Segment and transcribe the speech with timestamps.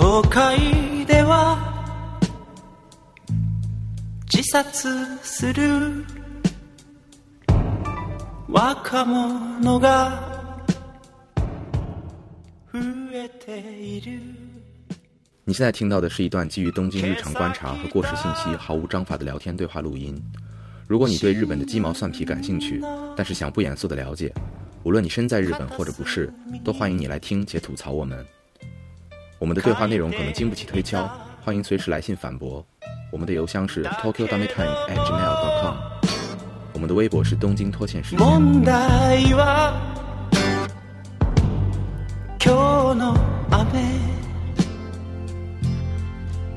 [0.00, 1.58] 東海では
[4.32, 6.04] 自殺する
[8.48, 10.20] 若者が
[12.72, 12.80] 増
[13.12, 14.20] えている
[15.44, 20.20] 你现在听到的是一段基于东京日常观察和过时信息毫无章法的聊天对话录音。
[20.88, 22.82] 如果你对日本的鸡毛蒜皮感兴趣，
[23.16, 24.32] 但是想不严肃的了解，
[24.82, 26.32] 无论你身在日本或者不是，
[26.64, 28.26] 都欢迎你来听且吐槽我们。
[29.40, 31.08] 我们的对话内容可能经不起推敲，
[31.44, 32.64] 欢迎随时来信反驳。
[33.12, 35.74] 我们的邮箱是 tokyo dummy time at gmail dot com，
[36.72, 38.26] 我们的微博是东京脱线时间。
[38.26, 39.74] 問題は
[42.38, 43.14] 今日の
[43.50, 43.66] 雨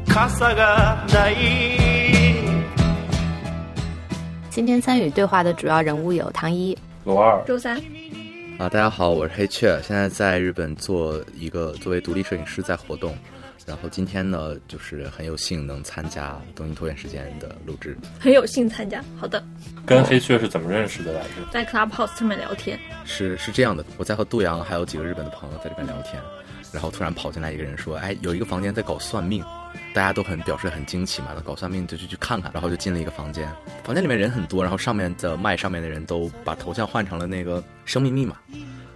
[0.07, 1.35] 傘がない
[4.49, 7.79] 今天参与对话的主要人物有唐一、罗二，周三。
[8.56, 13.16] 啊，大家好，我是黑雀，现在在日本做一个作为独立摄影师在活动，
[13.66, 17.96] 然后今天呢，就是很有幸能参加东京拖延时间的录制。
[18.20, 19.02] 很有幸参加。
[19.18, 19.44] 好的，
[19.84, 21.28] 跟黑雀是怎么认识的来着？
[21.52, 26.22] 在 Clubhouse 上面聊天，是是这样的，我在和杜阳还有几个日本的朋友在这边聊天，
[26.74, 29.42] 然后突然跑进来一个人说：“哎，有一个房间在搞算命。”
[29.92, 33.48] 大家都很表示很惊奇嘛，那搞算命就去去看看，然后就进了一个房间，
[33.84, 38.36] 房间里面人很多，然后上面的麦上面的人都把头像换成了那个生命密码，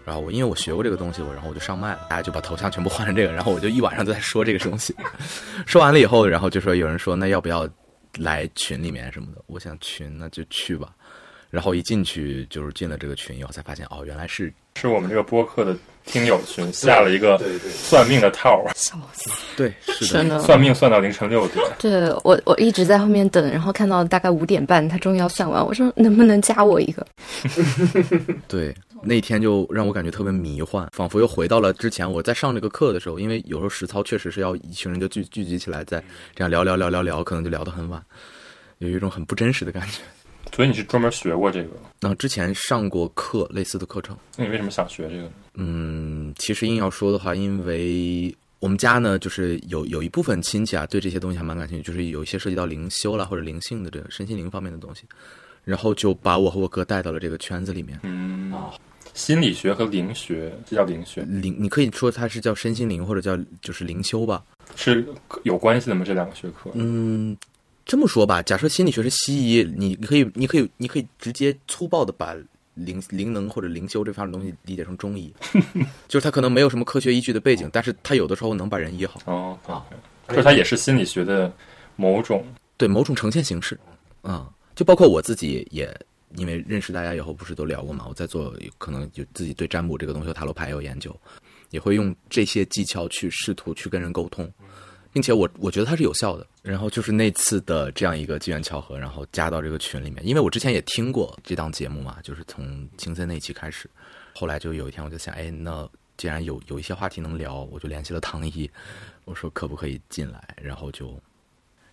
[0.04, 4.94] 然后我因为我学过这个东西，我然后我就上麦了，大家就把头像全部换成这个，然后我就一晚上都在说这个东西，
[5.66, 7.68] 说完了以后，然后就说有人说那要不要
[8.18, 10.92] 来群里面什么的，我想群那就去吧，
[11.50, 15.76] 然后一进去就是进了这个群以后才发现哦原来是是我们这个播客的
[16.06, 17.36] 听友群下了一个
[17.68, 19.28] 算命的套儿，笑死！
[19.56, 21.64] 对是的真的，算命算到凌晨六点。
[21.80, 27.04] 对我我一直在后面等，然后看到大概五点半，他终于要算完，我说能不能加我一个？
[28.46, 33.18] 对，那天就让我感觉特别迷幻，仿佛又回到了之前我在上这个课的时候。
[33.18, 36.00] 因为有时候实操确实是要一群人就聚聚集起来，在
[36.36, 38.00] 这样聊聊聊聊聊，可能就聊得很晚，
[38.78, 39.98] 有一种很不真实的感觉。
[40.58, 41.70] 所以你是专门学过这个？
[42.00, 45.30] 那之前上过课类似的课程，那你为什么想学这个呢？
[45.54, 55.04] 嗯，其实硬要说的话，因为我们家呢，就是有有一部分亲戚啊，对这些东西还蛮感兴趣，就是有一些涉及到灵修啦或者灵性的这个身心灵方面的东西，
[55.62, 57.96] 然后就把我和我哥带到了这个圈子里面。
[58.02, 58.52] 嗯，
[59.14, 64.42] 心理学和灵学，这叫灵学，灵，你可以说它是叫身心灵或者叫就是灵修吧。
[64.74, 65.06] 是
[65.44, 66.04] 有关系的吗？
[66.04, 66.68] 这两个学科？
[66.74, 67.36] 嗯，
[67.88, 72.36] 这么说吧，假设心理学是西医，你你可以你可以你可以直接粗暴的把
[72.74, 75.32] 灵灵能或者灵修这方面东西理解成中医，
[76.06, 79.18] 就是它可能没有什么科学依据的背景，但是它有的时候能把人医好。
[79.24, 79.82] 哦，啊，
[80.28, 81.50] 就是它也是心理学的
[81.96, 82.44] 某种。
[82.76, 83.76] 对某种呈现形式，
[84.20, 85.92] 啊、就包括我自己也
[86.36, 88.04] 因为认识大家以后，不是都聊过嘛？
[88.06, 91.18] 我在做，可能有自己对占卜这个东西、塔罗牌有研究，
[91.70, 94.48] 也会用这些技巧去试图去跟人沟通，
[95.18, 96.46] 并且我我觉得它是有效的。
[96.62, 103.90] 然后就是那次的这样一个机缘巧合，然后加到这个群里面，因为我之前也听过这档节目嘛，就是从青森那一期开始，
[104.32, 108.70] 后来就有一天我就想，哎，那既然有有一些话题能聊，我就联系了唐一，
[109.24, 111.20] 我说可不可以进来，然后就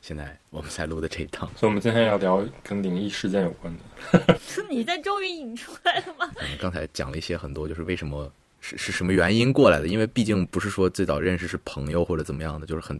[0.01, 1.49] 现在我们才录的这一档。
[1.57, 4.37] 所以我们今天要聊跟灵异事件有关的。
[4.69, 6.29] 你在终于引出来了吗？
[6.41, 9.87] 嗯，刚才讲了一些很多，就是为什么是是什么原因过来的？
[9.87, 12.99] 因为毕竟不是说最早认识是朋友或者怎么样的，就是很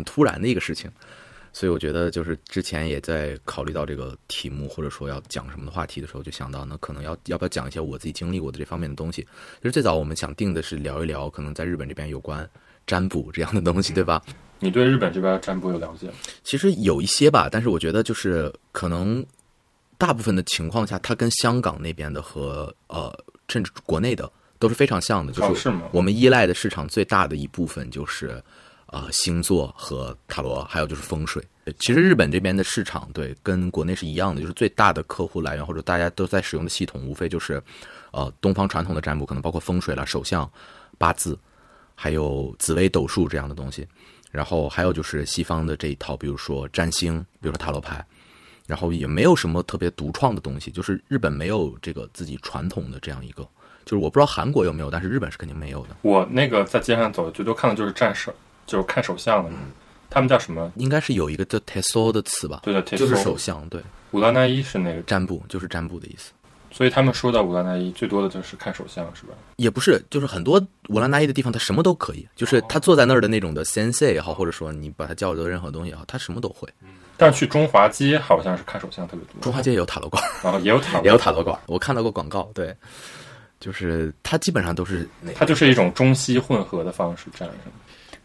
[0.00, 0.90] 很突然的一个事情。
[1.52, 9.22] 所以我觉得，就是之前也在考虑到这个题目，或者说要讲什么的话题的时候，就想到，那可能要要不要讲一些我自己经历过的这方面的东西。
[9.60, 12.48] 就是最早我们想定的是聊一聊，可能在日本这边有关
[12.86, 14.22] 占卜这样的东西，对吧？
[14.60, 16.14] 你对日本这边占卜有了解吗？
[16.44, 19.26] 其实有一些吧，但是我觉得就是可能
[19.98, 23.12] 大部分的情况下，它跟香港那边的和呃
[23.48, 28.40] 甚至国内的都是非常像的，就是我们依赖的市场最大的一部分就是
[28.92, 31.42] 呃星座和塔罗，还有就是风水。
[31.78, 37.62] 其实日本这边的市场对跟国内是一样的，就是最大的客户来源或者大家都在使用的系统，无非就是
[38.10, 40.50] 呃东方传统的占卜，可能包括风水啦、手相、
[40.98, 41.38] 八字，
[41.94, 43.86] 还有紫微斗数这样的东西。
[44.32, 48.04] 然后还有就是西方的这一套，比如说占星，比如说塔罗牌，
[48.66, 53.42] 然后也没有什么特别独创的东西，就是日本没有这个自己传统的这样一个，
[53.84, 55.96] 就是我不知道韩国有没有，但是日本是肯定没有的。
[56.02, 58.32] 我那个在街上走，最多看的就是占手，
[58.70, 59.50] 就是看手相的，
[60.08, 60.70] 他们叫什么？
[60.76, 63.82] 应该是有一个叫 teso 的词吧，对的，就是手相，对，
[64.12, 66.30] 乌拉那伊是那个，占卜就是占卜的意思。
[66.72, 69.34] 所以他们说到乌拉那伊最多的就是看手相，是吧？
[69.56, 76.68] 也不是，就是很多乌拉那伊的地方，他什么都可以，就是他坐在那儿的那种的 sensei 也好，或者说你把他叫做任何东西也好，他什么都会。
[77.16, 82.72] 但是去中华街好像是看手相特别多，中华街也有塔罗馆，然后也有塔罗，也有塔罗馆，我看到过广告，对，
[83.58, 87.72] 就是它基本上都是它就是一种中西混合的方式占，是吗？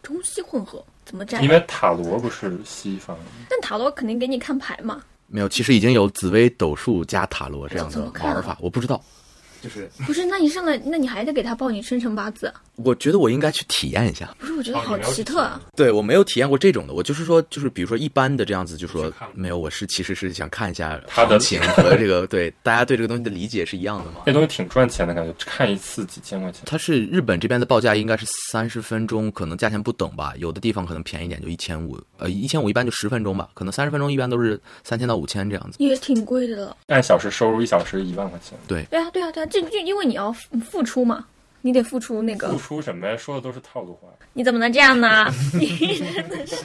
[0.06, 1.42] 中西混合怎么占？
[1.42, 3.18] 因为塔罗不是西方，
[3.50, 5.02] 但塔罗肯定给你看牌嘛。
[5.26, 9.02] 没有，其实已经有紫微斗数加塔罗这样的玩法，我不知道。
[9.62, 12.52] 就是不是，那你上来，那你还得给他报你生辰八字。
[12.76, 14.34] 我觉得我应该去体验一下。
[14.38, 15.60] 不是，我觉得好奇特啊！
[15.74, 24.20] 对我没有体验过这种的，我就是说，就是比如说一般的这样子，就说没有，我是其实是想看一下他的行情 和这个对大家对这个东西的理解是一样的嘛。
[24.26, 26.62] 这东西挺赚钱的感觉，看一次几千块钱。
[26.66, 35.76] 它是日本这边的报价应该是三十分钟，可能价钱不等吧，有的地方可能便宜一点，就一千五，呃，一千五一般就十分钟吧，可能三十分钟一般都是三千到五千这样子。
[35.82, 36.76] 也挺贵的了。
[36.88, 38.58] 按小时收入，一小时一万块钱。
[38.68, 41.24] 对啊，对啊，对啊，这就因为你要付付出嘛，
[41.62, 43.16] 你得付出那个付，出什么呀？
[43.16, 45.26] 说的都是套路话，你怎么能这样呢？
[45.58, 46.56] 你真的是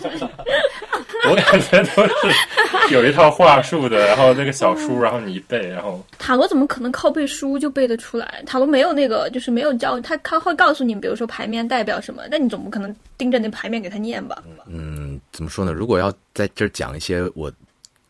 [1.30, 8.42] 我感觉都是有一套话术的，然后那个小书，然后你一背，然后塔罗怎么可能靠背书就背得出来？
[8.46, 14.42] 塔罗没有那个，就是没有教他，他会告诉你，比如说牌面代表什么，但你总不可能盯着那牌面给他念吧？
[14.66, 15.72] 嗯，怎么说呢？
[15.72, 17.52] 如果要在这儿讲一些我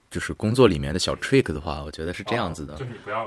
[0.10, 2.75] 就是工作里面的小 trick 的话，我觉得是这样子的。
[2.75, 3.25] 哦就是你不要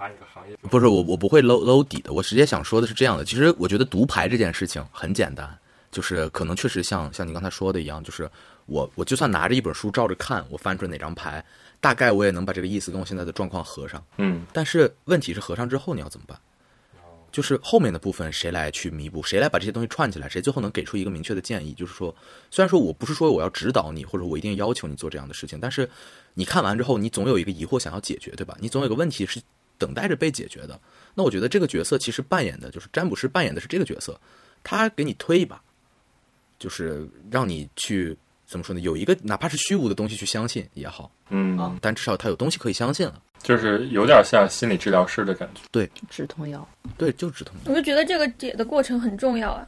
[0.00, 2.10] 把你的行业不是我，我不会搂搂底的。
[2.10, 5.58] 我直接想说的是这样的，其实我觉得读牌这件事情很简单，
[5.92, 8.28] 就是可能确实像像你刚才说的一样，就是
[8.64, 11.44] 我我就算拿着一本书照着看，我翻出哪张牌，
[11.80, 14.02] 大概我也能把这个意思跟我现在的状况合上。
[14.16, 16.40] 嗯，但是问题是合上之后你要怎么办？
[17.30, 21.74] 就是后面的部分谁来去弥补，谁来把这些东西串起来，谁最后能给出一个明确的建议？
[21.74, 22.12] 就是说，
[22.50, 25.88] 虽然说我不是说我要指导你，或者我一定要求你做这样的事情，但是
[26.32, 28.56] 你看完之后，你总有一个疑惑想要解决，对吧？
[28.60, 29.38] 你总有一个问题是
[29.80, 30.78] 等待着被解决的。
[31.14, 34.20] 那我觉得这个角色其实扮演的就是占卜师扮演的是这个角色，
[34.62, 35.60] 他给你推一把，
[36.58, 38.16] 就是让你去
[38.46, 38.80] 怎么说呢？
[38.80, 43.20] 有一个哪怕是虚无的东西去相信也好嗯啊，但至少他有东西可以相信了。
[43.42, 45.62] 就是有点像心理治疗师的感觉。
[45.70, 46.68] 对止痛药。
[46.98, 47.70] 对，就止痛药。
[47.70, 49.66] 我就觉得这个解的过程很重要啊。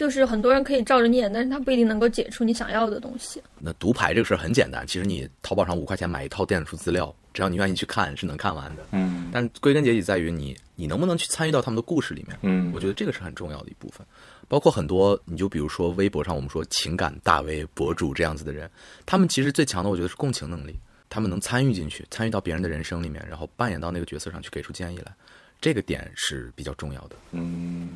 [0.00, 3.38] 就是很多人可以照着念，但是他不一定能够解出你想要的东西。
[3.58, 8.82] 那读牌这个事儿很简单，其实你淘宝上五块钱买一套电子书资料，只要你愿意去看，是能看完的。
[8.92, 12.34] 嗯但归根结底在于你，你能不能去参与到他们的故事里面。
[12.40, 14.00] 嗯，我觉得这个是很重要的一部分。
[14.48, 18.70] 包括很多，你就比如说微博上我们说情感大 V 博主这样子的人，
[19.04, 20.80] 他们其实最强的，我觉得是共情能力，
[21.10, 25.14] 他们能参与进去，参与到别人的人生里面，然后扮演到那个角色上去给出建议来，
[25.60, 27.16] 这个点是比较重要的。
[27.32, 27.90] 嗯，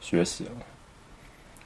[0.00, 0.50] 学习了。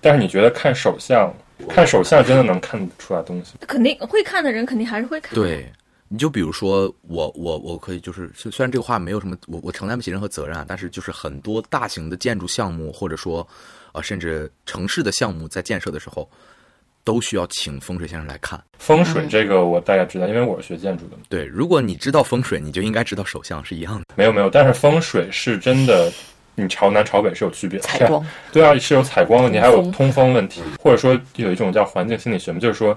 [0.01, 1.33] 但是你觉得看手相，
[1.69, 3.55] 看手相真的能看出来东西？
[3.67, 5.71] 肯定会看的人肯定还是会看。，对，
[6.09, 13.47] 你就比如说我我我可以就是虽虽然这个话没有什么我我承担不起任何责任啊，但是就是很多大型的建筑项目或者说
[13.93, 16.29] 呃甚至城市的项目在建设的时候，
[17.05, 18.63] 都需要请风水先生来看。
[18.79, 21.17] 风水这个我大概知道，因为我是学建筑的。
[21.29, 24.05] 对，如果你知道风水，你就应该知道手相是一样的。
[24.15, 26.13] 没有没有，但是风水是真的，
[26.63, 27.85] 你朝南朝北是有区别的。
[27.87, 29.49] 采光，对啊，是有采光的。
[29.49, 32.97] 你，还有通风问题，或者说有一种叫环境心理学嘛，就是说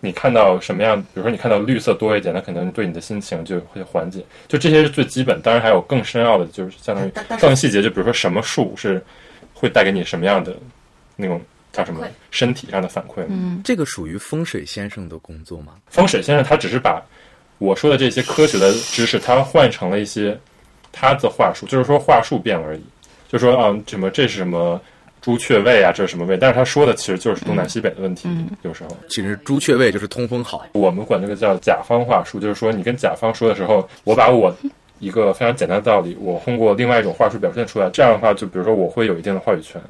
[0.00, 4.24] 你看到什么样，比如说你看到绿色多一点，那可能对你的心情就会缓解。
[4.46, 9.02] 就这些是最基本，当然还有更深奥的，就是相当于更细节，就比如说什么树是
[9.54, 10.54] 会带给你什么样的
[11.16, 11.40] 那种
[11.72, 13.24] 叫什么身体上的反馈。
[13.28, 15.74] 嗯，这个属于风水先生的工作吗？
[15.86, 17.02] 风水先生他只是把
[17.58, 20.38] 我说的这些科学的知识，他换成了一些
[20.92, 22.82] 他的话术，就是说话术变了而已。
[23.36, 24.80] 就说啊，什么这是什么
[25.20, 26.36] 朱雀位啊，这是什么位？
[26.36, 28.28] 但是他说的其实就是东南西北的问题。
[28.62, 30.66] 有时候其实朱雀位就是通风好。
[30.72, 34.54] 我们管这个叫甲方话术，就是说你跟甲方说的时候，我把我
[34.98, 39.80] 一个非常简单的道理，我通过另外一种话术表现出来，这样的话，就比如说我会有一定的话语权。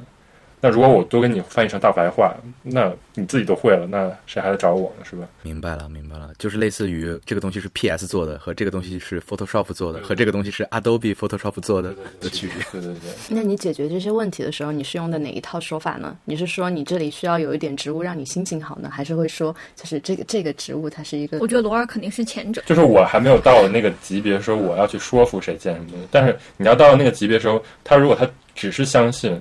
[0.59, 5.05] 那如果我都给你翻译成大白话，那你自己都会了，那谁还来找我呢？
[5.05, 5.27] 是吧？
[5.43, 12.65] 明白了，明白了，就是类似于这个东西是 PS 做的，和这个东西是 Photoshop 做的，和这个东西是 Adobe Photoshop 做的的区别。
[12.71, 13.11] 对对对。
[13.29, 16.17] 那你解决这些问题的时候，你是用的哪一套说法呢？
[16.25, 22.63] 你是说你这里需要有一点植物让你心情好呢，还是会说就是这个这个植物它是一个我觉得罗尔肯定是前者。
[22.65, 26.07] 就是我还没有到那个级别，说我要去说服谁建什么东西。
[26.09, 29.39] 但是你要到了那个级别的时候，他如果他只是相信，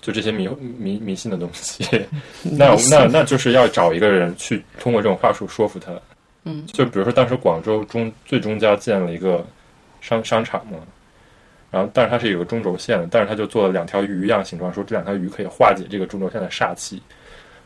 [0.00, 1.84] 就这些迷迷迷信的东西，
[2.42, 5.92] 那那那就是要找一个人去通过这种话术说服他。
[6.44, 9.44] 嗯，就比如说当时广州中最中间建了一个
[10.00, 10.78] 商商场嘛，
[11.70, 17.02] 然后但是它是有个中轴线的，但是他就做了两条鱼一样形状，说这两条鱼可以化解这个中轴线的煞气。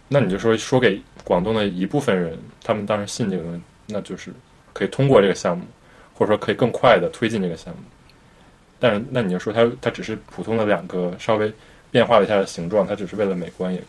[0.09, 4.33] 那你就说说给广东的一部分人，他们当时信这个东西，那就是
[4.73, 5.65] 可以通过这个项目，
[6.15, 7.81] 或者说可以更快的推进这个项目。
[8.81, 11.53] 但是那你就说它它只是普通的两个稍微
[11.93, 13.81] 变化了一下形状，它只是为了美观也，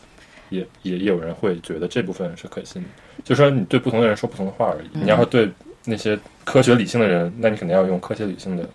[0.49, 2.87] 也也也有人会觉得这部分是可信的。
[3.23, 4.89] 就说你对不同的人说不同的话而已。
[4.91, 5.49] 你要是对
[5.85, 8.69] 那些科学理性的人，那你肯定要用科学理性的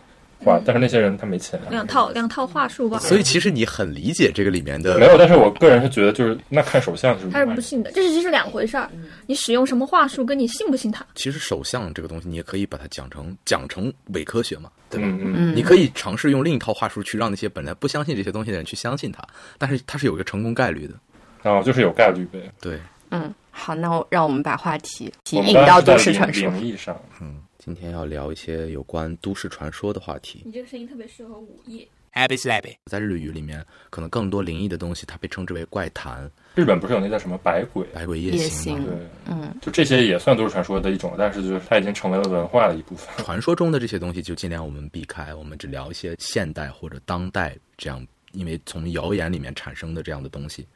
[0.44, 1.66] 画，但是那些人他没钱啊。
[1.70, 2.98] 两套两套话术吧。
[2.98, 8.90] 所以其实你很理解这个里面的没有，但是我个人是觉得，就是那看手相是他是不信的，这是这是两回事儿。
[9.26, 15.06] 你使用什么话术，跟你信不信他，其实手相这个东西，你也可以把它讲成讲成伪科学嘛，对吧？
[15.08, 19.22] 嗯嗯，嗯，你可以尝试用另一套话术去让那些本来不相信这些东西的人去相信它，
[19.58, 20.94] 但是它是有一个成功概率的。
[21.40, 22.50] 然后就是有概率呗。
[22.60, 22.80] 对，
[23.10, 26.50] 嗯，好，那我让我们把话题引到都市传说。
[26.76, 27.36] 上，嗯，
[27.68, 30.40] 今天要聊一些有关都市传说的话题。
[30.46, 31.86] 你这个声音特别适合午夜。
[32.14, 37.84] Happy slappy，在日语里面，可能更多灵异的东西，它被称之为怪谈、日本不是有那叫什么百鬼？
[37.92, 38.84] 百鬼夜夜行嘛。
[38.84, 43.14] 行对，嗯，就这些也算都市传说的一种，但是就是它已经成为了文化的一部分。
[43.22, 50.66] 传说中的这些东西就尽量我们避开，我们只聊一些现代或者当代这样，因为从谣言里面产生的这样的东西，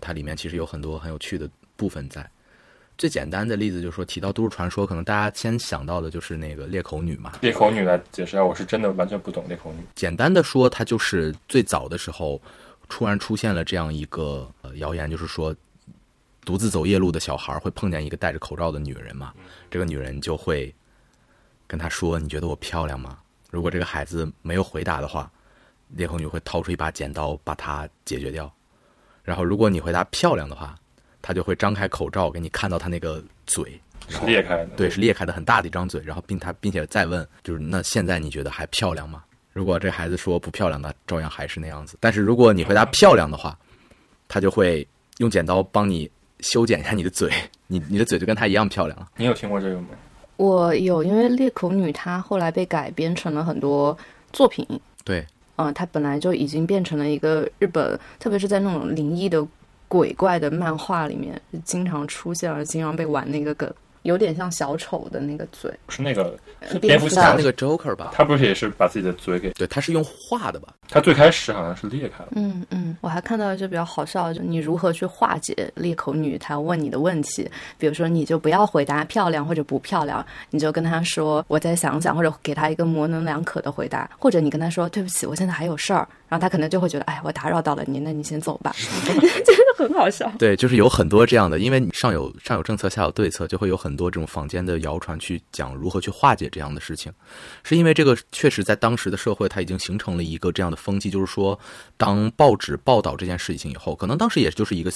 [0.00, 2.24] 它里面其实有很多很有趣的部分在。
[2.98, 7.34] 最简单的例子就是说，提到都市传说，可能大家先想到的就是那个裂口女嘛。
[7.40, 9.84] 裂口女来解释一下，我是真的完全不懂裂口女。
[9.94, 12.42] 简单的说，它就是最早的时候，
[12.88, 15.54] 突然出现了这样一个呃谣言，就是说，
[16.44, 19.32] 独自走夜路的小孩会碰见一个戴着口罩的女人嘛，
[19.70, 20.74] 这个女人就会
[21.68, 25.30] 跟他说：“你觉得我漂亮吗？”如果这个孩子没有回答的话，
[25.90, 28.52] 裂口女会掏出一把剪刀把他解决掉。
[29.22, 30.74] 然后，如果你回答漂亮的话，
[31.20, 39.22] 他就会张开口罩给你看到他那个嘴，是裂开的，对，是裂开的很大的一张嘴，然后并他并且再问，就是那现在你觉得还漂亮吗？
[39.52, 41.96] 如果这孩子说不漂亮，那照样还是那样子。
[42.00, 43.58] 但是如果你回答漂亮的话，
[44.28, 44.86] 他就会
[45.18, 46.08] 用剪刀帮你
[46.40, 47.30] 修剪一下你的嘴，
[47.66, 49.08] 你你的嘴就跟他一样漂亮了。
[49.16, 49.88] 你有听过这个吗？
[50.36, 53.96] 我有，因为裂口女她后来被改编成了很多
[54.32, 54.64] 作品，
[55.02, 59.44] 对，嗯，她本来就已经变成了一个日本，特别是在那种灵异的
[59.88, 65.72] 鬼怪的漫画里面，经常出现，而经常被玩那个梗，有点像小丑的那个嘴。
[65.88, 66.38] 是那个
[66.70, 69.50] 是蝙蝠侠蝠侠那个 Joker 吧，他不是也是把自己的嘴给？
[69.52, 70.74] 对，他是用画的吧？
[70.90, 88.74] 他最开始好像是裂开了，嗯嗯，我还看到一些比较好笑的，就你如何去化解裂口女她问你的问题，比如说你就不要回答漂亮或者不漂亮，你就跟她说我再想想，或者给她一个模棱两可的回答，或者你跟她说对不起，我现在还有事儿，然后他可能就会觉得哎，我打扰到了你，那你先走吧，
[89.06, 90.30] 真的很好笑。
[90.38, 97.12] 对，就是有很多这样的，因为你上有上有政策，下有对策，就会有很多这种坊间的谣传去讲如何去化解这样的事情。
[97.62, 101.58] 是因为这个确实在当时的社会，它已经形成了一个这样的风气，就是说，
[101.96, 104.90] 当报纸报道这件事情以后，可能当时也就是一个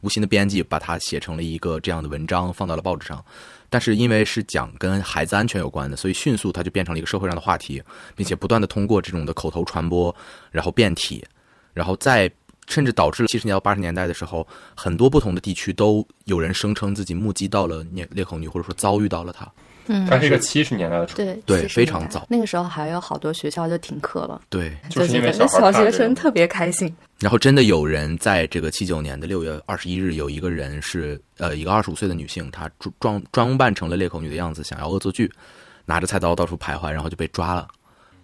[0.00, 3.22] 无心的编辑把它写成了一个这样的文章放到了报纸上，
[3.70, 7.82] 但是因为是讲跟孩子安全有关的，所以迅速它就变成了一个社会上的话题，
[8.16, 10.14] 并且不断的通过这种的口头传播，
[10.50, 11.24] 然后变体，
[11.74, 12.30] 然后再
[12.66, 14.46] 甚至导致了七十年到八十年代的时候，
[14.76, 19.50] 很多不同的地区都有人声称自己目击到了裂裂口女，或者说遭遇到了她。
[19.88, 21.74] 嗯，它是一个七十年代的传对对70年代。
[21.74, 22.26] 非常早。
[22.28, 26.94] 那个时候还有好多学校就停课了，对，就是因为觉小学小孩怕这个生特别开心。
[27.18, 35.28] 然后真的有人在这个七九年的六月二十一日，有一个人是呃一个二十五岁的女性，她装装装扮成了裂口女的样子，想要恶作剧，
[35.84, 37.66] 拿着菜刀到处徘徊，然后就被抓了。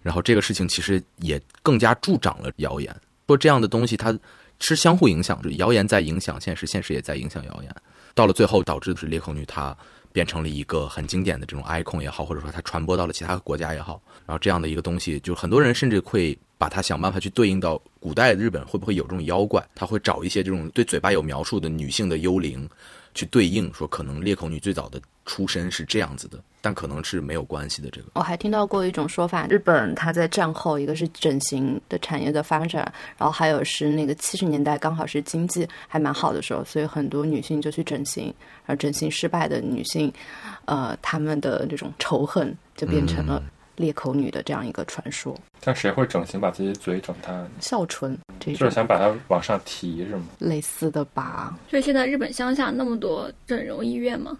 [0.01, 2.95] 然后这个事情其实也更加助长了谣言，
[3.27, 4.17] 说这样的东西它
[4.59, 7.75] 是相互影响，就谣言在影响现实，现实也在影响谣言。
[8.13, 9.75] 到了最后，导致的是裂口女她
[10.15, 14.01] 变成了一个很经典的这种 icon 也好，或者说它传播到了其他国家也好。
[14.25, 22.65] 然后这样的一个东西，就很多人甚至会把它想办法去对应到古代日本会不会有这种妖怪，他会找一些这种对嘴巴有描述的女性的幽灵
[23.13, 27.91] 去对应，说可能裂口女最早的出身是这样子的，但可能是没有关系的。
[27.91, 38.33] 这个我还听到过一种说法，日本它在战后一个是整形的产业的发展，然后还有是那个七十年代刚好是经济还蛮好的时候，所以很多女性就去整形，
[38.65, 40.11] 而整形失败的女性，
[40.65, 43.39] 呃，她们的这种仇恨就变成了
[43.75, 45.37] 裂口女的这样一个传说。
[45.59, 47.47] 但谁会整形把自己嘴整大？
[47.59, 50.23] 笑唇这就是想把它往上提，是吗？
[50.39, 51.55] 类似的吧？
[51.69, 54.35] 所以现在日本乡下那么多整容医院嘛，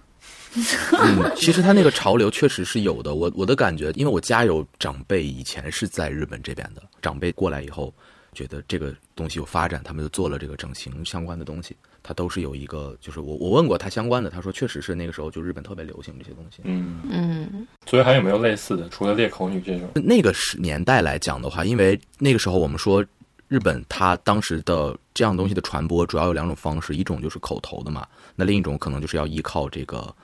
[1.00, 3.16] 嗯，其实他那个潮流确实是有的。
[3.16, 7.94] 我我的感觉，因为我家有长辈以前是在日本这边的，长辈过来以后，
[8.34, 11.76] 觉得这个东西有发展，他们就做了这个整形相关的东西。
[12.08, 16.62] 他都是有一个，就是我我问过他相关的，他说确实是那个时候就日本特别流行这些东西。
[16.64, 18.88] 嗯，嗯，所以还有没有类似的？
[18.90, 23.04] 除了裂口女这种，那个时年代来讲的话，因为那个时候我们说
[23.48, 30.16] 日本它当时的这样东西的传播主要有两种方式，一种就是口头的嘛，那另一种可能就是要依靠这个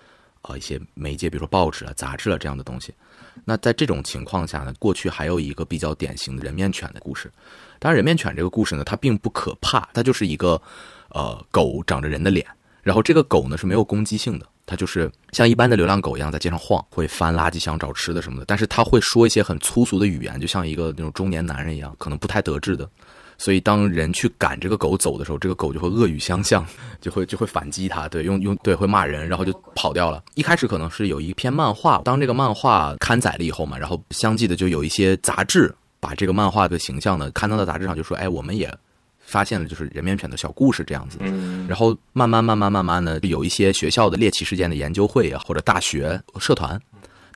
[0.44, 2.94] 呃一些媒介，比如说报纸啊、杂志啊这样的东西。
[3.46, 7.32] 那在这种情况下呢，过去还有一个比较典型的人面犬的故事。
[7.80, 10.62] 当然，人面犬这个故事呢，它并不可怕，它就是一个
[11.10, 12.46] 呃狗长着人的脸，
[12.84, 22.88] 然后这个狗呢是没有攻击性的，它就是像一般的流浪狗一样在街上晃，会翻垃圾箱找吃的什么的，但是它会说一些很粗俗的语言，就像一个那种中年男人一样，可能不太得志的。
[23.42, 26.64] 所以当人去赶这个狗走的时候，这个狗就会恶语相向，
[27.02, 30.22] 就会就会反击它，对，用用对会骂人，然后就跑掉了。
[30.36, 38.72] 一开始可能是有一篇漫画，当这个漫画刊载了以后嘛，然后相继的就有一些杂志把这个漫画的形象呢刊登到杂志上，就说，哎，我们也
[39.18, 41.18] 发现了就是人面犬的小故事这样子。
[41.22, 46.80] 嗯，然后慢慢慢慢慢慢的，有一些学校的猎奇事件的研究会啊，或者大学社团，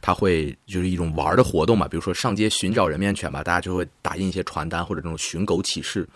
[0.06, 6.08] 他会就是一种玩的活动嘛，比如说上街寻找人面犬吧，大家就会打印一些传单或者这种寻狗启事，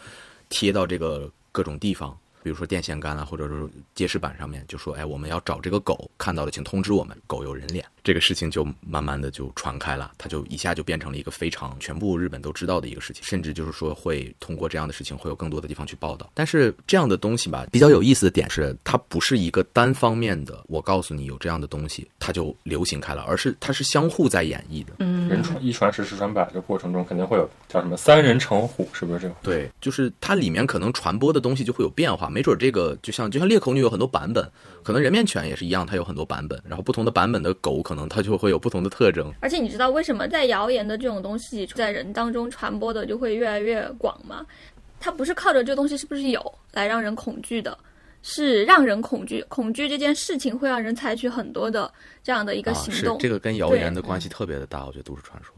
[0.47, 7.83] 贴到这个各种地方，比如说电线杆啊，或者是街市板上面，就说哎，我们要找这个狗，看到了请通知我们，狗有人脸。
[8.09, 16.31] 这个事情就慢慢的就传开了，它就一下就变成了一个非常全部日本都知道的一个事情，甚至就是说会通过这样的事情会有更多的地方去报道。
[16.33, 24.93] 但是这样的东西吧，比较有意思的点是，它不是一个单方面的，我告诉你有这样的东西，它就流行开了，而是它是相互在演绎的。
[24.97, 29.35] 嗯人传一传十，十传百这过程中，肯定会有叫什么三人成虎，是不是这个？
[29.43, 34.51] 对，就是它里面可能传播的东西就会有变化，没准这个就像就像裂口女有很多版本，
[34.83, 39.31] 可能人面犬也是一样，它有很多版本，然后不同的版本的狗可能它就会有不同的特征。
[39.39, 44.45] 而且你知道为什么在谣言的这种东西在人当中传播的就会越来越广吗？
[44.99, 47.77] 它不是靠着这东西是不是有来让人恐惧的，
[48.21, 49.41] 是让人恐惧。
[49.47, 51.89] 恐惧这件事情会让人采取很多的
[52.21, 53.19] 这样的一个啊，行动。
[53.19, 55.53] 是这个跟谣言的关系特别的大，我觉得都市传说，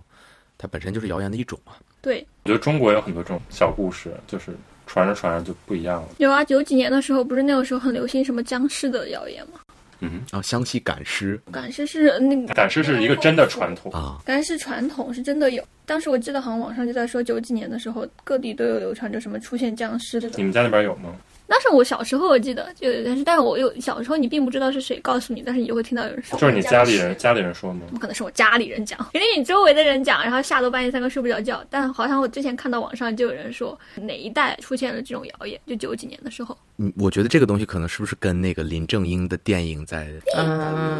[0.58, 1.74] 它本身就是谣言的一种嘛。
[2.02, 4.56] 对，我觉得中国有很多这种小故事，就是
[4.92, 6.10] 传着传着就不一样了。
[6.18, 9.54] 有啊，九几年的时候不是那个时候很流行什么僵尸的谣言吗？
[10.02, 13.90] 嗯，然后湘西赶尸赶尸是那个赶尸是一个真的传统。
[13.94, 15.64] 啊，赶尸传统是真的有。
[15.86, 20.30] 当时我记得好像网上就在说，九几年的时候各地都有流传着什么出现僵尸的。
[20.36, 21.16] 你们家那边有吗？
[21.54, 27.82] 那是我小时候我记得就，但是但是我有小时候你并不知道是谁告诉你，但是你就会听到有人说，就是你家里人家里人说吗？
[27.92, 31.62] 不可能是我家里人讲，肯定你周围的人讲，然后吓得半夜三更睡不着觉。
[31.70, 36.58] 但好像我之前看到网上就有人说哪一代出现了这种谣言，就九几年的时候。
[36.78, 40.98] 嗯，我觉得这个东西可能是不是跟那个林正英的电影在嗯，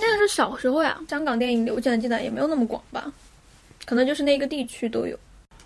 [0.00, 3.12] 那个是小时候呀，香港电影流进来进来也没有那么广吧，
[3.84, 5.14] 可能就是那个地区都有。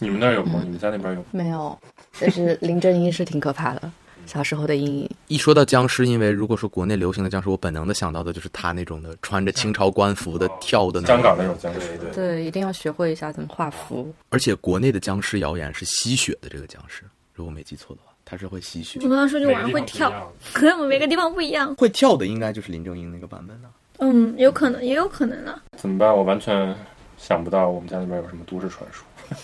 [0.03, 0.63] 你们那儿有吗？
[0.65, 1.27] 你们家那边有吗？
[1.31, 1.79] 没有，
[2.19, 3.93] 但是林正英是挺可怕的，
[4.33, 5.11] 小时候的阴影。
[5.27, 14.15] 一说到僵尸，因为如果说国内流行的僵尸，我本能的想到的就是他那种的穿着清朝官服的跳的那种香港那种僵尸，对，一定要学会一下怎么画符。
[14.29, 17.03] 而且国内的僵尸谣言是吸血的，这个僵尸，
[17.35, 19.09] 如果没记错的话，他是会吸血我。
[19.09, 21.75] 刚刚说就每晚上会跳， 可能我们每个地方不一样。
[21.75, 23.69] 会跳的应该就是林正英那个版本的。
[23.99, 25.61] 嗯，有可能，也有可能啊。
[25.77, 26.17] 怎么办？
[26.17, 26.73] 我完全
[27.19, 29.05] 想不到我们家那边有什么都市传说。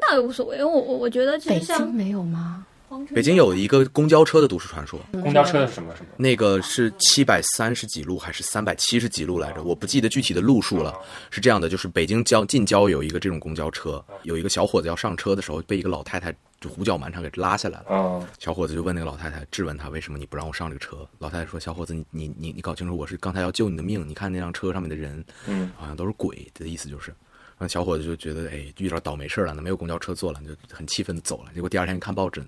[0.00, 2.66] 那也无所谓，因为我我我觉得其北实像京没有吗？
[3.14, 6.08] 北京有一个公交车的都市传说，公交车是什么什么？
[6.16, 9.62] 那个是七百三十几路还是三百七十几路来着？
[9.62, 10.94] 我不记得具体的路数了。
[11.30, 17.96] 是这样的，就是北京郊近郊有一个这种公交车，有一个小伙子要上车的时候，被一个老太太就胡搅蛮缠给拉下来了。
[17.96, 21.06] 啊，小伙子就问那个老太太，质问他为什么你不让我上这个车？
[21.18, 24.06] 老太太说：“小伙子，你你你你搞清楚，我是刚才要救你的命。
[24.08, 27.14] 你看那辆车上面的人，嗯，好像都是鬼的意思，就是。”
[27.56, 31.52] 然后小伙子就觉得，哎，遇到倒霉事儿了，那没有公交车坐了，就很气愤的走了。
[31.54, 32.44] 结果第二天一看报纸，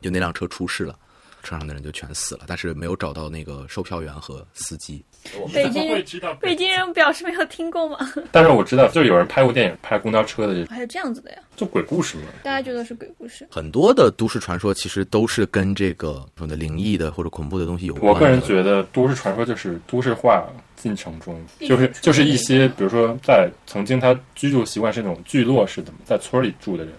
[0.00, 0.96] 就那辆车出事了，
[1.42, 5.04] 车上的人就全死了，但是没有找到那个售票员和司机。
[5.52, 6.04] 北京人，
[6.40, 7.98] 北京人表示没有听过吗？
[8.30, 11.38] 但是我知道，就是有人拍过电影，拍公交车的，还有这样子的呀？
[11.56, 12.24] 就鬼故事嘛。
[12.44, 13.44] 大家觉得是鬼故事？
[13.50, 18.12] 很多的都市传说其实都是跟这个说的灵异的或者恐怖的东西有关。
[18.12, 26.92] 我个人觉得，都市传说就是都市化进程中，就是就是一些，比如说在曾经他居住习惯是那种聚落式的，在村里住的人，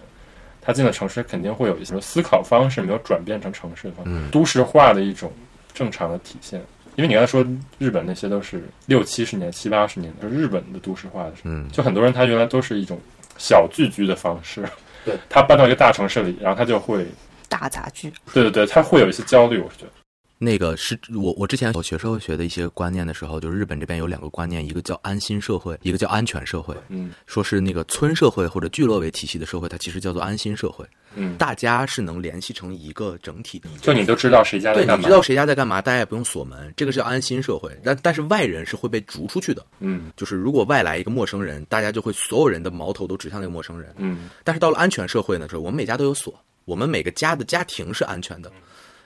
[0.68, 5.32] 他进了城市肯定会有一些思考方式没有转变成城市的方式，嗯都市化的一种
[5.72, 6.60] 正常的体现。
[6.94, 7.42] 因为你刚才说
[7.78, 13.00] 日本那些都是六七十年、七八十年的，就日本的都市化的时候，嗯，就很多人他原来都是一种
[13.38, 14.62] 小聚居的方式，
[15.06, 17.06] 对， 他搬到一个大城市里，然后他就会，
[17.48, 19.92] 大杂居，对对对，他会有一些焦虑，我是觉得。
[20.38, 26.76] 那个是我我之前我学社会学的一些观念的时候，就是日本这边有两个观念，一个叫安心社会，一个叫安全社会。
[26.88, 33.68] 嗯说是那个村社会或者聚落为体系的社会，它其实叫做安心社会，嗯，大家是能联系成一个整体的。
[33.82, 37.76] 就你都知道谁家在对，干嘛，你知道谁家在干嘛，大家也不用锁门，这个是叫安心社会。
[37.82, 43.92] 但但是外人是会被逐出去的，嗯就是如果外来一个陌生人，大家就会所有人的矛头都指向那个陌生人。
[43.98, 46.32] 嗯但是到了安全社会呢，是我们每家都有锁，
[46.64, 48.52] 我们每个家的家庭是安全的，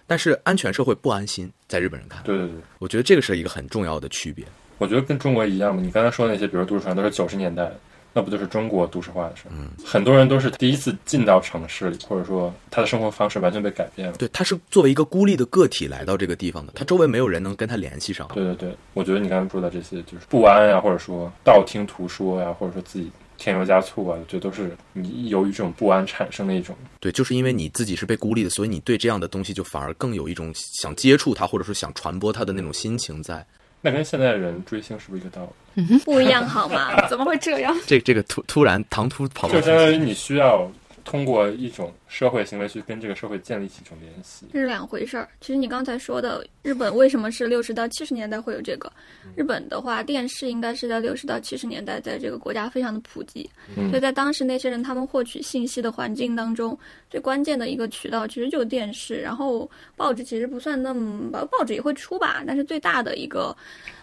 [0.07, 4.45] 但是安全社会不安心，在日本人看，对对对，我觉得这个是一个很重要的区别。
[4.79, 5.81] 我觉得跟中国一样嘛。
[5.81, 7.71] 你刚才说的那些，比如都市传说都是九十年代
[8.15, 9.45] 那不就是中国都市化的事？
[9.51, 14.15] 嗯，很多人都是第一次进到城市里，或者说他的生活方式完全被改变了。
[14.19, 18.29] 对，他是作为一个孤立的个体来到这个地方的，他周围没有人能跟他联系上。
[18.35, 23.11] 对对对，我觉得你刚才说的这些，就是不安呀，或者说道听途说呀，或者说自己
[23.43, 26.77] 添油加醋啊，我觉得都是你由于这种不安产生的一种。
[27.01, 33.45] 对，就是因为你自己是被孤立的，所以你对这样的东西就反而更有一种想接触它，或者说想传播它的那种心情在。
[33.81, 35.99] 那跟现在的人追星是不是一个道理？
[36.07, 37.09] 不一样好吗？
[37.09, 37.77] 怎么会这样？
[37.85, 40.71] 这这个突突然唐突跑到就相当于你需要
[41.05, 44.47] 通过一种社会行为去跟这个社会建立起一种联系。
[44.53, 45.29] 这是两回事儿。
[45.41, 48.91] 其实你刚才说的日本为什么是六十到七十年代会有这个？
[49.37, 56.79] 日本的话，电视应该是在六十到七十年代在这个国家非常的普及，嗯所以在当时那些人他们获取信息的环境当中，
[57.11, 63.57] 最关键的一个渠道其实就是电视，然后报纸其实不算那么，报纸也会出吧，但是最大的一个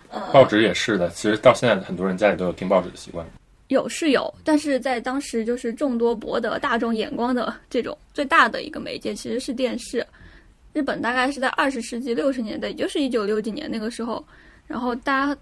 [0.09, 3.25] 呃报纸也是的，其实到现在很多人家里都有听报纸的习惯。
[3.69, 10.05] 有是有，但是在当时就是众多博得大众眼光的这种最大的一个媒介其实是电视。
[10.73, 14.23] 日本大概是在二十世纪六十年代，也就是一九六几年那个时候，
[14.67, 15.37] 然后大家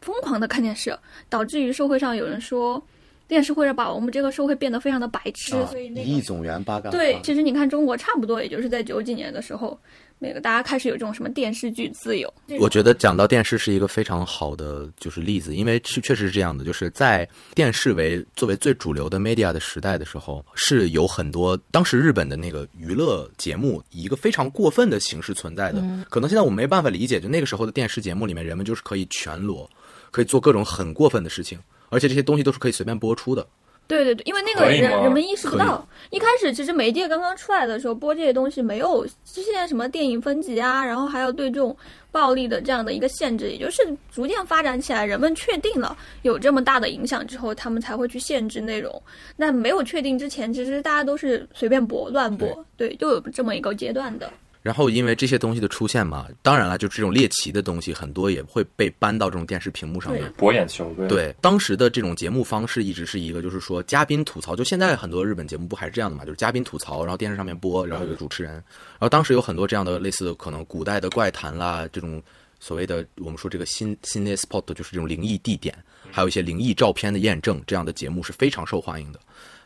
[0.00, 0.96] 疯狂的看电视，
[1.28, 2.80] 导致于社会上有人说，
[3.26, 6.90] 电视会让把我们这个社会变得非常的白痴，啊所以那个一亿总元八嘎。
[6.90, 9.78] 对，其实你看中国差不多也就是在九几年的时候，
[10.18, 25.80] 那个大家开始有这种什么电视剧自由，我觉得讲到电视是一个非常好的就是例子，因为是确实是这样的，就是在电视为作为最主流的 media 的时代的时候，是有很多当时日本的那个娱乐节目以一个非常过分的形式存在的。
[26.10, 29.70] 可能现在我没办法理解，就那个时候的电视节目里面，人们就是可以全裸，
[30.10, 31.58] 可以做各种很过分的事情，
[31.90, 33.46] 而且这些东西都是可以随便播出的。
[33.88, 41.74] 对对对，因为那个人人们意识不到，一开始其实媒介刚刚出来的时候播这些东西没有，就现在什么电影分级啊，然后还有对这种
[42.12, 49.02] 暴力的这样的一个限制，也就是逐渐发展起来，人们确定了有这么大的影响之后，他们才会去限制内容。
[49.36, 54.30] 那没有确定之前，其实大家都是随便播乱播，对，就有这么一个阶段的。
[54.62, 60.30] 然后因为这些东西的出现嘛，当然了，就这种猎奇的东西，很多也会被搬到这种电视屏幕上面。
[60.32, 72.22] 博眼球，对对，当时的这种节目方式一直是一个，就是说嘉宾吐槽，就现在很多日本节目不还是这样的嘛，就是嘉宾吐槽，然后电视上面播，然后有主持人，然后当时有很多这样的类似可能古代的怪谈啦，这种
[72.60, 75.74] 所谓的我们说这个新新的 spot 就是这种灵异地点，
[76.10, 79.20] 还有一些灵异照片的验证，这样的节目是非常受欢迎的。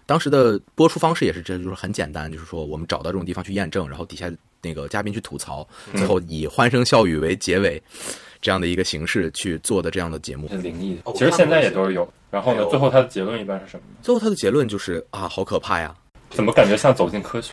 [0.05, 4.31] 当时的播出方式也是这，就是很简单，就是说我们找到这种地方去验证，然后底下
[4.63, 7.83] 那个嘉宾去吐槽，最后以欢声笑语为结尾，
[8.41, 10.57] 这样的一个形式去做的这样的节目是。
[10.59, 10.99] 灵异。
[11.15, 12.09] 其实现在也都是有。
[12.31, 13.97] 然后呢，最后他的结论一般是什么呢？
[14.01, 15.95] 最后他的结论就是啊，好可怕呀！
[16.31, 17.51] 怎么感觉像走进科学？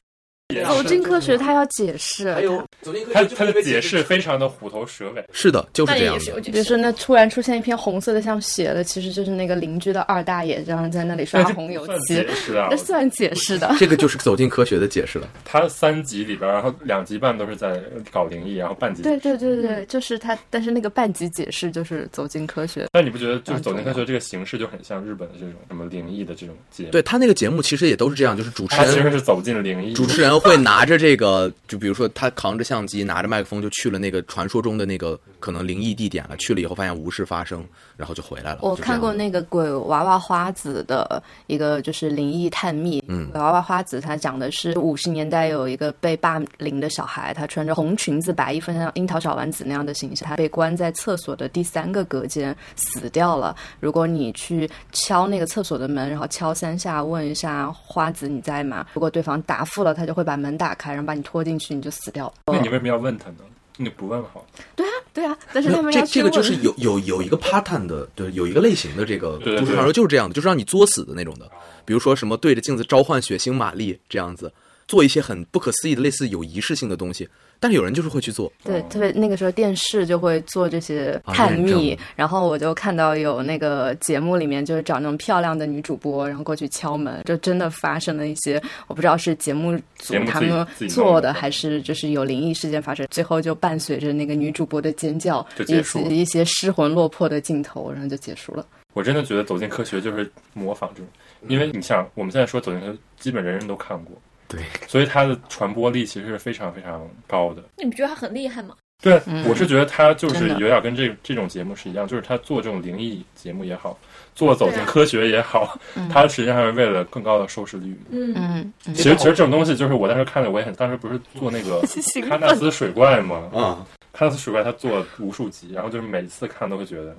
[0.65, 2.33] 走进科学，他要解释。
[2.81, 5.23] 走进他他的解释非常的虎头蛇尾。
[5.31, 6.53] 是的，就是这样的但也是有。
[6.53, 12.77] 比如说，那突然出现一片红色的像血的，其实就是那个邻居的二大爷，然后在那里刷红油漆解，释啊这！
[12.77, 13.75] 算解释的。
[13.77, 15.29] 这个就是走进科学的解释了。
[15.45, 17.79] 他三集里边，然后两集半都是在
[18.11, 19.03] 搞灵异，然后半集。
[19.03, 22.87] 对对对对，就是他，但是那个半集解释就是走进科学。
[22.91, 26.91] 但你不觉得就是走进科学这个形式就很像日本的这种什么灵异的这种节目？
[26.91, 29.93] 对他那个节目其实也都是这样，就是主持人其实是走进灵异。
[29.93, 36.37] 主持人会拿着这个，就比如说他扛着相机，拿着麦克风就去了那个传说中的那个可能灵异地点了。
[36.37, 37.63] 去了以后发现无事发生，
[37.97, 38.59] 然后就回来了。
[38.61, 53.55] 我看过那个鬼娃娃花子的一个就是灵异探秘，嗯鬼娃娃花子他讲的是五十年代有一个被霸凌的小孩，他穿着红裙子白衣服，像樱桃小丸子那样的形象，他被关在厕所的第三个隔间死掉了。
[53.79, 58.85] 如果你去敲那个厕所的门，然后敲三下，问一下花子你在吗？
[58.93, 62.33] 如果对方答复了，他就会把门打开，然后把你拖进去，你就死掉了。
[62.53, 63.37] 那你为什么要问他呢？
[63.77, 64.45] 你不问好。
[64.75, 71.49] 对啊，对啊但是他们这这个就是有有有一个 pattern 的，对，有一个类型的这个对对对都市传说就是这样的，就是让你作死的那种的。
[71.83, 74.53] 比如说什么对着镜子召唤血腥玛丽这样子，
[74.87, 77.27] 做一些很不可思议的类似有仪式性的东西，
[77.59, 78.51] 但是有人就是会去做。
[78.63, 98.65] 对，特别那个时候电视就会做这些啊探秘，证然后我就看到有那个节目里面就是找那种漂亮的女主播，然后过去敲门，就真的发生了一些，我不知道是节目组他们做的的，还是就是有灵异事件发生，最后就伴随着那个女主播的尖叫，以就结束及一些失魂落魄的镜头，然后就结束了。
[98.93, 101.07] 我真的觉得走进科学就是模仿这种，
[101.47, 104.15] 因为你像我们现在说走进科学，基本人人都看过，
[104.49, 107.63] 对，所以它的传播力其实是非常非常高的。
[107.77, 108.75] 你不觉得他很厉害吗？
[109.01, 109.45] 对，嗯。
[109.47, 113.97] 我是觉得他就是有点跟这这种节目是一样，就是他做这种灵异节目也好，
[114.35, 115.79] 做走进科学也好，
[116.11, 117.97] 他实际上是为了更高的收视率。
[118.09, 118.93] 嗯，嗯，嗯。
[118.95, 123.49] 其实其实这种东西就是我当时看了，我也很当时不是做那个兴喀纳斯水怪吗？
[123.53, 127.15] 啊，喀纳斯水怪他做了无数集，然后就是每次看都会觉得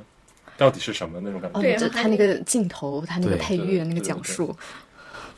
[0.58, 1.58] 到底是什么那种感觉。
[1.58, 4.54] 哦，对就他那个镜头，他那个配乐，那个讲述，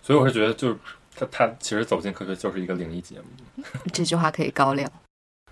[0.02, 0.76] 所以我是觉得，就是
[1.30, 4.90] 他他其实走进科学就是一个灵异节目， 这句话可以高亮。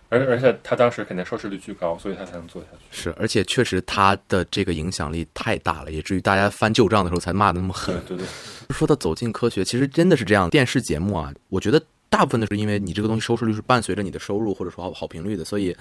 [0.08, 2.84] 而而且他当时肯定收视率巨高，所以他才能做下去。
[2.90, 8.16] 是，而且确实他的这个影响力太大了，以至于大家翻旧账的时候才骂的那么狠对。
[8.16, 8.26] 对对，
[8.74, 10.50] 说到走进科学，其实真的是这样。
[10.50, 15.76] 电视节目啊，我觉得大部分的是因为你这个东西收视率是伴随着你的收入或者说好好评率的，所以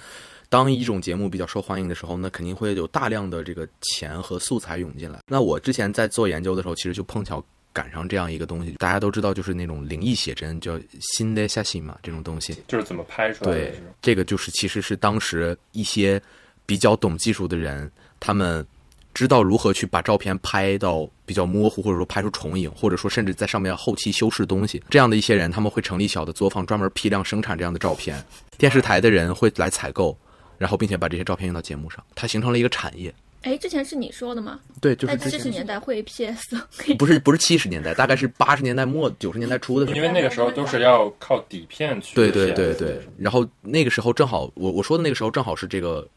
[0.48, 5.18] 当一种节目比较受欢迎的时候，那肯定会有大量的这个钱和素材涌进来。
[5.26, 12.58] 那我之前在做研究的时候，其实就碰巧赶上这样一个东西，大家都知道，就是那种灵异写真，叫新的下戏嘛，这种东西。
[12.68, 16.22] 就是怎么拍出来的对这个就是其实是当时一些
[16.66, 18.66] 比较懂技术的人，他们
[19.14, 24.82] 知道如何去把照片拍到比较模糊，或者说拍出重影，或者说甚至在上面后期修饰东西。
[24.90, 28.24] 这样的一些人，他们会成立小的作坊，专门批量生产这样的照片。
[28.58, 30.18] 电视台的人会来采购，
[30.58, 33.14] 然后并且把这些照片用到节目上，它形成了一个产业。
[33.42, 34.60] 哎，之前是你说的吗？
[34.82, 40.02] 对，就是在七十年代会 PS，可以不是不是七十年代，大概是八十年代末九十年代初的时候因。
[40.02, 46.08] 为那个时候都是要靠底片去对对对对，然后那个时候正好我我说的那个时候正好是这个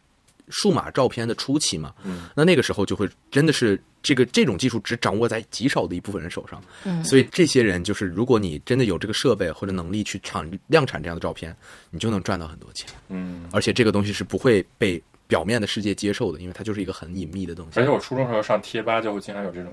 [0.49, 11.57] 数码照片的初期嘛，嗯那那个时候就会真的是这个这种技术只掌握在极少的一部分人手上，嗯所以这些人就是如果你真的有这个设备或者能力去产量产这样的照片，
[11.91, 13.49] 你就能赚到很多钱，嗯。
[13.53, 15.01] 而且这个东西是不会被
[15.33, 19.73] 表面的世界接受的，因为它就是一个很隐秘的东西而且我初中时候上贴吧就会经常有这种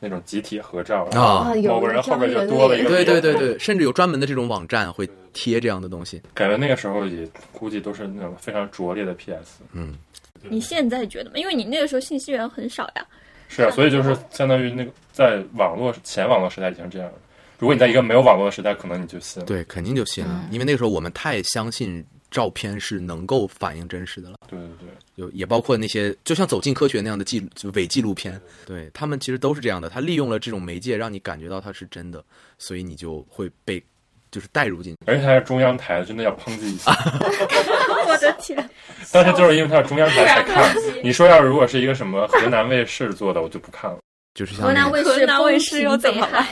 [0.00, 6.22] 那种集体合照，然啊后有某个人后面就多了一个对对对对，甚至有专门的这种网站会贴这样的东西。
[6.32, 9.60] 感觉那个时候也估计都是那种非常拙劣的 PS。
[9.72, 9.94] 嗯，
[10.48, 11.36] 你现在觉得吗？
[11.36, 13.06] 因为你那个时候信息源很少呀。
[13.48, 17.14] 是啊，所以就是相当于那个在网络前网络时代已经是这样了。
[17.58, 19.46] 如果你在一个没有网络的时代，可能你就信了。
[19.46, 22.04] 对，肯定就信了，因为那个时候我们太相信
[22.36, 24.36] 照片是能够反映真实的了。
[24.46, 29.88] 对对对，有也包括那些就像《走进科学》那样的纪就伪纪录片，对他们其实都是这样的。
[29.88, 32.22] 他利用了这种媒介，让你感觉到它是真的，
[32.58, 33.82] 所以你就会被
[34.30, 34.98] 就是带入进去。
[35.06, 36.92] 而且他是中央台，真的要抨击一下。
[38.06, 38.68] 我的天！
[39.10, 40.76] 但是就是因为它是中央台才看。
[41.02, 43.98] 你说要是如果是一个什么河南卫视做的，我就不看了。
[44.34, 46.46] 就是像河南卫视河南卫视又怎么了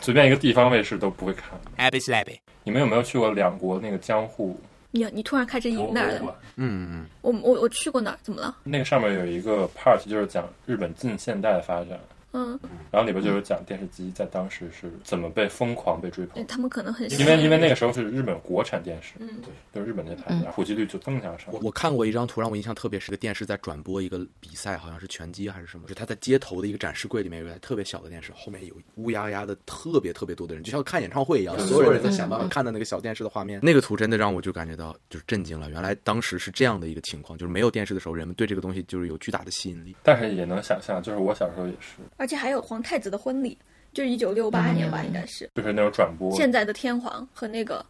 [0.00, 1.50] 随便一个地方卫视都不会看。
[1.76, 2.38] Abby Slappy。
[2.64, 4.58] 你们有没有去过两国那个江户
[4.90, 6.36] 你你突然开始引哪儿了？
[6.56, 8.18] 嗯嗯我我我去过哪儿？
[8.22, 8.54] 怎么了？
[8.64, 11.98] 那个上面有一个 part 就是讲日本近现代的发展，
[12.32, 12.58] 嗯，
[12.90, 21.60] 然后里边就有讲电视机在当时是怎么被疯狂被追捧，他们可能很因为因为那个时候是日本国产电视，嗯对就是日本那台普及率就增强上我。
[21.62, 33.60] 我看过一张图，让我印象特别是个电视在转播一个比赛，好像是拳击还是什么，就是他在街头的一个展示柜里面有一台特别小的电视，后面有乌压压的特别特别多的人，就像看演唱会一样，所有人在想办法看到那个小电视的画面。
[33.62, 39.96] 那个图真的让我就感觉到就是震惊了，原来当时是这样的一个情况，就是没有电视的时候，人们对这个东西就是有巨大的吸引力。
[40.02, 43.56] 但是也能想象，就是我小时候也是，而且还有皇太子的婚礼，
[43.92, 45.50] 就是一九六八年吧，应该是。
[45.54, 47.84] 就是那种转播，现在的天皇和那个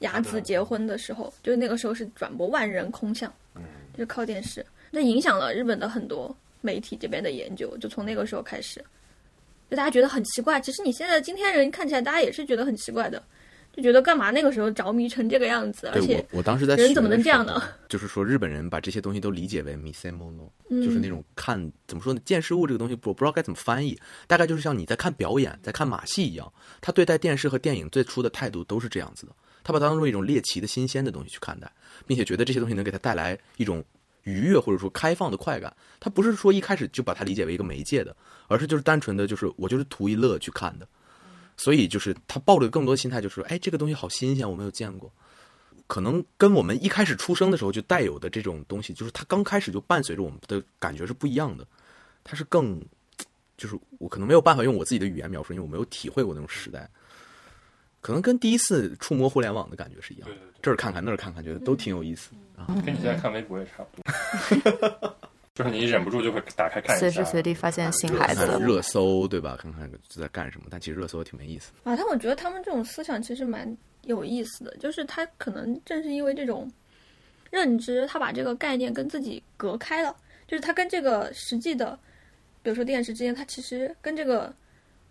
[0.00, 3.32] 雅子结婚的时候，就是那个时候是转播万人空巷，
[3.92, 8.84] 就是靠电视，那影响了日本的很多媒体这边的研究，就从那个时候开始，
[9.70, 10.60] 就大家觉得很奇怪。
[10.60, 13.22] 其实你现在今天人看起来，大家也是觉得很奇怪的，
[13.76, 17.62] 就觉得干嘛那个时候着迷成这个样子，而且对我，我当时在人怎么能这样呢？
[17.88, 31.70] 就是说日本人把这些东西都理解为 misemono，、嗯就是那种看怎么说呢，见事物这个东西，我不知道该怎么翻译，大概就是像你在看表演，在看马戏一样，他对待电视和电影最初的态度都是这样子的，他把它当做一种猎奇的新鲜的东西去看待，
[32.06, 33.84] 并且觉得这些东西能给他带来一种
[34.22, 35.74] 愉悦或者说开放的快感。
[36.00, 38.16] 他不是说一开始就把它理解为一个媒介的，
[38.48, 40.88] 而是就是单纯的就是我就是图一乐去看的。
[41.56, 45.10] 所以就是他抱着更多心态，就是说，哎，这个东西好新鲜，我没有见过。
[45.86, 51.64] 可能跟我们一开始出生的时候就带有的这种东西，就是它刚开始就伴随着我们的感觉是不一样的，
[52.24, 52.80] 它是更，
[53.56, 56.90] 就是我可能没有办法用我自己的语言描述，因为我没有体会过那种时代，
[58.00, 62.30] 可能跟第一次触摸互联网的感觉是一样的，这儿看看那儿看看，觉得都挺有意思。
[62.84, 65.16] 跟你现在看微博也差不多，
[65.56, 69.56] 就是你忍不住就会打开看一下，随时随地发现新孩子热搜对吧？
[69.58, 71.90] 看看在干什么，但其实热搜挺没意思的。
[71.90, 76.70] 啊，但我觉得他们这种思想其实蛮有意思的，就是他可能正是因为这种
[77.50, 80.14] 认知，他把这个概念跟自己隔开了，
[80.46, 81.98] 就是他跟这个实际的，
[82.62, 84.54] 比如说电视之间，他其实跟这个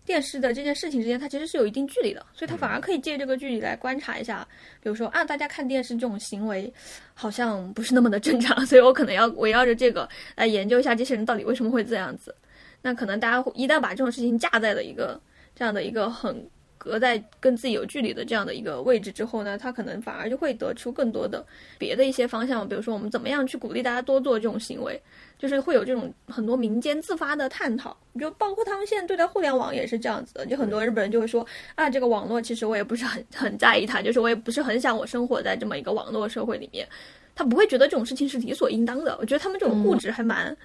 [0.05, 4.47] 电视的这件事情之间，它其实是有一定距离的，所以它反而可以借这个距离来观察一下，
[4.81, 6.71] 比如说啊，大家看电视这种行为
[7.13, 12.33] 好像不是那么的正常， 所以我可能要围绕着这个来研究一下这些人到底为什么会这样子。
[12.81, 15.19] 那可能大家一旦把这种事情架在了一个
[15.55, 16.47] 这样的一个很
[16.85, 21.43] 隔在跟自己有距离的这样的一个位置之后呢，他可能反而就会得出更多的
[21.79, 25.01] 别的一些方向，比如说我们怎么样去鼓励大家多做这种行为，
[25.39, 31.43] 就是会有这种很多民间自发的探讨，就包括他们现在对待互联网也是这样子的，就很多日本人就会说
[31.73, 36.87] 啊，这个网络其实我也不是很很在意它，就是我也不是很想我生活在这么一个网络社会里面，
[37.33, 40.55] 他不会觉得这种事情是理所应当的，我觉得他们这种固执还蛮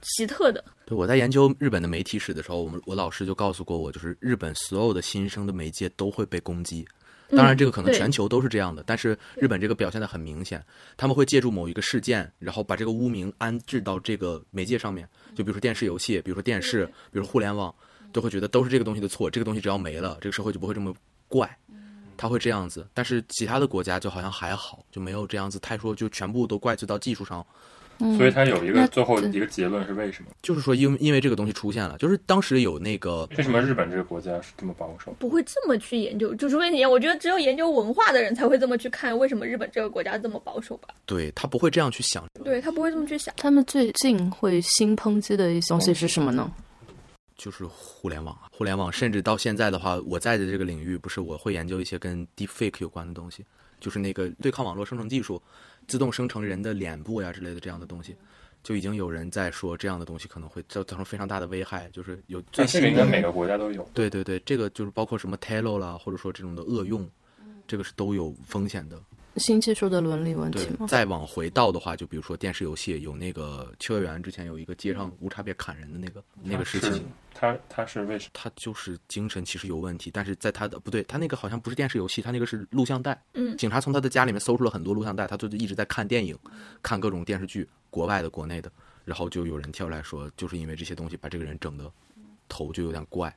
[0.00, 0.64] 奇特的。
[0.86, 6.86] 对，我在研究日本的媒体史的时候，我们我老师就告诉过我，就是日本所有的新生的媒介都会被攻击。
[7.30, 10.64] 当然，这个可能全球都是这样的，但是日本这个表现的很明显，
[10.96, 17.74] 他们会借助某一个事件，然后把这个污名安置到这个媒介上面，就比如说电视游戏，比如说电视，比如说互联网，
[18.12, 20.94] 都会觉得都是这个东西的错，这个东西只要没了，这个社会就不会这么
[21.28, 21.54] 怪。
[22.16, 27.46] 他会这样子，但是其他的国家就好像还好，就没有这样子太说就全部都怪罪到技术上，
[28.16, 30.30] 所以他有一个最后一个结论是为什么？
[30.40, 35.12] 就是说因为因为这个东西出现了，就是当时有那个为什么日本这个国家是这么保守？
[35.18, 40.88] 不会这么去研究，就除非你，我觉得只有研究文化的人才会这么去看，为什么日本这个国家这么保守吧？
[41.06, 43.34] 对他不会这样去想，对他不会这么去想。
[43.36, 46.52] 他们最近会新抨击的一些东西是什么呢？
[47.36, 53.44] 就是互联网啊，互联网，甚至到现在的话，我在的这个领域，不是我会研究一些跟 deepfake 有关的东西，
[53.78, 55.40] 就是那个对抗网络生成技术，
[55.88, 58.14] 自动生成人的脸部呀之类的这样的东西，
[58.62, 63.88] 就已经有人在说这样的东西可能会造造成非常大的危害，就是有最新的个应该每个国家都有。
[63.94, 67.08] 对对对，这个就是包括什么 Telo 啦，或者说这种的恶用，
[67.66, 69.00] 这个是都有风险的。
[69.36, 70.86] 新技术的伦理问题，吗？
[70.88, 78.30] 再往回倒的话，就比如说电视游戏，有那个秋叶原之前有一个街上无差别砍人的那个那个事情，他他是为什么？
[78.32, 83.20] 他就是精神其实有问题，但是在他的不对，他那个好像不是电视游戏，他那个是录像带。
[83.34, 86.36] 嗯警察从他的家里面搜出了很多录像带，他就一直在看电影，
[86.82, 88.72] 看各种电视剧，国外的、国内的，
[89.04, 91.88] 然后就有人跳出来说，就是因为这些东西把这个人整的
[92.48, 93.32] 头就有点怪，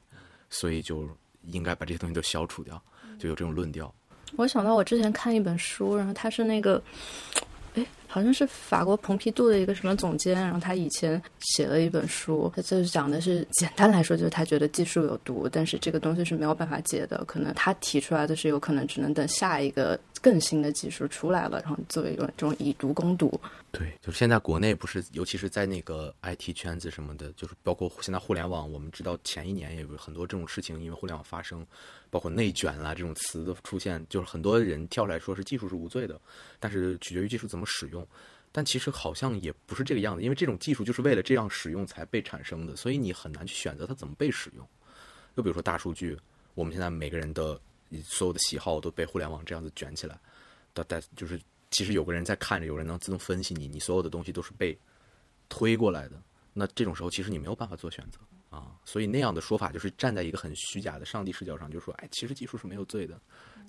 [0.49, 1.07] 所以就
[1.43, 2.81] 应该把这些东西都消除掉，
[3.19, 3.93] 就有这种论调。
[4.35, 6.81] 我想到我之前看一本书，然后它是那个，
[7.75, 23.39] 哎，好像是法国蓬皮杜的一个什么总监，然后他以前写了一本书，他就是讲的是简单来说，就是他觉得技术有毒，但是这个东西是没有办法解的，可能他提出来的是有可能只能等下一个更新的技术出来了，然后作为一种这种以毒攻毒。
[23.71, 31.65] 对，就是现在国内不是，尤其是在那个 IT 圈子什么的，就是包括现在互联网，我们知道前一年也有很多这种事情，因为互联网发生，
[32.09, 36.19] 包括内卷啦这种词的出现，就是很多人跳出来说是技术是无罪的，
[36.59, 38.00] 但是取决于技术怎么使用。
[38.51, 44.67] 但其实好像也不是这个样子，因为这种技术就是为了这样使用才被产生的，所以你很难去选择它怎么被使用。
[45.35, 46.17] 就比如说大数据，
[46.53, 47.59] 我们现在每个人的
[48.03, 50.19] 所有的喜好都被互联网这样子卷起来，
[50.73, 54.77] 但但就是其实有个人在看着，有人能自动分析你，你所有的东西都是被
[55.47, 56.21] 推过来的。
[56.53, 58.75] 那这种时候，其实你没有办法做选择啊。
[58.83, 63.17] 所以那样的说法就是站在一个很虚假的上帝视角上，就说，哎，其实技术是没有罪的。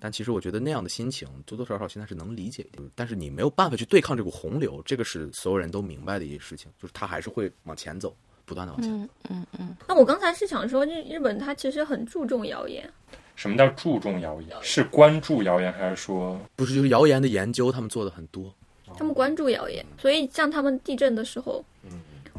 [0.05, 8.13] 但其实我觉得那样的心情多多少少现在是能理解的，但是你没有办法去对抗这股洪流，这个是所有人都明白的一件事情，就是它还是会往前走，
[8.45, 8.93] 不断的往前。
[8.93, 12.93] 嗯嗯嗯，那我刚才是想说，日日本它其实很注重谣言，
[13.37, 14.57] 什么叫注重谣言？
[14.61, 18.53] 是关注谣言，还是说不是，就是谣言的研究，他们做的很多。
[18.97, 21.65] 他们关注谣言，所以像他们地震的时候，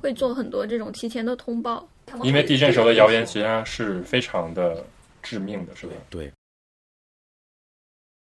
[0.02, 1.88] 会做很多这种提前的通报。
[2.22, 4.86] 因为地震时候的谣言实际上是非常的
[5.24, 5.94] 致命的，是吧？
[6.10, 6.32] 对，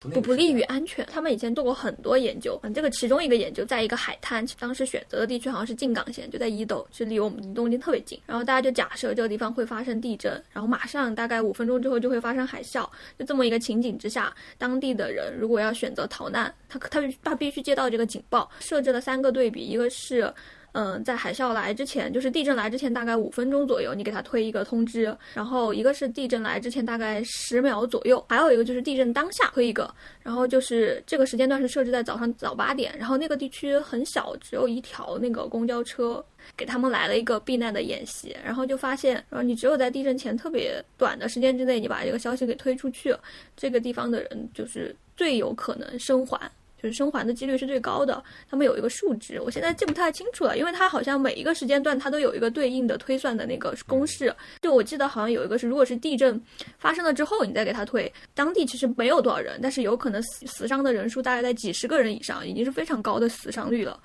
[0.00, 1.04] 不不利于安全。
[1.06, 8.20] 他们以前做过很多研究，嗯，这个其中一个研究在一个海滩，当时选择的地区好像是静冈县，就在伊豆，是离我们东京特别近。
[8.24, 12.88] 然后大家就假设这个地方会发生地震，然后马上大概五分钟之后就会发生海啸。
[13.18, 20.32] 就这么一个情景之下，当地的人如果要选择逃难，他他他必须接到这个警报，设置了三个对比，一个是。
[20.78, 25.12] 嗯，在海啸来之前，就是地震来之前大概五分钟左右，你给他推一个通知。
[25.34, 29.92] 然后一个是地震来之前大概十秒左右，还有一个就是地震当下推一个。
[30.22, 36.24] 然后就是这个时间段是设置在早上早八点，然后那个地区很小，只有一条那个公交车，
[36.56, 38.36] 给他们来了一个避难的演习。
[38.44, 43.12] 然后就发现，然后你只有在地震前特别短的时间之内，你把这个消息给推出去，
[43.56, 46.48] 这个地方的人就是最有可能生还。
[46.80, 54.34] 就是生还的几率是最高的，他们有一个数值，我现在记不太清楚了，因为它好像每一个时间段它都有一个对应的推算的那个公式。
[54.62, 56.40] 就我记得好像有一个是，如果是地震
[56.78, 63.98] 发生了之后，你再给他推，当地其实没有多少人，但是有可能死死伤的人数大概在几十个人以上，已经是非常高的死伤率了。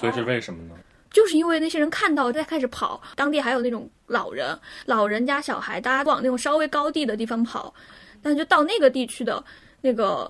[0.00, 0.74] 所以是为什么呢？
[1.10, 7.72] 就是因为那些人看到在开始跑，当地还有那种老人、老人家小孩，大家往那种稍微高地的地方跑，
[8.20, 9.44] 但就到那个地区的
[9.80, 10.28] 那个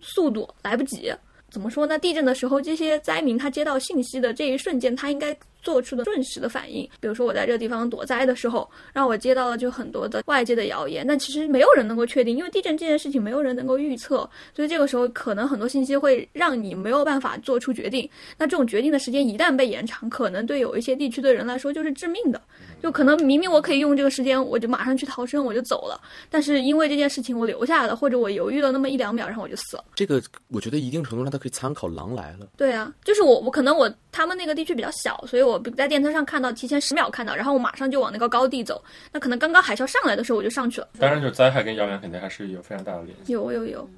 [0.00, 1.10] 速度来不及。
[1.50, 1.98] 怎么说呢？
[1.98, 6.88] 地震的时候，这些灾民他接到信息的这一瞬间，他应该做出的瞬时的反应。
[7.00, 18.08] 比如说我在这个地方躲灾的时候，让我接到了就很多的外界的谣言，但其实没有人能够确定，因为地震这件事情没有人能够预测，所以这个时候可能很多信息会让你没有办法做出决定。
[18.38, 22.40] 那这种决定的时间一旦被延长，可能对有一些地区的人来说就是致命的。
[22.82, 25.98] 就可能明明我可以用这个时间，我就马上去逃生，我就走了，
[26.30, 29.84] 但是因为这件事情我留下了，或者我犹豫了那么一两秒，然后我就死了。
[29.94, 32.44] 这个我觉得一定程度上它可以参考《狼来了》。
[32.56, 38.82] 对啊，就是我我可能我他们那个地区比较小，所以我在电车上看到，提前十秒看到，然后我马上就往那个高地走。
[39.12, 40.88] 那可能刚刚海啸上来的时候我就上去了。
[40.98, 43.32] 当然，就是灾害跟谣言肯定还是有非常大的联系。
[43.32, 43.88] 有有有，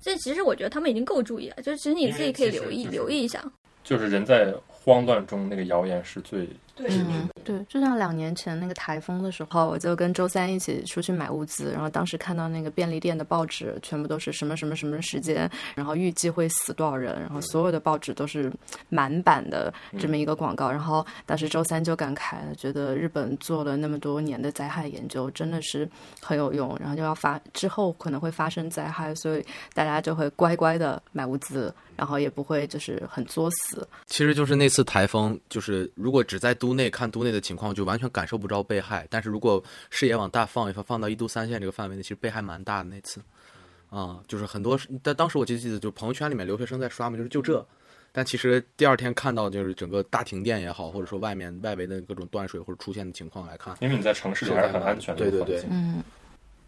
[0.00, 3.44] 这其实我觉得他们已经够注意了，就是其实你自己可以留意留意一下。
[3.82, 7.34] 就是人在慌乱中，那个谣言是最对致命的。
[7.44, 18.50] 对，就像两年前那个台风的时候，我就跟周三一起出去买物资，然后当时看到那个便利店的报纸，全部都是什么什么什么时间，然后预计会死多少人，然后所有的报纸都是
[18.88, 20.70] 满版的这么一个广告。
[20.70, 25.88] 然后当时周三就感慨了，觉得日本做了那么多年的灾害研究，真的是
[26.20, 26.74] 很有用。
[26.80, 29.44] 然后就要发之后可能会发生灾害，所以
[29.74, 33.86] 大家就会乖乖的买物资，然后也不会就是很作死。
[34.06, 39.06] 其实就是那次台风，就是如果只在都内看都内的情况，就完全感受不着被害。
[39.10, 43.20] 但是如果视野往大放一放，放到一都三线这个范围内，其实被害蛮大的那次。
[43.90, 47.64] 啊、就是很多，但当时我就记得，就朋友圈里面留学生在刷嘛，就是就这。
[48.10, 55.64] 但其实第二天看到就是整个大停电也好，或者说外面外围的各种断水或者出现的情况来看，因为你在城市里还是很安全的对对对。
[55.70, 56.02] 嗯，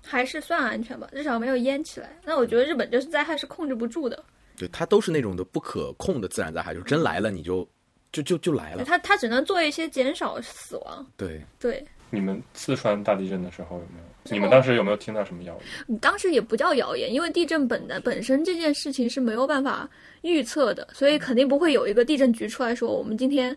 [0.04, 2.16] 还是算安全吧，至少没有淹起来。
[2.24, 4.24] 那我觉得日本这次灾害是控制不住的，
[4.56, 7.68] 对它都是那种的不可控的自然灾害，就是真来了你就
[8.16, 8.84] 就就就来了。
[8.84, 11.06] 他他只能做一些减少死亡。
[11.16, 14.06] 对，对，你们四川大地震的时候有没有？
[14.28, 15.62] 你们当时有没有听到什么谣言？
[15.86, 19.88] 你当时也不叫谣言，因为地震本的本身这件事情是没有办法
[20.22, 23.56] 预测的，所以肯定不会有一个地震局出来说我们今天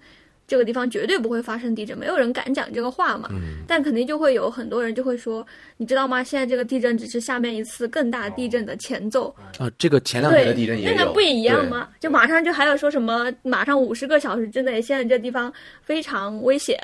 [0.50, 3.30] 这个地方绝对不会发生地震，没有人敢讲这个话嘛。
[3.68, 5.46] 但肯定就会有很多人就会说，
[5.78, 6.24] 你知道吗？
[6.24, 9.34] 现在这个地震只是下面一次更大地震的前奏。
[9.60, 11.70] 啊，这个前两天的地震，也有，那个不也一样？
[11.70, 11.90] 吗？
[12.00, 16.76] 就马上就还有说什么，马上五十个小时之内，现在这地方非常危险，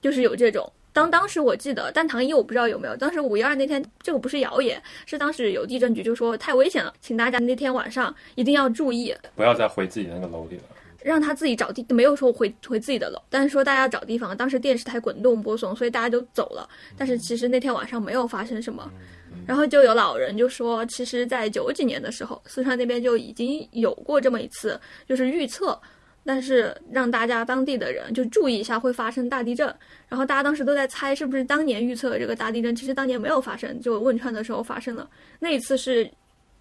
[0.00, 0.72] 就是有这种。
[0.94, 2.96] 当当时我记得，但唐一我不知道有没有。
[2.96, 10.62] 当时五一二那天，这个不是谣言，是当时有地震局就说太危险了，请大家那天晚上一定要注意，不要再回自己的那个楼里了。
[11.04, 14.34] 让他自己找地，没有说回回自己的楼，但是说大家找地方。
[14.34, 16.66] 当时电视台滚动播送，所以大家都走了。
[16.96, 18.90] 但是其实那天晚上没有发生什么。
[19.46, 25.78] 然后就有老人就说，其实，在九几年的时候，四川那边就已经有过这么一次，就是预测，
[26.24, 29.66] 但是让大家当地的人就注意一下会发生大地震。
[30.08, 35.10] 然后大家当时都在猜是不是当年预测的这个大地震，其实当年没有发生，就汶川的时候发生了。
[35.38, 36.10] 那一次是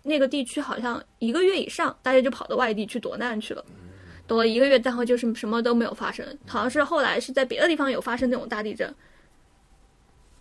[0.01, 3.63] 那个地区好像一个月以上，大家就跑到外地去躲难去了。
[4.33, 8.91] 躲了一个月，然后就是什么都没有发生，好像是后来是在别的地方有发生那种大地震，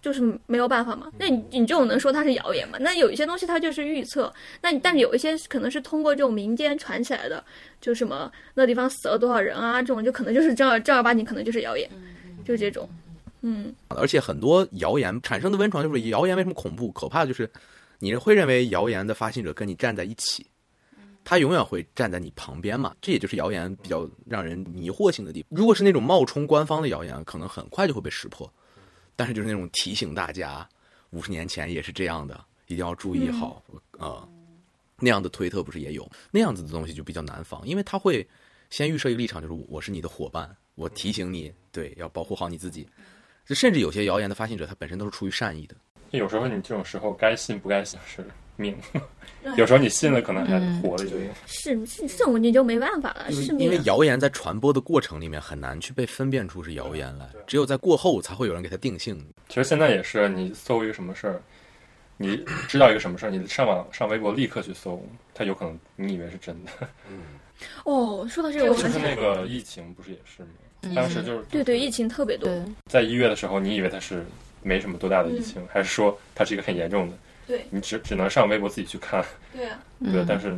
[0.00, 1.12] 就是没有办法嘛。
[1.18, 2.78] 那你你这种能说它是谣言吗？
[2.80, 4.32] 那有一些东西它就是预测，
[4.62, 7.44] 那你但是有一些可能是通过这种民间传起来的，
[7.82, 11.86] 就什么那地方死了多少人啊，这种就可能就是正儿正儿八经可能就是谣言，
[12.46, 12.88] 就这种，
[13.42, 17.46] 嗯，而且很多谣言产生的温床就是谣言为什么恐怖可怕，就是
[17.98, 20.46] 你会认为谣言的发信者跟你站在一起，
[21.24, 25.48] 他永远会站在你旁边嘛，这也就是谣言比较让人迷惑性的地方。
[25.50, 28.52] 如果是那种冒充官方的谣言，可能很快就会被识破，
[29.14, 30.68] 但是就是那种提醒大家，
[31.10, 33.62] 五十年前也是这样的，一定要注意好，
[33.98, 34.28] 呃，
[34.98, 38.26] 那样的推特不是也有那样子的东西就比较难防，因为他会
[38.70, 42.88] 先预设一个立场，就是我是你的伙伴，我提醒你，对，要保护好你自己。
[43.44, 45.74] 就甚至有些谣言的发信者，他本身都是出于善意的。
[46.12, 48.24] 有时候你这种时候该信不该信是
[48.56, 48.76] 命，
[49.56, 51.30] 有时候你信了可能还活了一个月。
[51.46, 53.72] 是是这种你就没办法了，因为是命啊。
[53.72, 59.18] 因为谣言在传播的过程里面很难去被分辨出是谣言来，只有在过后才会有人给它定性。
[59.48, 61.42] 其实现在也是，你搜一个什么事儿，
[62.16, 62.36] 你
[62.68, 65.02] 知道一个什么事儿，你上网上微博立刻去搜，
[65.34, 66.70] 它有可能你以为是真的。
[67.84, 70.48] 哦，说到这个，我就是想起那个疫情不是也是吗？
[70.94, 72.50] 当时就是对对，疫情特别多，
[72.86, 74.26] 在一月的时候，你以为它是
[74.62, 77.16] 没什么多大的疫情，还是说它是一个很严重的？
[77.46, 79.82] 对你只只能上微博自己去看，对啊。
[80.00, 80.54] 对，但是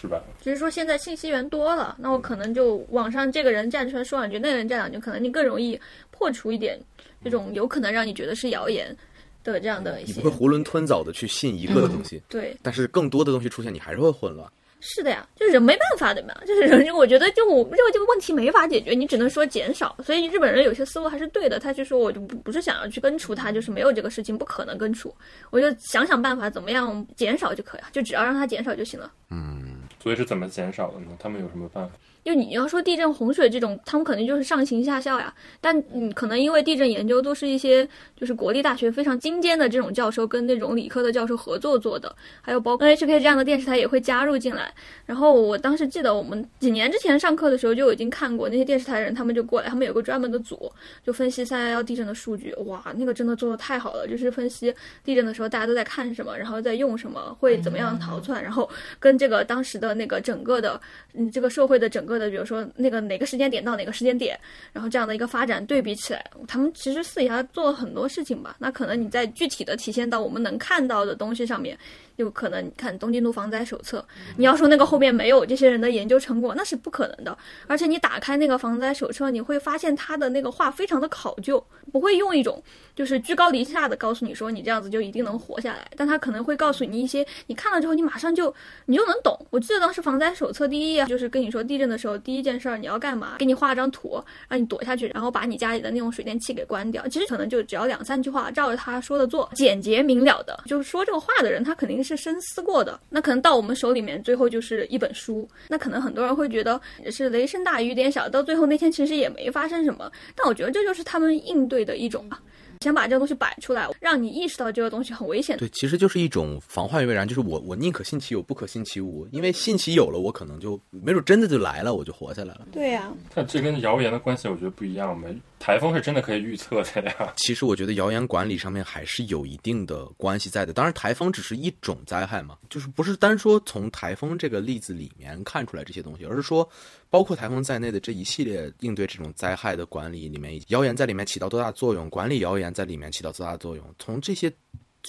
[0.00, 0.22] 是吧？
[0.40, 6.78] 只是说现在信息源多了，那我可能就网上这个人站出来说两句，那个人站两句，可能你更容易破除一点
[7.24, 8.94] 这种有可能让你觉得是谣言
[9.42, 10.46] 的这样的一些你不会。
[10.46, 14.50] 囫囵吞枣的去信一个东西，对，但是更多的东西出现，你还是会混乱。
[14.88, 19.96] 是的呀，就是人没办法的嘛，就是 人，我觉得就我认为这个问题没法解决，你只能说减少。
[20.04, 25.12] 所以日本人有些思路还是对的，他就说我就不不是想要去根除它，就是没有这个事情不可能根除，
[25.50, 29.12] 我就想想办法怎么样减少就可以了，就只要让它减少就行了。
[29.30, 31.16] 嗯所以是怎么减少的呢？
[31.18, 31.94] 他们有什么办法？
[32.26, 35.32] 就你要说地震、洪水这种，他们肯定就是上行下效呀。
[35.60, 42.12] 但嗯，可能因为地震研究都是一些就是国立大学非常精尖的这种教授跟那种理科的教授合作做的，
[42.42, 44.74] 还有包括 NHK 这样的电视台也会加入进来。
[45.04, 50.72] 然后我当时记得我们几年之前上课的时候就已经看过那些电视台人，他们就过来，他们有个专门的组，
[51.04, 52.52] 就分析三幺幺地震的数据。
[52.66, 54.74] 哇，那个真的做的太好了，就是分析
[55.04, 58.68] 地震的时候大家都在看什么，然后在用什么，会怎么样逃窜，然后
[58.98, 60.80] 跟这个当时的那个整个的
[61.14, 64.38] 嗯这个社会的整个的，比如说那个哪个时间点到哪个时间点，
[64.72, 68.56] 然后这样的一个发展对比起来，他们其实私底下做了很多事情吧。
[68.58, 71.78] 那可能你在具体的体现到我们能看到的东西上面，
[72.16, 73.98] 有可能你看《东京都防灾手册》，
[74.36, 77.36] 你要说那个后面没有这些人的研究成果，那是不可能的。
[77.66, 82.62] 而且你打开那个防灾手册，你会发现他的那个话非常的考究，不会用一种
[82.94, 88.54] 就是居高临下的告诉你说你这样子就一定能活下来，但他可能会告诉你一些你看了之后你马上就
[88.84, 89.34] 你就能懂。
[89.50, 97.08] 我记得当时防灾手册第一页就是跟你说地震的时候第一件事儿你要干嘛，给你画张图让你躲下去，然后把你家里的那种水电气给关掉。
[97.08, 100.64] 其实可能就只要两三句话，照着他说的做，简洁明了的。
[100.66, 103.00] 就是说这个话的人他肯定是深思过的。
[103.08, 106.78] 那可能到我们手里面最后就是一本书，那可能很多人会觉得
[107.10, 110.12] 是雷声大雨点小，到最后那天其实也没发生什么。
[110.34, 112.38] 但我觉得这就是他们应对的一种啊。
[112.80, 115.56] 先把这个东西摆出来，让你意识到这个东西很危险。
[115.58, 122.66] 对，其实就是一种防患于未然，就是我我宁可信其有，不可信其无，因为信其有了，我可能就没准真的就来了，我就活下来了。
[122.72, 125.34] 对呀、但这跟谣言的关系，我觉得不一样呗。
[125.58, 127.32] 台风是真的可以预测的呀。
[127.38, 130.72] 其实我觉得谣言管理上面还是有一定的关系在的。
[130.72, 136.68] 当然，台风只是一种灾害嘛，就是不是单说从台风这个例子里面看出来这些东西，而是说
[137.10, 143.94] 包括台风在内的这一系列应对这种灾害的管理里面，谣言在里面起到多大作用，管理谣言在里面起到多大作用。
[143.98, 144.52] 从这些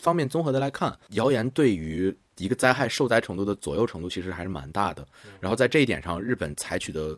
[0.01, 5.05] 方面综合的来看，谣言对于一个灾害受灾程度的左右程度其实还是蛮大的。
[5.39, 7.17] 然后在这一点上，日本采取的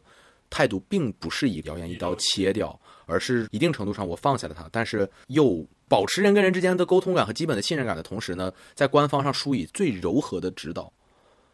[0.50, 10.92] 态度并不是以谣言一刀切掉，而是一定程度上我放下了它，但是又保持人跟人之间的沟通感和基本的信任感的同时呢，在官方上疏以最柔和的指导。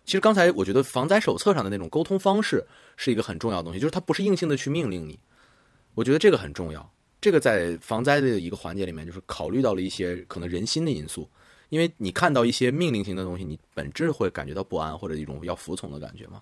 [0.04, 2.64] 其实刚才我觉得防灾手册上的那种沟通方式
[2.96, 5.18] 是一个很重要的东西，就是它不是硬性的去命令你，
[5.96, 6.88] 我觉得这个很重要。
[7.20, 11.28] 这个在防灾的一个环节里面，就是考虑到了一些可能人心的因素，
[11.70, 16.40] 因为你看到一些命令性的东西，你本质会感觉到不安或者一种要服从的感觉嘛。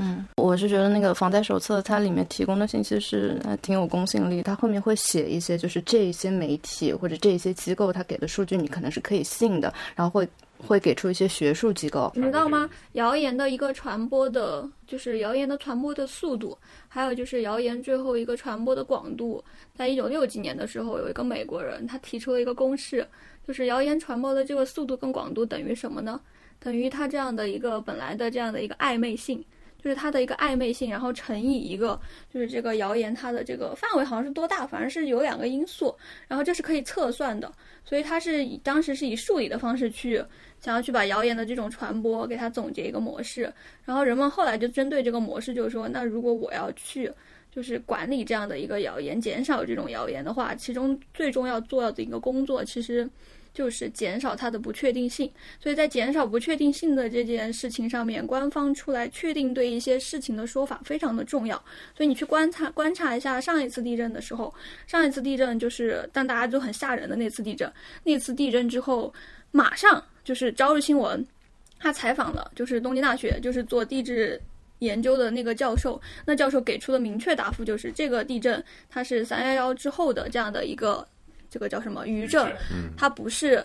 [0.00, 12.12] 嗯，我是觉得那个防灾手册它里面提供的信息是还挺有公信力，它后面会写一些就是这一些媒体或者这一些机构它给的数据你可能是可以信的，然后会会给出一些学术机构。
[12.14, 12.70] 你知道吗？
[12.92, 19.42] 谣言的一个传播的，就是谣言的传播的速度，还有就是谣言最后一个传播的广度。
[19.74, 23.04] 在一九六几年的时候，有一个美国人他提出了一个公式，
[23.44, 26.20] 就是谣言传播的这个速度跟广度等于什么呢？
[26.60, 29.44] 等于它这样的一个本来的这样的一个暧昧性。
[29.82, 31.98] 就是它的一个暧昧性，然后乘以一个，
[32.32, 37.50] 就是这个谣言它的这个范围好像是多大，反正是有两个因素，然后这是可以测算的，
[37.84, 40.22] 所以它是以当时是以数理的方式去
[40.60, 43.52] 想要去把谣言的这种传播给它总结一个模式，
[43.84, 47.10] 然后人们后来就针对这个模式，就是说，那如果我要去
[47.50, 53.08] 就是管理这样的一个谣言，减少这种谣言的话，其中最重要做的一个工作，其实
[53.52, 55.30] 就是减少它的不确定性。
[55.60, 61.56] 所以在减少不确定性的这件事情上面，官方出来确定对一些事情的说法非常的重要。
[61.96, 64.52] 所以你去观察观察一下上一次地震的时候，
[64.86, 67.72] 上一次地震就是让大家都很吓人的那次地震。
[68.04, 69.12] 那次地震之后，
[69.50, 71.26] 马上就是朝日新闻，
[71.78, 74.40] 他采访了就是东京大学就是做地质。
[74.80, 81.04] 研究的那个教授，那教授给出的明确答复就是，这个地震它是三幺幺之后的这样的一个，
[81.50, 82.50] 这个叫什么余震，
[82.96, 83.64] 它不是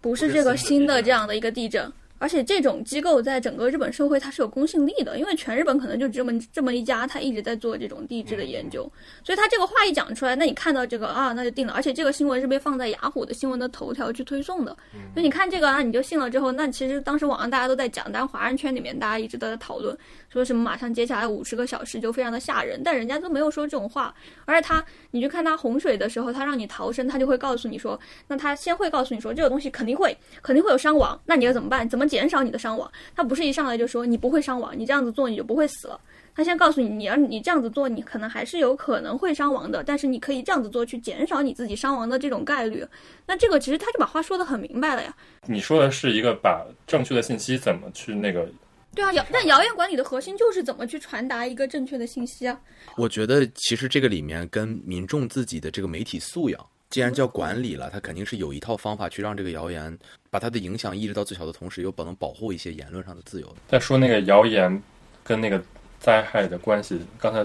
[0.00, 1.92] 不是这个新的这样的一个地震。
[2.18, 8.90] 而且这种机构在整个日本社会它是有公信力的，因为全日本可能就这么这么一家，他一直在做这种地质的研究，
[9.24, 11.72] 所以他这个话一讲出来，那你看到这个啊，那就定了。
[11.72, 14.76] 而且这个新闻是被放在雅虎的新闻的头条去推送的，
[15.12, 19.96] 所以你看这个啊，你就信了之后，那其实当时网上大家都在讲，但华人圈里面大家一直都在讨论，
[20.28, 24.14] 说什么马上接下来五十个小时就非常的吓人，但人家都没有说这种话。
[24.44, 27.98] 而且他，你去看他洪水的时候，他让你逃生，他就会告诉你说，
[28.28, 31.88] 那他先会告诉你说这个东西肯定会肯定会有伤亡，那你要怎么办？
[31.88, 32.90] 怎么减少你的伤亡？
[33.14, 36.00] 他不是一上来就说你不会伤亡，你这样子做你就不会死了。
[36.34, 42.86] 他先告诉你，你要你这样子做，你可能还是有可能会伤亡的，但是你可以这样子做去减少你自己伤亡的这种概率。
[43.26, 45.16] 那这个其实他就把话说得很明白了呀。
[45.46, 48.46] 你说的是一个把正确的信息怎么去那个
[48.94, 52.60] 对啊，谣但谣言管理的核心就是怎么去传达一个正确的信息啊。
[52.96, 59.96] 我觉得其实这个里面跟民众自己的这个媒体素养，既然叫管理了，他肯定是有一套方法去让这个谣言
[60.30, 63.56] 把它的影响抑制到最小的同时，又不能保护一些言论上的自由的。
[63.68, 64.82] 再说那个谣言
[65.24, 65.62] 跟那个
[65.98, 67.00] 灾害的关系。
[67.18, 67.44] 刚才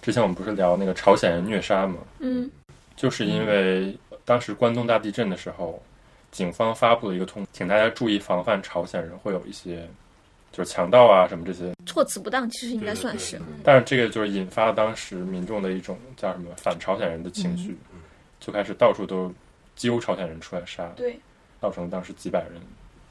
[0.00, 1.98] 之前我们不是聊那个朝鲜人虐杀吗？
[2.20, 2.50] 嗯
[2.96, 5.82] 就是因为当时关东大地震的时候，
[6.30, 9.88] 警方发布了一个通，请大家注意防范朝鲜人会有一些
[10.52, 11.72] 就是强盗啊什么这些。
[11.86, 13.40] 措辞不当，其实应该算是。
[13.64, 17.76] 但是这个就是引发当时民众的一种叫什么反朝鲜人的情绪，
[18.40, 19.32] 就开始到处都
[19.76, 21.18] 揪朝鲜人出来杀，对，
[21.60, 22.60] 造成当时几百人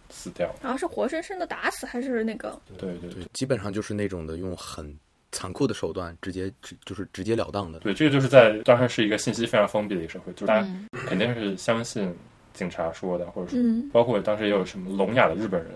[0.10, 0.54] 死掉。
[0.62, 2.60] 然后是活生生的打死，还是那个？
[2.78, 4.94] 对对对对，基本上就是那种的用很
[5.32, 7.80] 残酷的手段，直接直就是直截了当的。
[7.80, 12.14] 对，这个就是在当时是一个信息非常封闭的一个社会，就是大家嗯肯定是相信
[12.54, 15.74] 警察说的，或者说嗯包括当时也有什么聋哑的日本人，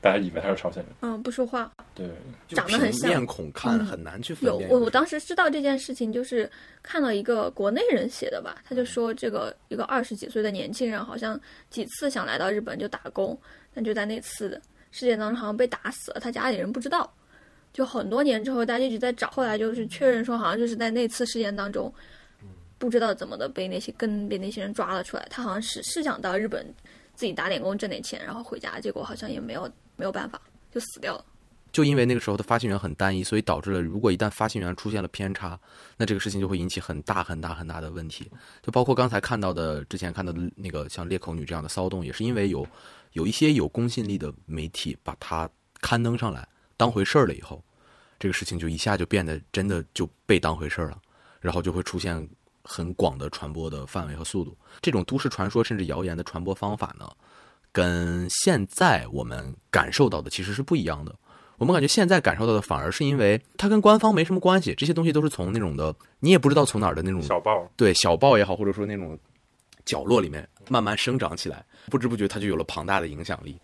[0.00, 0.92] 大家以为他是朝鲜人。
[1.00, 1.70] 嗯，不说话。
[1.94, 2.08] 对，
[2.48, 4.70] 长得很像面孔看嗯很难去分有辨。
[4.70, 6.50] 我我当时知道这件事情，就是
[6.82, 11.38] 看到一个国内人写的吧，他就说这个一个二十几岁的年轻人，好像
[11.68, 13.38] 几次想来到日本就打工，
[13.74, 17.12] 但就在那次的事件当中好像被打死了，他家里人不知道。
[17.72, 21.92] 就很多年之后，大家一直在找，后来就是确认说，好像就是在那次事件当中，
[22.78, 25.24] 不知道怎么的被那些跟被那些人抓了出来。
[25.30, 26.66] 他好像是是想到日本
[27.14, 29.70] 自己打点工挣点钱，然后回家，结果好像也没有
[30.00, 30.40] 没有办法，
[30.72, 31.24] 就死掉了。
[31.70, 35.60] 就因为那个时候的发信源很单一，所以导致了如果一旦发信源出现了偏差，
[35.96, 38.28] 那这个事情就会引起很大很大很大的问题。
[38.62, 42.66] 就包括刚才看到的，之前看到的那个像裂口女这样的骚动，也是因为有
[43.12, 45.48] 有一些有公信力的媒体把它
[45.80, 47.62] 刊登上来当回事儿了以后，
[48.18, 50.98] 这个事情就一下就变得真的就被当回事儿了，
[51.40, 52.28] 然后就会出现
[52.64, 54.58] 很广的传播的范围和速度。
[54.82, 57.08] 这种都市传说甚至谣言的传播方法呢，
[57.72, 61.14] 跟现在我们感受到的其实是不一样的。
[61.58, 69.18] 我们感觉现在感受到的反而是因为它跟官方没什么关系，这些东西都是从那种的你也不知道从哪儿的那种小报对小报也好，或者说那种
[69.84, 73.58] 角落里面慢慢生长起来，不知不觉它就有了庞大的影响力。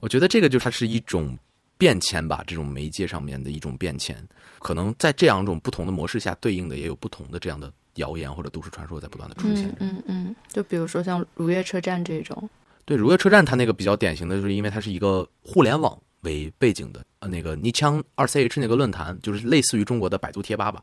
[0.00, 1.38] 我觉得这个就它是一种
[1.78, 4.16] 变迁吧，这种媒介上面的一种变迁，
[4.58, 9.68] 可能在这两种不同的模式下，对应的也有不同的这样的谣言或者都市传说在不断的出现。
[9.80, 12.50] 嗯嗯嗯，就比如说像如月车站这种，
[12.84, 20.82] 对，如月车站它那个比较典型的就是因为它是一个互联网为背景的，呃，那个尼枪二 CH 那个论坛，就是类似于中国的百度贴吧吧。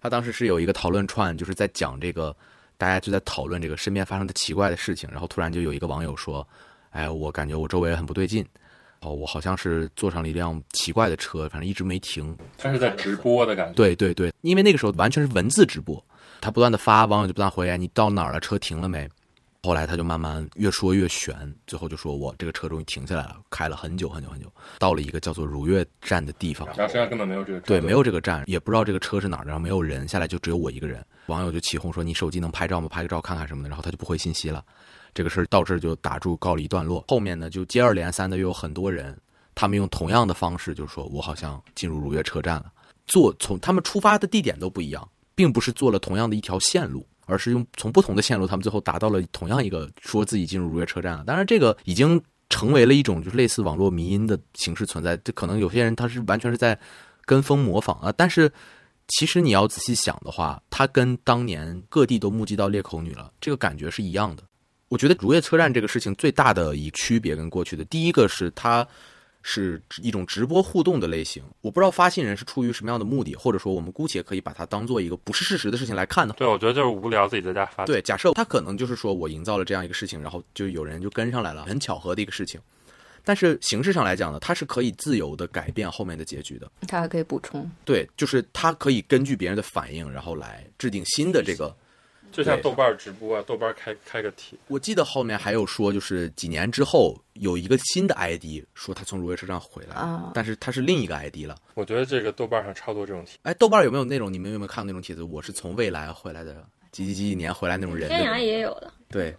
[0.00, 2.34] 他当时是有一个讨论串，就是在讲这个，
[2.76, 6.46] 大家就在讨论这个身边发生的奇怪的事情，然后突然就有一个网友说
[6.90, 8.44] ：“哎，我感觉我周围很不对劲，
[9.00, 13.74] 哦，我好像是坐上了一辆奇怪的车，反正一直没停。”他是在直播的感觉。
[13.74, 16.02] 对对对，因为那个时候完全是文字直播，
[16.40, 18.38] 他不断的发，网友就不断回哎，你到哪儿了？
[18.40, 19.08] 车停了没？
[19.66, 24.46] 后来他就慢慢越说越悬，最后就说我这个车终于停下来了，开了很久很久很久，
[24.78, 31.04] 到了一个叫做如月站的地方，然后实际上根本没有这个车对，没有这个站，也不知道这个车是哪儿的，然后没有人，下来就只有我一个人。
[31.26, 32.86] 网友就起哄说：“你手机能拍照吗？
[32.88, 34.64] 拍个照看看什么的。”然后他就不回信息了。
[35.12, 37.04] 这个事儿到这儿就打住，告了一段落。
[37.08, 39.18] 后面呢，就接二连三的又有很多人，
[39.52, 42.70] 他们用同样的方式，就是说我好像进入如月车站了。
[43.08, 51.24] 坐从他们出发的地点都不一样，并不是坐了同样的一条线路，而是用从不同的线路，他们最后达到了同样一个说自己进入如月车站了。
[51.26, 55.16] 当然，这个已经成为了一种就是类似网络迷因的形式存在。
[55.18, 56.78] 这可能有些人他是完全是在
[57.24, 58.50] 跟风模仿啊，但是
[59.08, 64.42] 其实你要仔细想的话，它跟当年各地都目击到裂口女了，这个感觉是一样的。
[64.88, 68.86] 我觉得如月车站这个事情最大的一区别跟过去的，第一个是它
[69.48, 71.40] 是一种直播互动的类型。
[71.60, 76.34] 我不知道发信人是出于什么样的目的，或者说我们姑且可以把它当做一个不是事实的事情来看呢。
[76.36, 77.84] 对，我觉得就是无聊，自己在家发。
[77.84, 82.60] 对，假设他可能就是说我营造了这样一个事情，然后就有人就跟上来了，很巧合的一个事情。
[83.22, 86.68] 但是形式上来讲呢，它是可以自由的改变后面的结局的。
[86.88, 87.70] 它还可以补充。
[87.84, 91.72] 对，就是它可以根据别人的反应，然后来制定新的这个。
[92.36, 101.56] 就像豆瓣直播啊，豆瓣开开个帖，我记得后面还有说，就是几年之后有一个新的 ID 说他从如月车站回来，啊但是他是另一个 ID 了。
[101.72, 103.38] 我觉得这个豆瓣上超多这种题。
[103.42, 105.22] 哎，豆瓣有没有那种你们有没有看过那种帖子？
[105.22, 106.62] 我是从未来回来的，
[106.92, 108.38] 几几几几年回来那种人的天涯。
[108.38, 109.34] 也有的，对，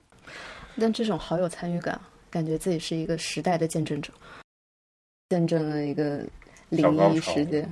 [0.79, 4.11] 但这种好有参与感，啊感觉自己是一个时代的见证者，
[5.29, 6.25] 见证了一个
[6.69, 7.71] 灵异事件。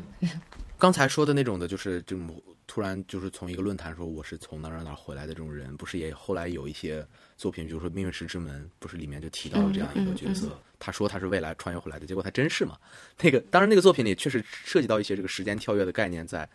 [0.85, 7.03] 刚才说的那种的，就是这种突然就是从一个论坛说我是从哪儿哪儿回来的这种人，不是也后来有一些
[7.35, 12.77] 作品，比如说《命运石之门》，不是里面就提到了这样一个角色，他说他是未来穿越回来的，结果他真是嘛？
[13.19, 16.47] 那个当然那个作品里确实涉及到一些这个时间跳跃的概念在，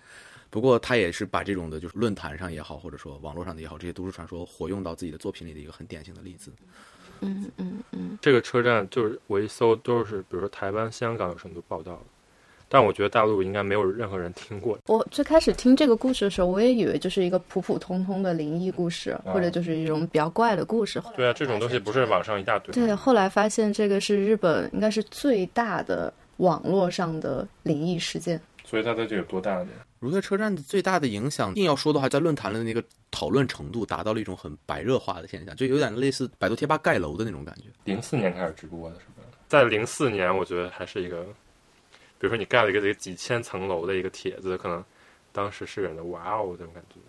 [0.49, 6.53] 不过他也是把这种的就是论坛上也好，或者说网络上的也好，这些都市传说活用到自己的作品里的一个很典型的例子。
[7.23, 12.03] 嗯嗯嗯，这个车站就是我一搜都是，比如说台湾、香港有什么都报道了，
[12.73, 14.79] 但我觉得大陆应该没有任何人听过。
[14.87, 21.03] 我最开始听这个故事的时候，我也以为就是一个普普通通的灵异故事，或者就是一种比较怪的故事。
[21.17, 22.73] 对啊，这种东西不是网上一大堆。
[22.73, 28.41] 对，后来发现这个是日本应该是最大的网络上的灵异事件。
[28.65, 29.69] 所以它到底有多大呢？
[29.99, 37.65] 如月车站的最大的影响，硬要说的话，在论坛的那个讨论程度达到了一种很白热化的现象，就有点类似百度贴吧盖楼的那种感觉。
[37.85, 39.27] 零四年开始直播的是吧？
[39.49, 41.27] 在零四年，我觉得还是一个，
[42.21, 44.85] 比如说你盖了一个这个几千层楼的一个帖子，可能
[45.33, 47.01] 当时是人的哇哦这种感觉。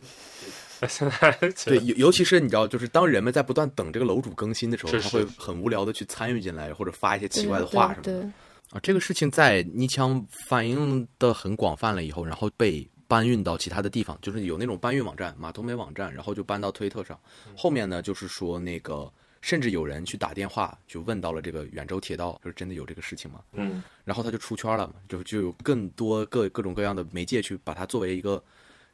[0.79, 1.31] 那现在
[1.65, 8.01] 对，尤尤其是你知道，就是当人们在不断等这个楼主更新的时候，是他会很无聊的去参与进来，或者发一些奇怪的话什么的。
[8.03, 8.31] 对对
[8.71, 17.19] 啊，这个事情在泥腔反映的很广泛了以后，然后被搬运到其他的地方，就是有那种搬运网站、马头梅网站，然后就搬到推特上。
[17.53, 19.11] 后面呢，就是说那个，
[19.41, 23.41] 甚至有人去打电话就问到了这个远州铁道，就是真的有这个事情吗？
[23.53, 28.41] 嗯，然后他就出圈了嘛，就就有更多各各种各样的媒介去把它作为一个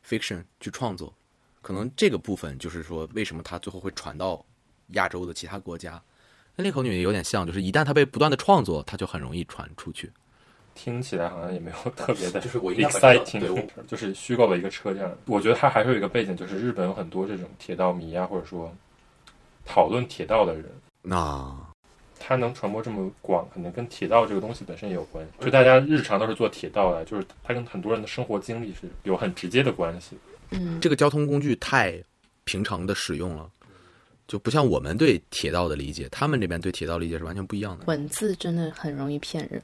[0.08, 1.14] fiction 去创作。
[1.62, 4.44] 可能这个部分就是说，为什么它最后会传到
[4.92, 6.02] 亚洲的其他国家？
[6.56, 10.10] 那裂口女有点像，就是一旦它被不断的创作，它就很容易传出去。
[10.74, 15.14] 听起来好像也没有特别的，就是我应该把这个 exciting，对就是虚构的一个车站。
[15.26, 18.74] 我觉得它还是有一个背景，就是日本有很多这种铁道迷啊，或者说
[19.68, 20.66] 讨论铁道的人，
[21.04, 21.56] 那
[22.18, 25.46] 他能传播这么广，可能跟铁道这个东西本身也有关系。
[25.46, 30.18] 就大家日常都是坐铁道的，就是它跟很多人的生活经历是有很直接的关系。
[30.50, 32.02] 嗯，这个交通工具太
[32.46, 33.48] 平常的使用了，
[34.28, 37.86] 就不像我们对铁道的理解，他们这边对铁道理解是完全不一样的。
[37.86, 39.62] 文字真的很容易骗人。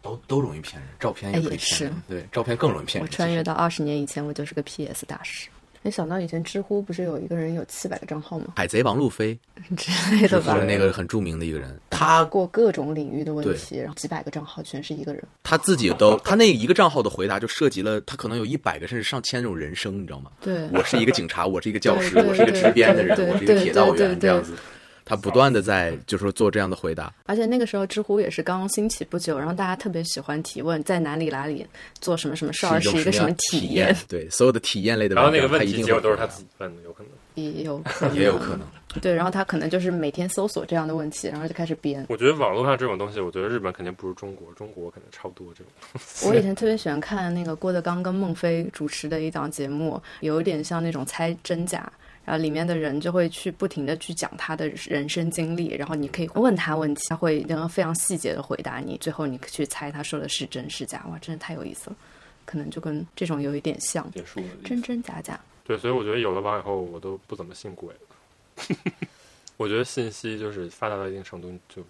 [0.00, 3.08] 都都容易骗人，照片也可以骗人是，对，照片更容易骗人。
[3.08, 5.48] 我穿越到二十年以前，我就是个 PS 大师。
[5.82, 8.46] 没想到以前知乎不是有一个人有七百个账号吗？
[8.56, 9.38] 海贼王路飞
[9.76, 10.66] 之类的吧就是。
[10.66, 15.22] 那个很著名的一个人，他过各种领域的问题，然后几百个账号全是一个人。
[15.42, 20.30] 他自己都，他那一个账号的回答就涉及了他可能有一百个甚至上千种人生，你知道吗？
[20.40, 24.54] 对，我是一个警察，我是一个教师，我是一个支边的人，我是一个铁道员，这样子。
[25.08, 31.66] 他不断的在就是说做这样的回答，而且那个时候知乎也是刚刚兴起不久，然后大家特别喜欢提问，在哪里哪里
[32.00, 33.96] 做什么什么事儿，是是一个什么体验，？
[34.06, 37.12] 对，所有的体验类的然后，那个问题结果都是他自己问的，有可能。
[37.34, 38.60] 也有 可能也有可能。
[39.00, 42.04] 对，然后他可能就是每天搜索这样的问题，然后就开始编。
[42.08, 46.28] 我觉得网络上这种东西，我觉得日本肯定不如中国，中国可能差不多这种。
[46.28, 51.88] 我以前特别喜欢看那个郭德纲跟孟非主持的一档节目，有一点像那种猜真假。
[52.28, 61.02] 然后里面的人就会去不停的去讲他的人生经历，然后你可以问他问题，他会然后非常细节的回答你，最后你去猜他说的是真是假。
[61.10, 61.96] 哇，真的太有意思了，
[62.44, 64.46] 可能就跟这种有一点像，结束了。
[64.62, 65.40] 真真假假。
[65.64, 68.76] 对，所以我觉得有了网以后，我都不怎么信鬼了。
[69.56, 71.82] 我觉得信息就是发达到一定程度，就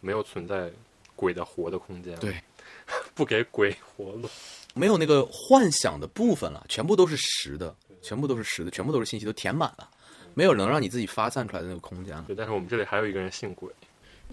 [0.00, 0.70] 没有存在
[1.16, 2.20] 鬼的活的空间了。
[2.20, 2.40] 对，
[3.12, 4.28] 不给鬼活路。
[4.72, 9.88] 没有那个幻想的部分了，全部都是实的，全部都是实的，全部都是信息都填满了，
[10.34, 12.24] 没有能让你自己发散出来的那个空间了。
[12.26, 13.68] 对，但是我们这里还有一个人信鬼，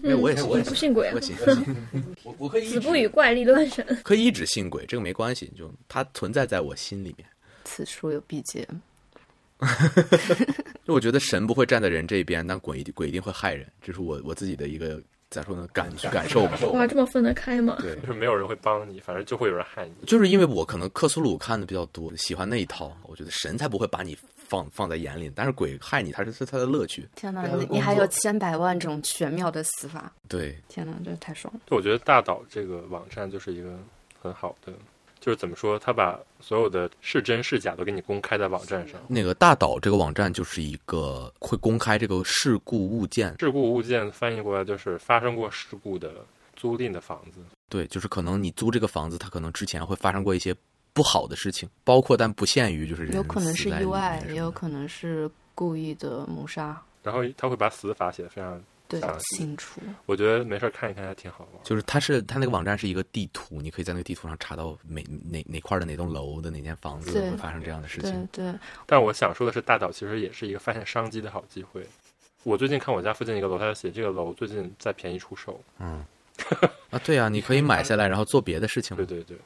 [0.04, 1.54] 哎，我也是，嗯我也不信鬼啊我信，我
[2.30, 3.84] 我我可以一子不语怪力乱神。
[4.02, 7.28] 可以一直信鬼，这个没关系，就它存在在我心里面。
[7.64, 8.66] 此处有必结。
[10.86, 16.58] 就我觉得神不会站在人这一边，但鬼一定鬼一定会害人，这是我我自己的一个咋说呢感感受吧。
[16.72, 17.76] 哇，这么分得开吗？
[17.80, 20.06] 对，就是没有人会帮你，反正就会有人害你。
[20.06, 27.06] 就是因为我可能克苏鲁看的比较多，喜欢那一套，我觉得神才不会把你放放在眼里，但是鬼害你，他是是他的乐趣。
[27.14, 30.10] 天哪，你你还有千百万种玄妙的死法！
[30.28, 31.60] 对，天哪，这太爽了！
[31.66, 33.78] 就我觉得大岛这个网站就是一个
[34.20, 34.72] 很好的，
[35.20, 39.00] 就是怎么说，他把所有的是真是假都给你公开在网站上。
[39.08, 46.12] 那个大岛这个网站就是一个会公开这个事故物件，事故物件翻译过来就是发生过事故的
[46.56, 47.40] 租赁的房子。
[47.68, 50.54] 对，就是可能你租这个房子，它可能之前会发生过一些
[50.92, 59.80] 不好的事情，包括但不限于就是有可能是意外也有可能是故意的谋杀，然后他会把死法写的非常对详，细，清楚。
[60.06, 61.62] 我觉得没事儿看一看还挺好玩。
[61.62, 68.28] 就是它是它那个网站是一个地图，你可以在那个地图上查到每哪哪块的哪栋楼的哪间房子会发生这样的事对情。
[68.32, 68.54] 对，
[68.86, 71.86] 但我想说的是，大岛其实也是一个发现商机的好机会。
[72.44, 75.60] 我最近看我家附近一个楼，他就写这个楼最近在便宜出售。
[75.78, 76.04] 嗯
[76.90, 79.04] 啊，对啊，你可以买下来，然后做别的事情对。
[79.04, 79.36] 对对，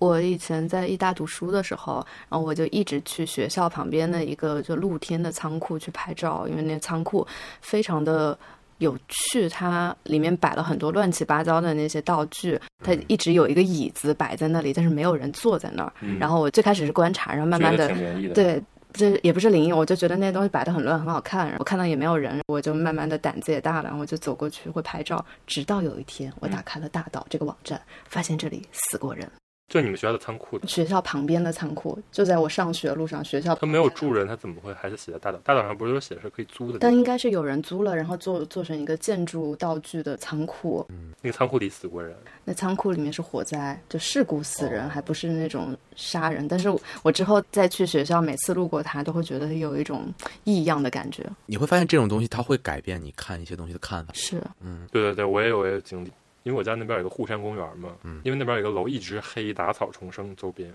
[0.00, 7.26] 我以前在艺大读书的时候，然后我就一直去学校旁边的一个就露天的仓库去拍照，因为那仓库
[7.60, 8.36] 非常的
[8.80, 15.92] 有趣，它里面摆了很多乱七八糟的那些道具，它一直有一个椅子摆在那里，但是没有人坐在那儿。
[16.00, 17.88] 嗯然后我最开始是观察，然后慢慢的
[18.34, 18.60] 对。
[18.92, 21.54] 这也不是灵异，我就觉得那些东西摆的很乱，很好看。
[21.60, 25.24] 我看到也没有人，我就慢慢的胆子也大了，然后我就走过去会拍照。
[25.46, 29.30] 直到有一天，我打开了大岛这个网站，发现这里死过人。
[29.70, 35.38] 就你们学校的仓库，学校旁边的仓库就在我上学路上，学校他没有住人，他怎么会还是写在大岛？
[35.44, 36.80] 大岛上不是说写是可以租的？
[36.80, 40.84] 但应该是有人租了，然后做做成一个建筑道具的仓库。
[40.88, 46.48] 嗯那个仓库里死过人，那仓库里面是火灾，就事故死人，还不是那种杀人。
[46.48, 50.12] 但是我我之后再去学校，每次路过它，都会觉得有一种
[50.42, 51.24] 异样的感觉。
[51.46, 54.12] 你会发现这种东西它会改变你看一些东西的看法。
[54.14, 56.10] 是，嗯对对对，我也有我也有经历，
[56.42, 60.72] 因为我家那边有个护山公园嘛，嗯因为那边有个楼一直黑，杂草丛生周边，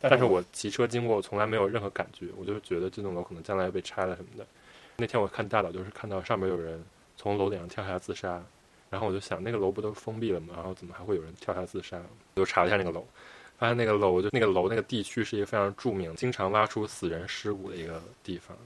[0.00, 4.46] 但是我骑车经过，我从来没有任何感觉，我就觉得这栋楼可能将来要被拆了什么的。
[4.96, 6.82] 那天我看大岛，就是看到上面有人
[7.16, 8.42] 从楼顶上跳下自杀，
[8.90, 10.54] 然后我就想，那个楼不都封闭了吗？
[10.56, 12.00] 然后怎么还会有人跳下自杀？
[12.34, 13.06] 我就查了一下那个楼，
[13.58, 18.56] 发现那个楼就那个楼那个地区是一个非常著名、经常挖出死人尸骨的一个地方，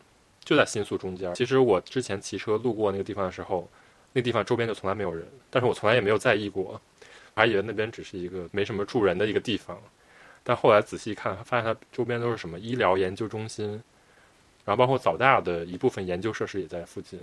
[0.44, 1.34] 就在新宿中间。
[1.34, 3.68] 其实我之前骑车路过那个地方的时候，
[4.12, 6.80] 那地方周边就从来没有人，但是我从来也没有在意过，
[7.34, 9.80] 还以为那边只是一个没什么住人的一个地方。
[10.42, 13.70] 但后来仔细一看，发现它周边都是什么医疗研究中心，
[14.64, 17.20] 然后包括早大的一部分研究设施也在附近。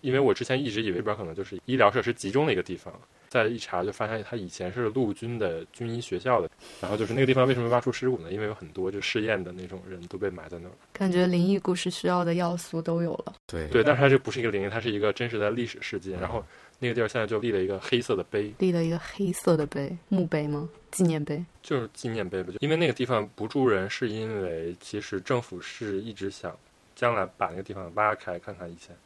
[0.00, 2.92] 因为我之前一直以为这边可能就是医疗设施集中的一个地方，
[3.28, 6.50] 再一查就发现他以前是陆军的军医学校的。
[6.80, 8.32] 然后就是那个地方为什么挖出尸骨呢？
[8.32, 10.72] 因为有很多就试验的那种人都被埋在那儿。
[10.92, 13.34] 感觉灵异故事需要的要素都有了。
[13.46, 16.18] 对对，但是它这不是一个灵异，它是一个真实的历史事件。
[16.20, 16.44] 然后
[16.78, 20.68] 那个地儿现在就立了一个黑色的碑，立了一个黑色的碑，墓碑吗？
[20.90, 21.44] 纪念碑。
[21.62, 22.52] 就是纪念碑吧。
[22.52, 26.56] 就因为那个地方不住人，是因为其实政府是一直想
[26.94, 28.96] 将来把那个地方挖开看看以前，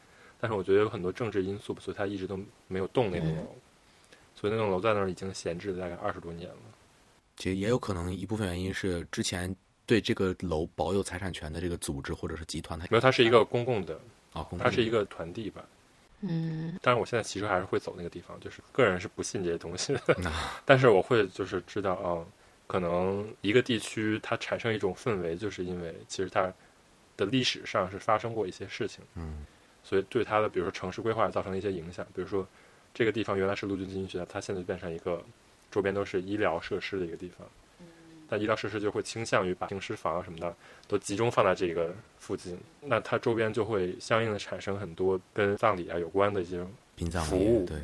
[0.40, 3.56] 但是我觉得有很多政治因素，所以他一直都没有动那个楼。
[4.40, 6.56] 所以那栋楼在那儿已经闲置了大概二十多年了。
[7.36, 14.00] 其实也有可能一部分原因是之前对这个楼保有财产权的这个组织或者是集团，它没有，它是一个公共的，
[14.32, 15.64] 啊，公它是一个团地吧。
[16.20, 22.24] 嗯，但是我现在其实还是会走那个地方，就是个人是不信这些东西的， 啊但是我会就是知道啊、
[22.66, 26.52] 可能一个地区它产生一种氛围，就是因为其实它
[27.16, 29.46] 的历史上是发生过一些事情，嗯，
[29.82, 32.46] 所以对它的比如说城市规划造成了一些影响，比如说
[32.92, 35.22] 这个地方原来是陆军军医学校，它现在变成一个
[35.70, 37.46] 周边都是医疗设施的一个地方。
[38.28, 40.54] 但医疗设施就会倾向于把停尸房啊什么的
[40.86, 46.64] 都集中放在这个附近，那它周边就会相应的产生很多跟葬礼啊有关的一些
[46.94, 47.76] 殡葬服务对，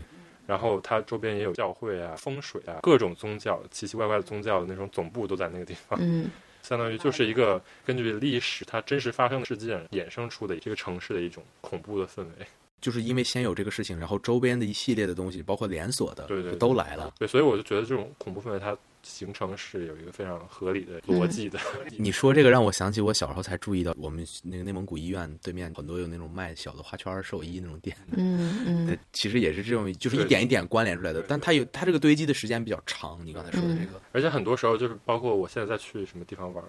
[0.46, 6.30] 然后它周边也有教会啊、风水啊、各种宗教、奇奇怪怪的宗教的那种总部都在那个地方，嗯，
[6.62, 12.46] 相当于就是一个根据历史它真实发生的事件衍生出的这个城市的一种恐怖的氛围。
[12.80, 17.14] 就是因为先有这个事情，然后周边的一系列的东西，包括连锁的，对对对都来了。
[17.18, 21.58] 对，所以我就觉得这种恐怖氛围它形成是有一个非常合理的逻辑的。
[21.96, 31.22] 你说这个让我想起我小时候才注意到，我们那个内蒙古医院对面很多有那种卖小的花圈寿衣那种店，嗯嗯呃其实也是这种，就是一点一点关联出来的。
[31.22, 36.62] 但它有它这个堆积的时间比较长，你刚才说的这个，而且很多时候就是包括我现在再去什么地方玩，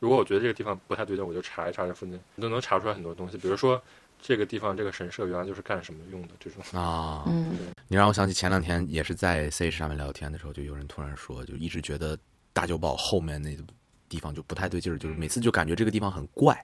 [0.00, 3.36] 如果我觉得这个地方不太对劲，我就查一查这附近，你都能查出来很多东西。
[3.36, 3.80] 比如说
[4.22, 6.62] 这个地方这个神社原来就是干什么用的这种。
[6.80, 7.56] 啊，嗯
[7.88, 12.16] 你让我想起前两天也是在 C 上面聊天的时候，就有人突然说，就一直觉得
[12.52, 13.62] 大久保后面那个
[14.08, 16.56] 地方就不太对劲儿，就是每次就感觉这个地方很怪。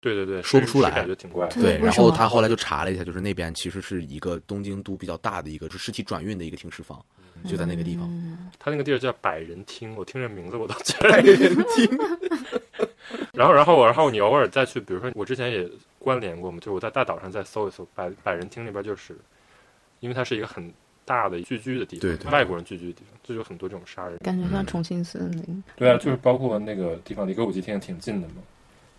[0.00, 1.46] 对对对，说不出来感觉挺怪。
[1.48, 7.04] 对，然后他后来就查了一下，就是那边其实是一个东京都比较大的一个，就尸体转运的一个停尸房，
[7.46, 8.06] 就在那个地方。
[8.10, 11.98] 嗯他那个地儿叫百人厅，我听这名字我都觉得百人厅。
[13.32, 15.68] 然后，然后我，然后你偶尔再去，比如说我之前也
[16.04, 19.16] 关联过嘛，就我在大岛上再搜一搜百百人厅那边，就是
[20.00, 20.70] 因为它是一个很
[21.06, 24.18] 大的聚居的地方，对对外国人聚居的地方，就有很多这种杀人。
[24.18, 25.64] 感觉像重庆森林。
[25.76, 28.42] 对啊，就是包括那个地方离歌舞伎町挺近的嘛，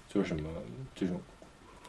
[0.09, 0.49] 就是什么
[0.95, 1.21] 这种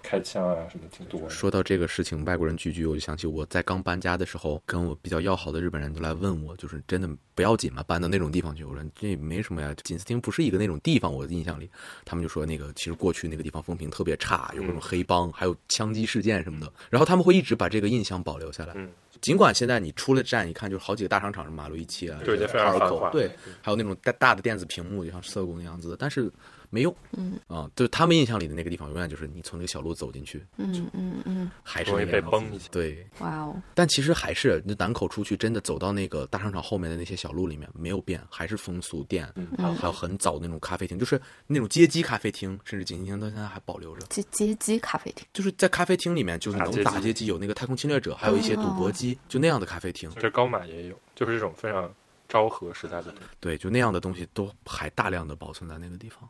[0.07, 1.29] 开枪啊什么挺多。
[1.29, 7.83] 说到这个事情，外国人聚居，我就想起我在刚搬家的时候，跟我比较要好的日本人都来问我，就是真的不要紧吗？
[7.83, 8.63] 搬到那种地方去？
[8.63, 11.13] 我说这没什么呀，锦司町不是一个那种地方。
[11.13, 11.69] 我的印象里，
[12.05, 16.73] 他们就说那个其实过去那个地方风评特别差，有各种黑帮，还有枪击事件什么的。
[16.89, 18.73] 然后他们会一直把这个印象保留下来。
[18.77, 18.89] 嗯
[19.23, 23.31] 尽管现在你出了站，一看就是好几个大商场，什么马路一期啊，对已经非常，繁华对，
[23.63, 26.31] 还有那种大大的电子屏幕，就像涩谷那样子的，但是
[26.71, 26.95] 没用。
[27.17, 44.07] 嗯啊，就是他们印象里的那个地方，永远就是你从那个小路走进去，嗯嗯嗯，还是容易那样子被崩一下对，哇哦，但其实还是那南口出去，真的走到那个大商场后面的那些小路里面，没有变，还是风俗店，嗯还有还有很早的那种咖啡厅，就是那种街机咖啡厅，甚至锦溪厅到现在还保留着。
[44.09, 45.27] 街街机咖啡厅。
[45.33, 50.11] 就是在咖啡厅里面，就是能打街机打街机，有那个太空侵略者，还有一些赌博机，就那样的咖啡厅。
[50.19, 51.93] 这高马也有，就是这种非常
[52.29, 53.15] 昭和时代的。
[53.41, 56.29] 对，就那样的东西都还大量的保存在那个地方。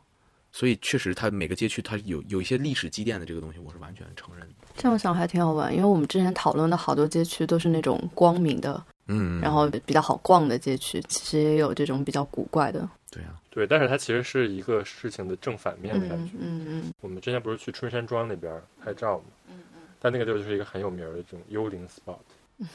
[0.51, 4.55] 所以确实，它每个街区它有有一些历史积淀的这个东西，我是完全承认的。
[4.75, 12.87] 这样想还挺好玩，因为我们之前讨论的好多街区都是那种光明的，嗯，然后比较好逛的街区，其实也有这种比较古怪的。
[13.11, 16.33] 对啊，对，但是它其实是一个事情的正反面的感嗯觉。
[16.39, 19.55] 嗯嗯，我们之前不是去春山庄那边拍照嘛，
[19.99, 22.17] 但那个地方就是一个很有名儿的这种幽灵 spot，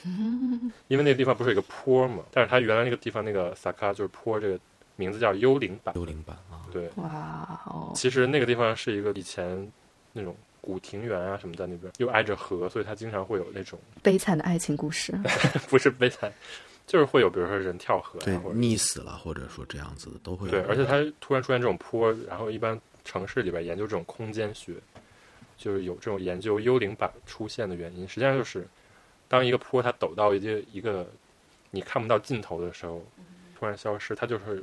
[0.89, 4.59] 因为那个地方不是有一个坡嘛，但是它原来那个地方那个萨卡就是坡，这个
[5.03, 5.95] 名字叫幽灵版。
[5.97, 9.71] 幽灵版啊，对，哇哦，其实那个地方是一个以前
[10.13, 15.13] 那种古庭园啊什么在那边，又挨着河，所以它经常会有那种悲惨的爱情故事。
[15.69, 16.33] 不是悲惨，
[16.87, 20.53] 就是会有比如说人跳河对啊，或，者溺死了或者说这样子的都会有。
[20.53, 24.75] 对，而且它突然出现这种坡，然后一般城市里边研究这种空间学，
[25.57, 28.67] 就是有这种研究幽灵版出现的原因，实际上就是
[29.27, 31.05] 当一个坡它陡到一个一个
[31.71, 33.03] 你看不到尽头的时候，
[33.63, 34.61] 突然消失，它就是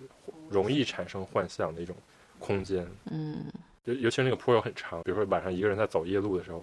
[0.49, 1.95] 容易产生幻象的一种
[2.37, 2.85] 空间。
[3.09, 3.45] 嗯，
[3.85, 6.61] 尤尤其是那个坡又很长，比如说晚上一个人在走夜路的时候，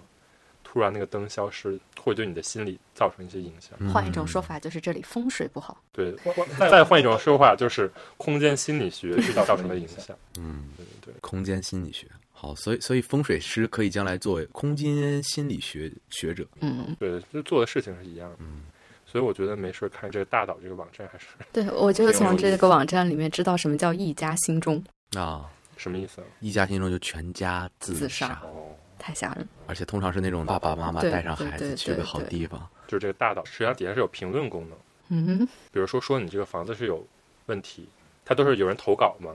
[0.63, 3.73] 突然那个灯消失，会对你的心理造成一些影响。
[3.79, 5.83] 嗯换一种说法就是这里风水不好。
[5.93, 6.15] 对，
[6.59, 10.15] 再再换一种说法，就是空间心理学去造成的影响。
[10.39, 11.15] 嗯，对对对。
[11.23, 12.07] 空间心理学。
[12.33, 16.47] 好，所以所以风水师可以将来作为空间心理学学者。
[16.61, 18.37] 嗯，对，就做的事情是一样的。
[18.41, 18.65] 嗯，
[19.07, 24.83] 所以我觉得没事儿看这个大岛这个网站还是对，我就从这个网站里面知道什么叫一家心中，
[25.17, 26.27] 啊，什么意思啊？
[26.41, 29.49] 一家心中就全家自自杀哦，太吓人。
[29.67, 32.69] 而且通常是那种爸爸妈妈带上孩子去个对对好地方。
[32.87, 34.79] 就是这个大岛，实际上底下是有评论功能，
[35.09, 37.07] 嗯比如说说你这个房子是有
[37.47, 37.89] 问题，
[38.25, 39.31] 它都是有人投稿嘛。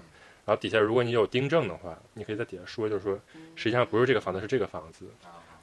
[0.45, 3.17] 然后底下如果你有订正的话，你可以在底下说，就是说
[3.55, 5.05] 实际上不是这个房子，是这个房子，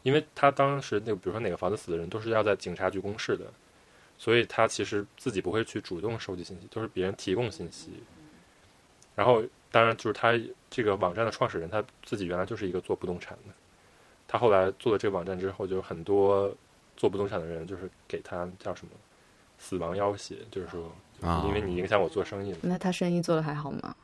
[0.02, 3.44] 因为他当时那个比如说哪个房子死的人都是要在警察局公示的，
[4.18, 7.92] 所以他其实自己不会去主动收集信息，都是别人提供信息。
[9.14, 10.32] 然后当然就是他
[10.68, 13.54] 这个网站的创始人他自己原来就是一个做不动产的，
[14.26, 16.54] 他后来做了这个网站之后，就是很多
[16.96, 18.92] 做不动产的人就是给他叫什么
[19.58, 22.58] 死亡要挟，就是说啊因为你影响我做生意了。
[22.62, 23.94] 那他生意做的还好吗？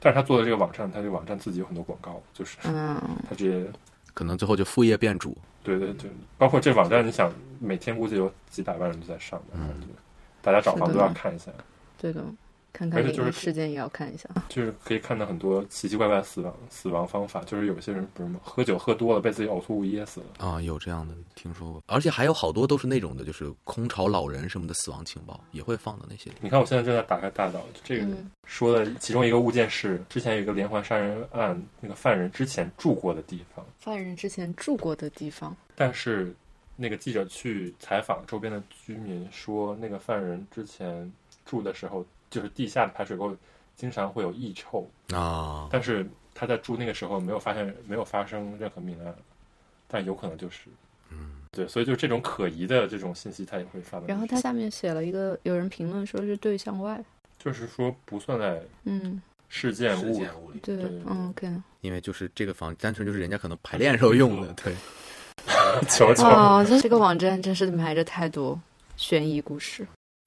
[0.00, 3.72] 但是他做的这个网站，他这个网站自己有很多广告，就是嗯，他直接
[4.12, 5.36] 可能最后就副业变主。
[5.64, 6.08] 对对对，
[6.38, 9.88] 包括这网站，你想每天估计有几百万人都在上面，嗯。
[10.40, 11.50] 大家找房都要看一下，
[11.98, 12.22] 对的，
[12.74, 14.28] 看看而且就是异事件也要看一下。
[14.50, 18.40] 就是可以看到很多奇奇怪怪的死亡死亡方法，就是有些人不是吗？
[18.42, 26.30] 喝酒喝多了被自己呕吐物噎死了，啊，有这样的听说过，而且还有好多都是那种的，就是空巢老人什么的死亡情报也会放到那些。
[26.40, 36.34] 你看我现在正在打开大岛，这个嗯说的其中一个物件是之前有一个连环杀人案，那个犯人之前住过的地方，犯人之前住过的地方，但是
[36.76, 41.10] 那个记者去采访周边的居民说，那个犯人之前
[41.46, 42.04] 住的时候，
[42.34, 43.32] 就是地下的排水沟
[43.76, 46.04] 经常会有异臭，啊，但是
[46.34, 49.14] 他在住那个时候没有发现没有发生任何命案，
[49.86, 50.68] 但有可能就是，
[51.10, 54.26] 嗯，对，所以就这种可疑的这种信息，他也会发然后。
[54.26, 57.00] 他下面写了一个，有人评论说是对象外。
[57.38, 60.18] 就是说不算在嗯，事件物
[60.50, 61.48] 里，对对对，嗯，OK。
[61.82, 64.74] 因为就是这个房单纯就是人家可能排练时候用的，对，
[65.88, 66.24] 求求。
[66.24, 68.60] 哦，这这个网站真是埋着太多
[68.96, 69.86] 悬疑故事。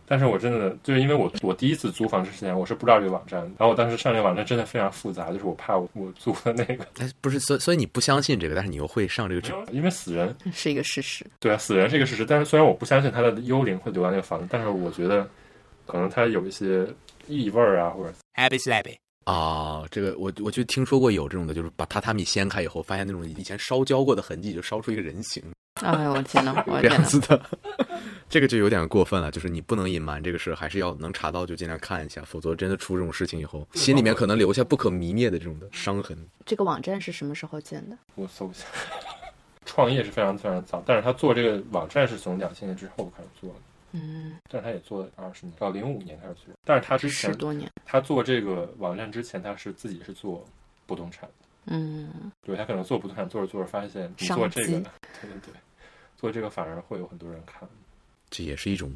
[0.09, 11.25] 但是我真的就是因为我我第一次租房之前我是不知道这个网站，然后我当时上这个网站真的非常复杂，就是我怕我我租的那个， 哎，不是，所以所以你不相信这个，但是你又会上这个车，因为死人是一个事实。
[11.39, 15.27] 对啊，死人是一个事实，但是虽然我不相信他的幽灵会留在那个房子，但是我觉得
[15.85, 16.87] 可能他有一些
[17.27, 18.95] 异味儿啊，或者 Happy slappy.
[19.25, 25.43] 啊，这个我我就听说过有这种的，就是把榻榻米掀开以后，发现那种以前烧焦过的痕迹，就烧出一个人形
[25.81, 26.95] 哎呦我天呐，我的这天呐！
[26.95, 27.41] 样子的，
[28.29, 29.31] 这个就有点过分了。
[29.31, 36.17] 就是你不能隐瞒这个事，还是要能查到就尽量看一下，否则真的出这种事情以后，心里面可能留下不可弥灭的这种的伤痕。
[36.45, 37.97] 这个网站是什么时候建的？
[38.15, 38.65] 我搜一下。
[39.65, 43.59] 创业是非常非常早，但是他做这个网站是从两千年之后开始做的，
[43.91, 46.53] 嗯，但是他也做了二十年，到零五年开始做。
[46.63, 47.69] 但是他之前十多年。
[47.85, 50.45] 他做这个网站之前，他是自己是做
[50.85, 51.45] 不动产的。
[51.65, 55.53] 嗯，对他可能做不动产做着做着发现，你做这个，机对对对，
[56.15, 57.67] 做这个反而会有很多人看。
[58.29, 58.91] 这也是一种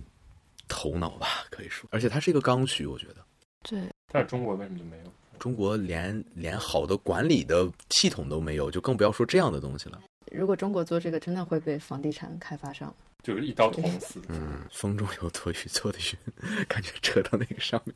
[0.67, 1.89] 头脑吧，可以说。
[1.91, 3.17] 而且它是一个刚需，我觉得
[3.63, 5.11] 对，但是中国为什么就没有？
[5.39, 9.99] 中国连连好的管理的系统都没有，就更不要说这样的东西了。
[10.31, 12.93] 如果中国做这个，真的会被房地产开发商。
[13.23, 14.19] 就是一刀捅死。
[14.29, 17.95] 嗯，风中有朵雨做的云，感觉扯到那个上面。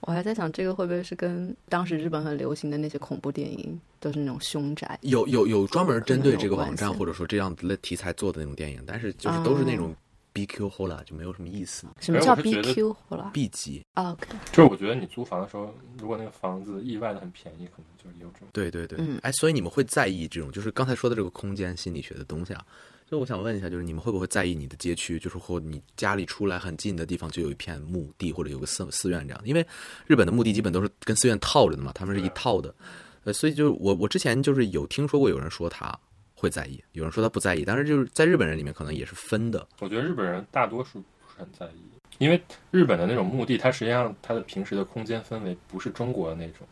[0.00, 4.98] 我还在想，这个会不会是跟当时日本很流行的那些恐怖电影，都是那种凶宅？
[5.00, 9.96] 有有有专门针对这个网站或者说这样的题材做的那种电影，但是就是都是那种
[10.34, 11.86] BQ 后了，就没有什么意思。
[12.00, 18.48] 什么叫 BQ 后来 B 级，？OK，就是我觉得你租房的时候，如果那个房子意外的很便宜，可能就是有这种。
[18.52, 22.66] 对对对，嗯哎，所以你们会在意这种，就是刚才说的这个空间心理学的东西啊，
[23.08, 29.40] 就我想问一下，就是你们会不会在意你的街区，就是或你家里出来很近的地方就有一片墓地或者有个寺寺院这样？
[29.44, 29.64] 因为
[30.06, 32.74] 日本的墓地基本都是跟寺院套着的嘛，他们是一套的，
[33.22, 35.96] 呃，所以就是我我之前就是有听说过有人说他
[36.44, 41.82] 会在意，有人说他不在意，但是就是在日本人里面可能也是分的，我觉得日本人大多数不是很在意，
[42.18, 42.38] 因为
[42.70, 46.66] 日本的那种墓地，它实际上它的平时的空间氛围不是中国的那种，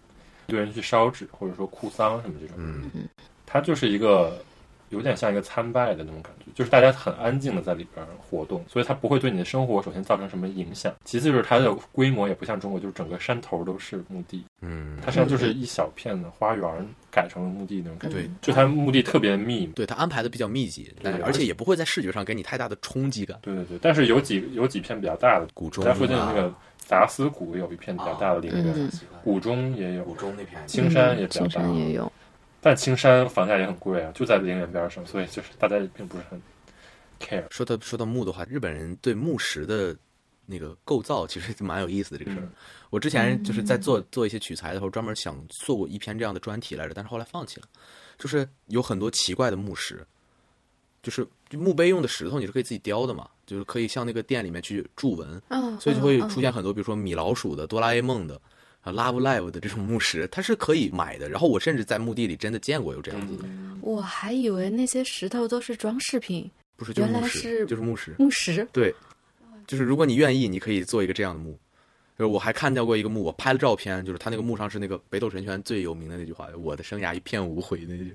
[0.48, 3.08] 对人去烧纸或者说哭丧什么这种，嗯，
[3.46, 4.44] 它就是一个
[4.92, 16.64] 有点像一个参拜的那种感觉，就是大家很安静的在里边活动，所以它不会对你的生活首先造成什么影响，其次就是它的规模也不像中国，就是整个山头都是墓地，嗯，它实际上就是一小片的花园
[17.10, 23.38] 改成了墓地那种感觉，对就它墓地特别密，对它安排的比较密集，对而且也不会在视觉上给你太大的冲击感。
[23.42, 26.54] 对对对，但是有几有几片比较大的，古中在附近的那啊个
[26.88, 28.90] 达斯谷有一片比较大的陵园，嗯
[29.24, 32.12] 古中也有，古中那片青山也比较青大，山也有，
[32.64, 36.40] 但青山房价也很贵啊，就在陵园边上，所以就是大家并不是很
[37.20, 37.44] care。
[37.50, 39.96] 说到说到墓的话，日本人对墓石的
[40.46, 42.44] 那个构造其实蛮有意思的这个事儿。
[42.44, 42.52] 嗯
[42.92, 47.66] 我之前就是在做做一些取材的时候，专门想做过一篇这样的专题来着，但是后来放弃了。
[48.18, 50.06] 就是有很多奇怪的墓石，
[51.02, 58.38] 就是墓碑用的石头你是可以自己雕的嘛，就是可以向那个店里面去注文，嗯，所以就会嗯出现很多，比如说米老鼠的、哆啦 A 梦的。
[58.82, 61.28] 啊，Love Live 的这种墓石，它是可以买的。
[61.28, 68.14] 然后我甚至在墓地里真的见过有这样子的，嗯，我还以为那些石头都是装饰品，不是就是原来，是就是墓石。
[68.18, 68.66] 墓石。
[68.72, 68.94] 对，
[69.66, 71.58] 就是如果你愿意，你可以做一个这样的墓。
[72.18, 78.14] 就是我还看到过一个墓，我拍了照片，就是他那个墓上是那个北斗神拳最有名的那句话：“我的生涯一片无悔”那句，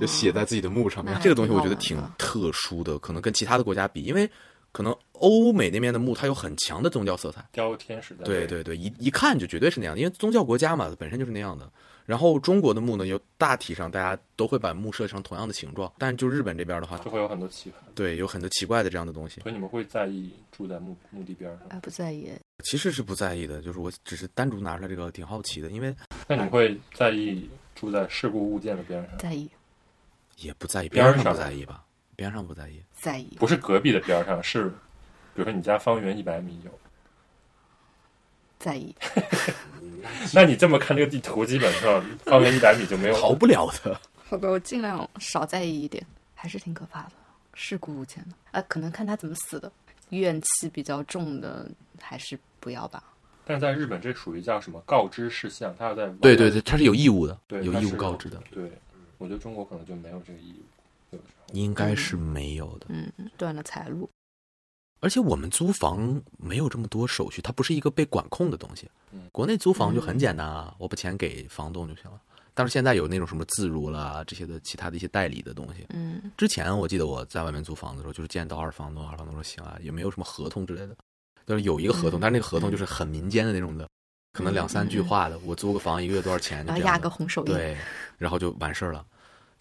[0.00, 4.30] 就写在自己的墓上面这个东西我觉得挺特殊的，可能跟其他的国家比，因为
[4.72, 7.46] 可能欧美那边的墓它有很强的宗教色彩。
[7.52, 11.70] 雕天使的对对对，一一看就绝对是那样的，因为宗教国家嘛，本身就是那样的。
[12.04, 17.74] 然后中国的墓呢，有大体上大家都会把墓设成同样的形状，但就日本这边的话，就会有很多奇葩。
[17.94, 19.40] 对，有很多奇怪的这样的东西。
[19.42, 21.68] 所以你们会在意住在墓墓地边上？
[21.68, 22.28] 啊，不在意，
[22.64, 25.94] 其实是不在意的，就是我只是单独拿出来这个挺好奇的，因为
[26.26, 29.18] 那你们会在意住在事故物件的边上？
[29.18, 29.48] 在意，
[30.38, 31.84] 也不在意，边上不在意吧，
[32.16, 32.82] 边上不在意。
[32.92, 34.68] 在意，不是隔壁的边上，是
[35.34, 36.70] 比如说你家方圆一百米有。
[38.58, 38.94] 在意。
[40.32, 44.00] 那你这么看这个地图，基本上方圆一百米就没有逃不了的。
[44.24, 46.04] 好吧，我尽量少在意一点，
[46.34, 47.12] 还是挺可怕的，
[47.54, 48.30] 事故无前的。
[48.52, 49.70] 啊，可能看他怎么死的，
[50.10, 51.68] 怨气比较重的，
[52.00, 53.02] 还是不要吧。
[53.44, 58.70] 但是在日本，这属于叫什么告知事项，他要在对对对，他是有义务的，对有义务告知的，对，
[59.18, 60.62] 我觉得中国可能就没有这个义务。
[61.52, 62.86] 应该是没有的。
[62.88, 64.08] 嗯，断了财路。
[65.00, 69.22] 而且我们租房没有这么多手续，它不是一个被管控的东西嗯。
[69.32, 72.20] 国内租房就很简单啊，我把钱给房东就行了。
[72.54, 75.86] 但是现在有那种什么自如啦这些的其他的一些代理的东西。
[75.88, 80.94] 嗯，之前我记得我在外面租房子的时候，就是见到二房东，二房东说行啊，也没有什么合同之类的，
[81.46, 83.88] 就是有一个合同，嗯但是那个合同就是很民间的那种的，
[84.34, 87.52] 可能两三句话的，我租个房一个月多少钱，就然后压个红手印。
[87.52, 87.76] 对，
[88.18, 89.04] 然后就完事儿了。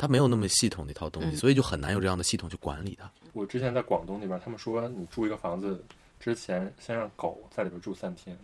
[0.01, 3.07] 它没有那么系统的一套东西，嗯所以就很难有这样的系统去管理它。
[3.33, 5.83] 我之前在广东那边，他们说你住一个房子
[6.19, 8.35] 之前，先让狗在里边住三天，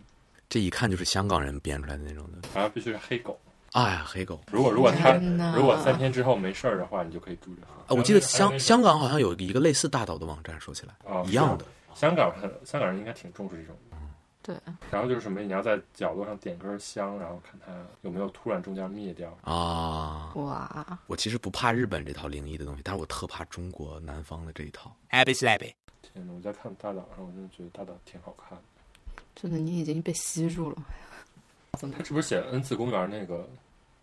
[0.48, 2.48] 这一看就是香港人编出来的那种的。
[2.54, 3.36] 然后必须是黑狗。
[3.72, 5.14] 哎呀，黑狗如果如果它
[5.54, 7.76] 如果三天之后没事儿的话，你就可以住这房。
[7.88, 7.90] 啊！
[7.90, 11.66] 我记得香香港好像有一个类似大岛的网站，说起来哦一样的。
[11.94, 13.76] 香港很香港人应该挺重视这种。
[14.48, 14.56] 对，
[14.90, 17.70] 然后就是什么，你要在角落上点根香，然后看它
[18.00, 19.28] 有没有突然中间灭掉。
[19.42, 20.32] 啊！
[20.36, 24.90] 哇，我其实不怕日本这套灵异的东西，但是我特怕中国南方的这一套。
[25.10, 25.74] Happy Slappy.
[26.00, 28.64] 天呐，我在看大岛上，我真的觉得大岛挺好看的。
[29.36, 30.76] 真的你已经被吸住了。
[31.78, 32.02] 怎么他？
[32.02, 33.46] 是不是写恩赐公园那个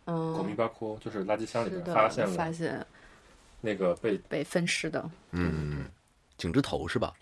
[0.05, 2.85] 嗯狗米嗯，巴库，就是垃圾箱里是的，面发现了发现
[3.61, 5.09] 那个被，被分尸的。
[5.31, 5.89] 嗯，
[6.37, 7.15] 井之头是吧？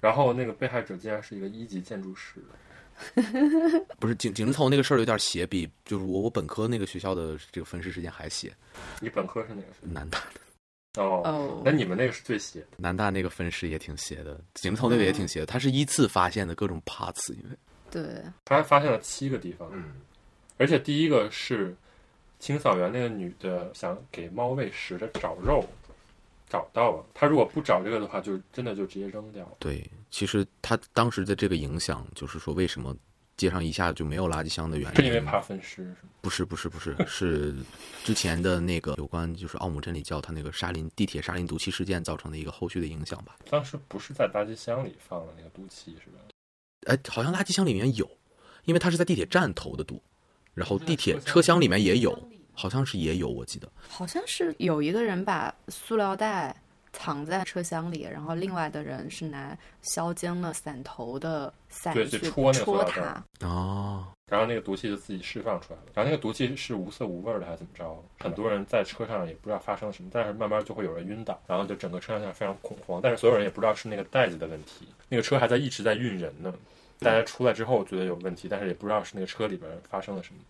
[0.00, 2.42] 然后那个被害者竟然是一个一级建筑师。
[4.00, 8.52] 不是井井之头那个事儿有点邪，比就是我我本科那个学校的这个分尸事件还邪。
[9.00, 9.86] 你本科是哪个是？
[9.86, 10.18] 南大
[10.96, 12.66] 哦，哦那你们那个是最邪的。
[12.76, 17.56] 南大那个分尸也挺邪的，井之头那个也挺邪的，他是依次发现的各种 parts，因为
[17.88, 19.92] 对，他还发现了七个地方，嗯
[20.56, 21.72] 而且第一个是
[22.40, 25.64] 清扫员那个女的想给猫喂食的找肉，
[26.48, 27.04] 找到了。
[27.14, 29.56] 他如果不找这个的话，就真的就直接扔掉了。
[29.58, 32.96] 对，其实他当时的这个影响，就是说为什么
[33.36, 36.10] 街上一下就没有垃圾箱的原因，是因为怕分尸是吗？
[36.20, 37.54] 不是不是不是 是
[38.04, 43.36] 之前的那个有关就是奥姆真理教他那个沙林地铁沙林毒气事件造成的一个后续的影响吧？
[43.48, 46.18] 当时不是在垃圾箱里放的那个毒气是吧？
[46.86, 48.08] 哎，好像垃圾箱里面有，
[48.64, 50.02] 因为他是在地铁站投的毒，
[50.54, 52.12] 然后地铁车厢里面也有，
[52.58, 53.70] 好像是也有，我记得。
[53.88, 56.52] 好像是有一个人把塑料袋
[56.92, 63.46] 藏在车厢里，然后另外的人是拿削尖了伞头的伞对去去戳那个塑料它袋。
[63.46, 65.84] 哦，然后那个毒气就自己释放出来了。
[65.94, 68.04] 然后那个毒气是无色无味儿的，还是怎么着？
[68.18, 73.00] 很多人在车上也不知道发生了什么，但是慢慢就会有人晕倒，然后就整个车厢非常恐慌。
[73.00, 76.52] 但是所有人也不知道是那个袋子的问题，那个车还在一直在运人呢。
[76.98, 80.40] 大家出来之后觉得有问题，但是也不知道是那个车里边发生了什么。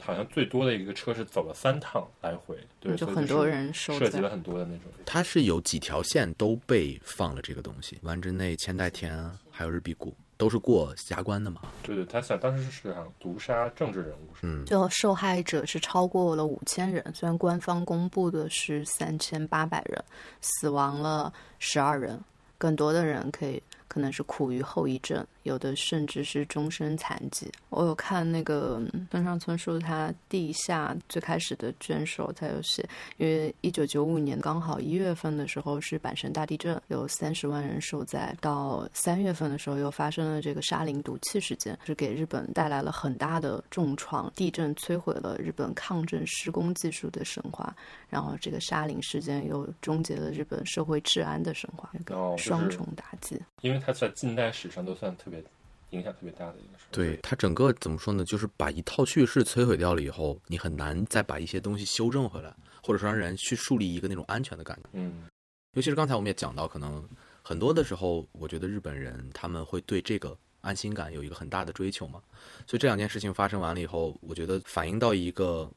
[0.00, 3.72] 好像最多的一个车是走了三趟来回，对，就很多人。
[3.72, 4.84] 涉及了很多的那种。
[5.04, 11.62] 它是有几条线都被放了这个东西，丸之内、千代田还有日比谷都是过峡关的嘛。
[11.82, 20.02] 对对，他想当时是想毒杀政治人物，是吧嗯，就受害者是超过了五千人，虽然官方公布的是三千八百人，
[20.40, 22.18] 死亡了十二人，
[22.56, 27.50] 更多的人可以可能是苦于后遗症，有的甚至是终身残疾。
[27.70, 44.32] 我有看那个嗯村上春树他地下最开始的卷首，他有写，因为一九九五年刚好一月份的时候是阪神大地震，有三十万人受灾，到三月份的时候又发生了这个沙林毒气事件，是给日本带来了很大的重创。
[44.36, 47.74] 地震摧毁了日本抗震施工技术的神话，
[48.08, 51.90] 然后这个沙林事件又终结了日本社会治安的神话，
[52.36, 53.36] 双重打击。
[53.62, 55.42] 因为他在近代史上都算特别
[55.90, 56.92] 影响特别大的一个事儿。
[56.92, 58.24] 对，它整个怎么说呢？
[58.24, 64.88] 就是把一套叙事摧毁掉了以后，你很难再把一些东西修正回来，或者说让人去树立一个那种安全的感觉。
[64.92, 65.24] 嗯，
[65.72, 67.04] 尤其是刚才我们也讲到，可能
[67.42, 72.22] 很多的时候，我觉得日本人他们会对这个安心感有一个很大的追求嘛。
[72.68, 75.68] 所以这两件事情发生完了以后，我觉得反映到一个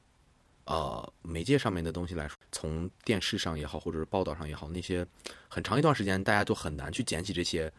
[0.65, 5.03] 呃媒介上面的东西来说，从电视上也好，或者是报道上也好，那些
[5.47, 7.73] 很长一段时间大家都很难去捡起这些。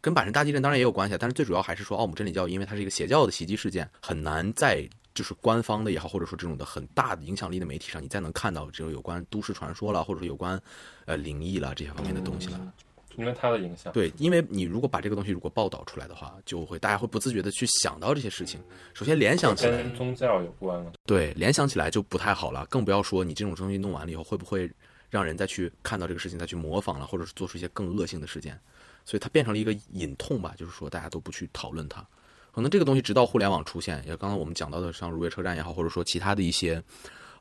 [0.00, 10.60] 跟阪神大地震当然也有关系啊，但是最主要还是说奥姆真理教，因为它是一个邪教的袭击事件，很难在就是官方的也好，或者说这种的很大的影响力的媒体上，你再能看到这种有关都市传说了，或者说有关
[11.04, 12.72] 呃灵异了这些方面的东西了。
[13.16, 13.92] 因为它的影响。
[13.92, 18.62] 对，因为你如果把这个东西如果报道出来的话，就会大家会不自觉的去想到这些事情。
[18.94, 20.92] 首先联想起来，跟宗教有关了。
[21.04, 24.70] 对，联想起来就不太好了，更不要说你这种东西弄完了以后，会不会
[25.10, 28.58] 让人再去看到这个事情，再去模仿了，或者是做出一些更恶性的事件。
[29.04, 32.04] 所以它变成了一个隐痛吧，就是说大家都不去讨论它。
[32.52, 36.82] 可能这个东西直到互联网出现，也刚刚我们讲到的像如月车站也好，或者说其他的一些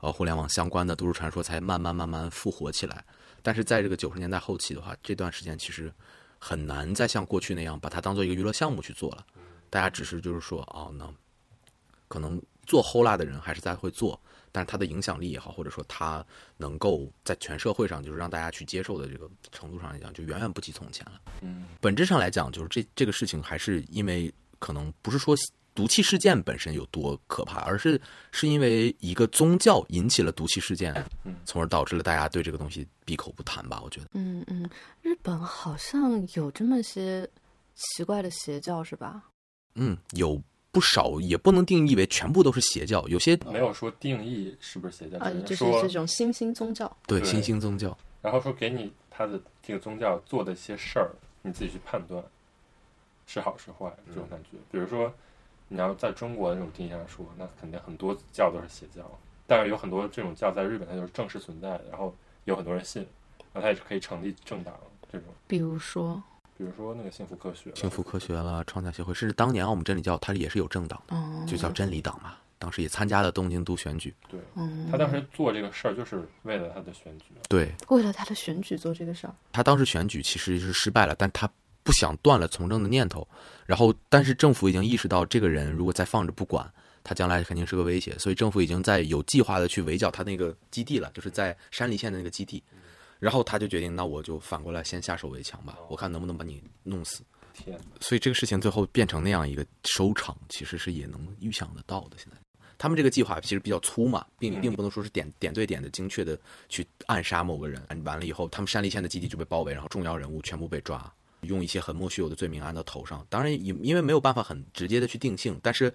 [0.01, 3.03] 呃互联网相关的都市传说，才慢慢慢慢复活起来。
[3.41, 5.91] 但是在这个九十年代后期的话，这段时间其实
[6.37, 9.25] 很难再像过去那样把它当做一个娱乐项目去做了。
[9.69, 11.11] 大家只是就是说，哦，那
[12.07, 14.19] 可能做 HOLA 的人还是在会做，
[14.51, 16.25] 但是它的影响力也好，或者说它
[16.57, 21.19] 能够在全社会上就是让大家去接受的这个程度上来讲，就远远不及从前了。
[21.41, 25.35] 嗯，本质上来讲，就是这这个事情还是因为可能不是说
[25.75, 28.01] 毒气事件本身有多可怕，而是
[28.31, 30.93] 是因为一个宗教引起了毒气事件，
[31.45, 33.79] 从而导致了大家对这个东西闭口不谈吧。
[33.81, 34.69] 我觉得，嗯嗯，
[35.01, 37.25] 日本好像有这么些
[37.75, 39.23] 奇怪的邪教是吧？
[39.75, 46.91] 嗯，有不少也不能定义为全部都是邪教，有些没有说定义是不是邪教，就是这种新兴宗教。
[47.07, 47.97] 对对新兴宗教。
[48.21, 51.09] 然后说给你他的这个宗教做的一些事儿，
[51.41, 52.23] 你自己去判断
[53.25, 54.57] 是好是坏这种感觉。
[54.71, 55.11] 比如说，
[55.67, 59.09] 你要在中国那种定义上说，那肯定很多教都是邪教，
[59.47, 62.13] 但是有很多这种教在日本它就是正式存在的，然后
[62.45, 63.01] 有很多人信，
[63.53, 64.73] 然后它也是可以成立政党
[65.11, 65.27] 这种。
[65.47, 66.21] 比如说，
[66.59, 72.35] 比如说那个幸福科学，幸福科学了，创价协会，甚至当年我们真理教它也是有政党的，嗯，就叫真理党嘛。
[72.57, 77.27] 当时也参加了东京都选举，对，嗯，他当时做这个事儿就是为了他的选举。
[77.47, 79.33] 对为了他的选举做这个事儿。
[79.53, 81.49] 他当时选举其实是失败了，但他
[81.81, 83.25] 不想断了从政的念头。
[83.65, 86.69] 然后，但是政府已经意识到这个人如果再放着不管，
[87.01, 92.61] 他将来肯定是个威胁，所以政府已经在有计划的去围剿他那个基地了，就是在山梨县的那个基地。
[93.19, 97.21] 然后他就决定，那我就反过来先下手为强吧，我看能不能把你弄死。
[97.53, 102.17] 天哪，所以这个事情最后变成那样一个收场，其实是也能预想得到的。
[102.17, 102.37] 现在
[102.77, 106.39] 他们这个计划其实比较粗嘛，并并不能说是点点对点的精确的
[106.69, 107.85] 去暗杀某个人。
[108.05, 113.25] 完了以后，他们山梨县的基地就被包围，然后重要人物全部被抓，用一些很莫须有的罪名安到头上。
[113.29, 115.93] 当然，因因为没有办法很直接的去定性，但是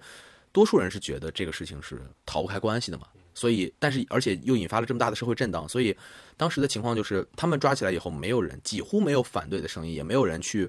[0.51, 3.07] 多数人是觉得这个事情是逃不开关系的嘛。
[3.35, 5.95] 所以，但是而且又引发了这么大的社会震荡，所以
[6.35, 10.67] 当时的情况就是，他们抓起来以后，没有人，几乎没有反对的声音，也没有人去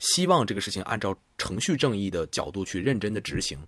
[0.00, 3.58] 希望这个事情按照程序正义的角度去认真的执行，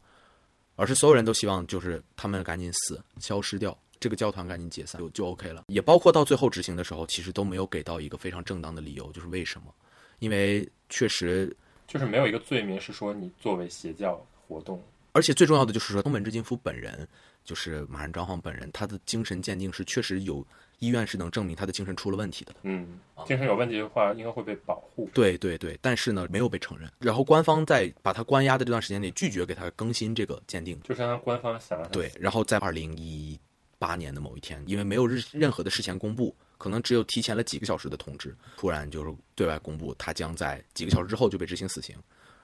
[0.77, 5.65] 而是所有人都希望就是他们赶紧死，消失掉，这个教团赶紧解散就就 OK 了。
[5.69, 9.73] 也包括到最后执行的时候，其实都没有给到一个非常正当的理由，就是为什么？
[10.19, 11.57] 因为确实，
[11.87, 14.83] 就是没有一个罪名是说你作为邪教活动，
[15.13, 17.09] 而且最重要的就是说，东本之金夫本人，
[17.51, 20.47] 就是马仁张晃本人，他的精神鉴定是确实有
[20.79, 22.55] 医院是能证明他的精神出了问题的。
[22.63, 25.11] 嗯，精神有问题的话，应该会被保护。
[25.13, 26.89] 对对对，但是呢，没有被承认。
[27.01, 30.81] 然后官方在把他关押的这段时间里，拒绝给他更新这个鉴定。
[30.83, 33.37] 就相当于官方想让他对，然后在二零一
[33.81, 41.97] 八年的某一天，因为没有任任何的事前公布，可能只有提前了几个小时的通知，突然就是对外公布，他将在几个小时之后就被执行死刑。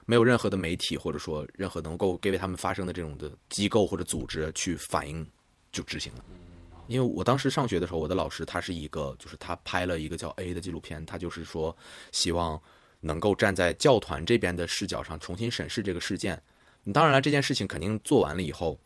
[0.07, 5.29] 没有任何的媒体或者说任何能够给他们发声的这种的机构或者组织去反映，
[5.71, 6.23] 就执行了。
[6.87, 11.75] 因为我当时上学的时候，我的老师他是一个，就是他拍了一个叫《A》的纪录片，他就是说
[12.13, 12.59] 希望
[13.01, 16.41] 能够站在教团这边的视角上重新审视这个事件。
[16.93, 18.79] 当然了，这件事情肯定做完了以后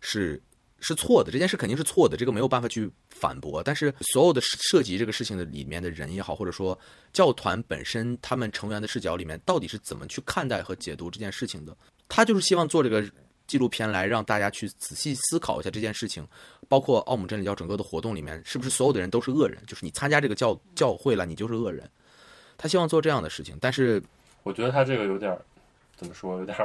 [0.00, 0.42] 是
[0.80, 3.62] 是错的，这件事肯定是错的，这个没有办法去反驳。
[3.62, 6.78] 但是所有的涉及这个事情的里面的人也好，或者说
[7.12, 11.76] 教团本身他们成员的视角里面，到底是怎么去看待和解读这件事情的？
[12.08, 13.02] 他就是希望做这个
[13.46, 16.26] 纪录片来让大家去仔细思考一下这件事情，
[16.68, 19.62] 包括奥姆真理教整个的活动里面，是不是所有的人都是恶人？
[19.66, 21.88] 就是你参加这个教教会了，你就是恶人。
[22.56, 24.02] 他希望做这样的事情，但是
[24.42, 25.36] 我觉得他这个有点
[25.96, 26.56] 怎么说，有点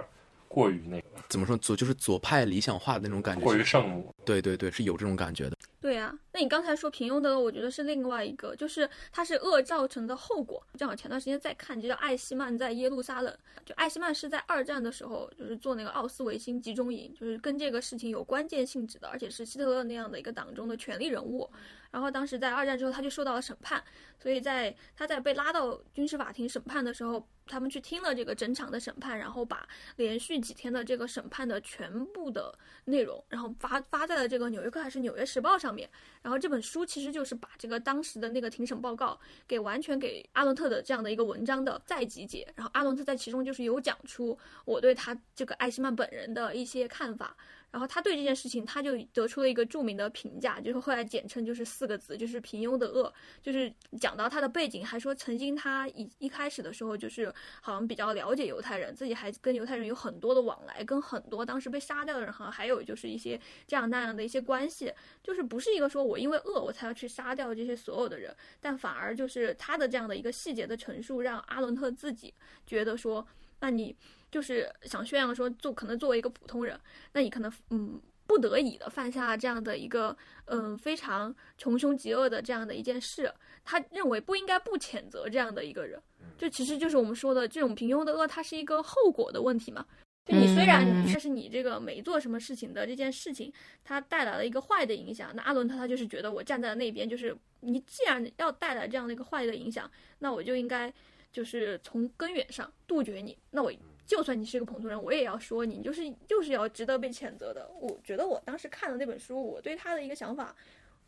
[0.49, 4.13] 过于那个，怎么说左就是左派理想化的那种感觉，过于圣母。
[4.25, 5.55] 对对对，是有这种感觉的。
[5.79, 10.63] 对啊，那你刚才说平庸的恶，我觉得是另外一个，就是它是恶造成的后果。
[10.77, 13.35] 正好前段时间在看，就叫艾希曼在耶路撒冷。
[13.65, 21.49] 就艾希曼是在二战的时候，就是做那个奥斯维辛集中营，就是跟这个事情有关键性质的，而且是希特勒那样的一个党中的权力人物。
[21.91, 23.83] 然后当时在二战之后，他就受到了审判，
[24.21, 32.53] 所以在他在被拉到军事法庭审判的时候，他们去听了这个整场的审判，然后把连续几天的这个审判的全部的
[32.85, 35.89] 内容，然后发发在了这个《纽约客》还是《纽约时报》上面。
[36.21, 42.47] 然后这本书其实就是把这个当时的那个庭审报告给完全给阿伦特的这样的一个文章的再集结。
[42.55, 47.35] 然后阿伦特在其中就是有讲出我对他这个艾希曼本人的一些看法。
[47.71, 53.13] 然后他对这件事情，他就得出了一个著名的评价，就是后来简称就是四个字，就是平庸的恶。
[53.43, 57.31] 就是讲到他的背景，还说曾经他一一开始的时候，就是
[57.61, 64.91] 好像比较了解犹太人，自己还跟犹太人有很多的往来，跟很多当时被杀掉的人，好像还有就是一些这样那样的一些关系，
[65.21, 72.33] 就是不是一个说我因为恶我才要去杀掉这些所有的人，但反而就是他的这样的一个细节的陈述，让阿伦特自己
[72.65, 73.27] 觉得说，
[73.59, 73.95] 那你。
[74.31, 76.79] 就是想宣扬说，做可能作为一个普通人，
[77.13, 80.15] 那你可能嗯不得已的犯下这样的一个
[80.45, 83.33] 嗯非常穷凶极恶的这样的一件事，
[83.65, 85.99] 他认为不应该不谴责这样的一个人，
[86.37, 89.83] 就其实就是我们说的这种平庸的恶，它是一个后果的问题嘛。
[90.25, 93.51] 就你虽然这是你这个没做什么事情的这件事情，
[93.83, 99.89] 它带来了一个坏的影响，那阿伦特他就是觉得我站在那边，就是你既然要带来这样的一个坏的影响，
[100.19, 100.93] 那我就应该
[101.31, 103.73] 就是从根源上杜绝你，那我。
[104.09, 107.69] 就算你是个普通人，我也要说你就是就是要值得被谴责的。
[107.79, 110.55] 我觉得我当时看的那本书，我对他的一个想法，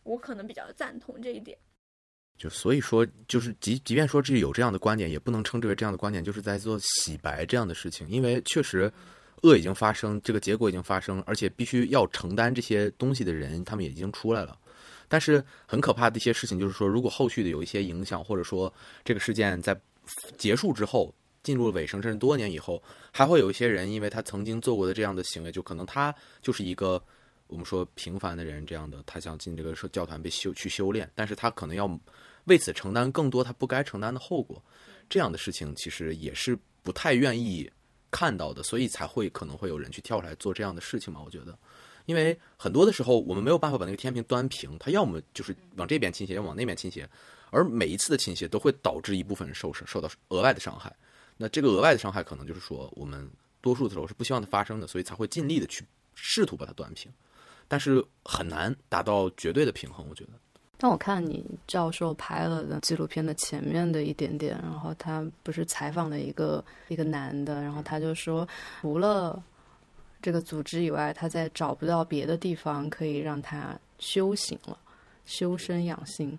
[0.03, 1.57] 我可能比较赞同这一点。
[2.37, 8.91] 就所以说，就是即即便说这有这样的观点，也不能称之为这样的观点就是在做洗白这样的事情，因为确实
[9.41, 14.55] 恶已经发生，这个结果已经发生，而且必须要承担这些东西的人，他们也已经出来了。
[15.07, 18.71] 但是很可怕的一些事情就是说，如果后续的有一些影响，或者说
[19.03, 19.75] 这个事件在
[20.37, 21.11] 结束之后。
[21.43, 22.81] 进入了尾声，甚至多年以后，
[23.11, 27.03] 还会有一些人，因为他曾经做过的这样的行为，就可能他就是一个
[27.47, 31.99] 我们说平凡的人，这样的，他想进这个教团被修去修炼，但是他可能要
[32.45, 34.63] 为此承担更多他不该承担的后果，
[35.09, 37.69] 这样的事情其实也是不太愿意
[38.09, 41.21] 看到的，所以才会可能会有人去跳出来做这样的事情嘛？
[41.23, 41.57] 我觉得，
[42.05, 47.07] 因为很多的时候我们没有办法把那个天平端平，他要么就是往这边倾斜，要往那边倾斜，
[47.49, 50.95] 而每一次的倾斜都会导致一部分人受伤受到额外的伤害。
[51.41, 53.27] 那这个额外的伤害，可能就是说，我们
[53.61, 57.11] 多数的时候是不希望它发生的，所以才会尽力的去试图把它断平，
[57.67, 60.05] 但是很难达到绝对的平衡。
[60.07, 60.33] 我觉得。
[60.77, 68.47] 但我看你教授拍了的纪录片的前面的一点点，然后他不是采访了一个一个男的，然后他就说，
[68.81, 69.43] 除了
[70.21, 74.77] 这个组织以外，他在找不到别的地方可以让他修行了，
[75.25, 76.37] 修身养性。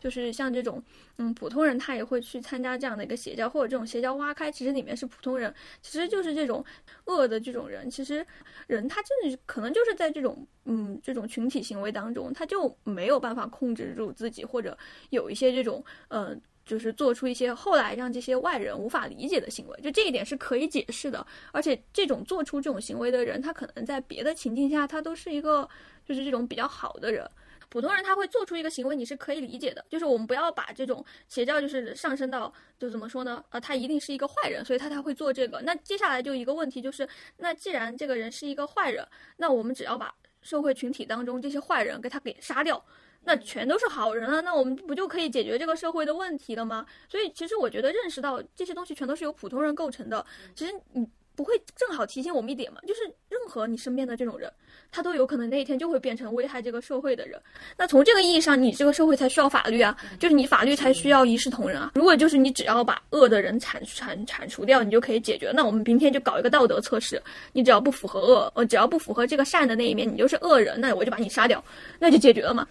[0.00, 0.82] 就是像这种，
[1.16, 5.52] 嗯，普通人他也会去参加这样的一个邪教，或者这种邪教挖开，其实里面是普通人，
[5.82, 6.64] 其实就是这种
[7.06, 7.90] 恶的这种人。
[7.90, 8.24] 其实
[8.66, 14.76] 人他真的可能就是在这种，嗯，这种群体行为当中，他就没有办法控制住自己，或者
[15.10, 19.80] 有一些这种，嗯，就是做出一些后来让这些外人无法理解的行为。
[19.82, 25.68] 就这一点是可以解释的，而且这种做出这种行为的人，他可能在别的情境下，他都是一个
[26.06, 27.28] 就是这种比较好的人。
[27.68, 29.84] 普通人他会做出一个行为，你是可以理解的。
[29.88, 33.44] 就是我们不要把这种邪教就是上升到就怎么说呢？
[33.50, 35.60] 呃，他一定是一个坏人，所以他才会做这个。
[35.62, 37.08] 那接下来就一个问题就是，
[37.38, 42.84] 那既然这个人是一个坏人，那我们只要把社会群体当中这些坏人给他给杀掉。
[43.24, 46.86] 那全都是好人了，那我们不就可以解决这个社会的问题了吗？
[47.08, 50.24] 所以其实我觉得认识到这些东西全都是由普通人构成的，
[50.54, 54.50] 其实你不会正好提醒我们一点嘛，就是任何你身边的这种人，
[54.90, 57.40] 他都有可能那一天就会变成危害这个社会的人。
[57.76, 61.92] 那从这个意义上，你这个社会才需要法律啊，就是你法律才需要一视同仁啊。
[61.94, 65.52] 如果就是你只要把恶的人铲铲铲除掉，你就可以解决。
[65.54, 71.62] 那我们明天就搞一个道德测试，你只要不符合恶，呃，只要不符合这个善的那一面，你就是恶人，那我就把你杀掉，
[71.98, 72.66] 那就解决了嘛。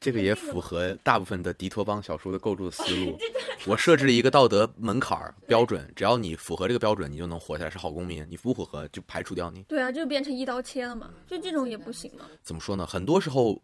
[0.00, 3.16] 这个也符合大部分的迪托邦小说的构筑的思路。
[3.66, 9.62] 我设置了一个道德门槛儿标准，只要你符合这个标准，你就能活下来是好公民；你不符合就排除掉你。
[9.62, 12.26] 对啊，就变成一刀切了嘛，就这种也不行嘛。
[12.42, 12.86] 怎么说呢？
[12.86, 13.62] 很多时候，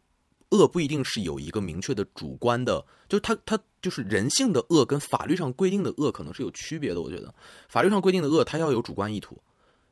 [0.50, 7.02] 恶不一定是有一个明确的主观的，就是它它就是人性的恶跟法律上规定的恶可能是有区别的。
[7.02, 7.34] 我觉得
[7.68, 9.38] 法律上规定的恶，它要有主观意图，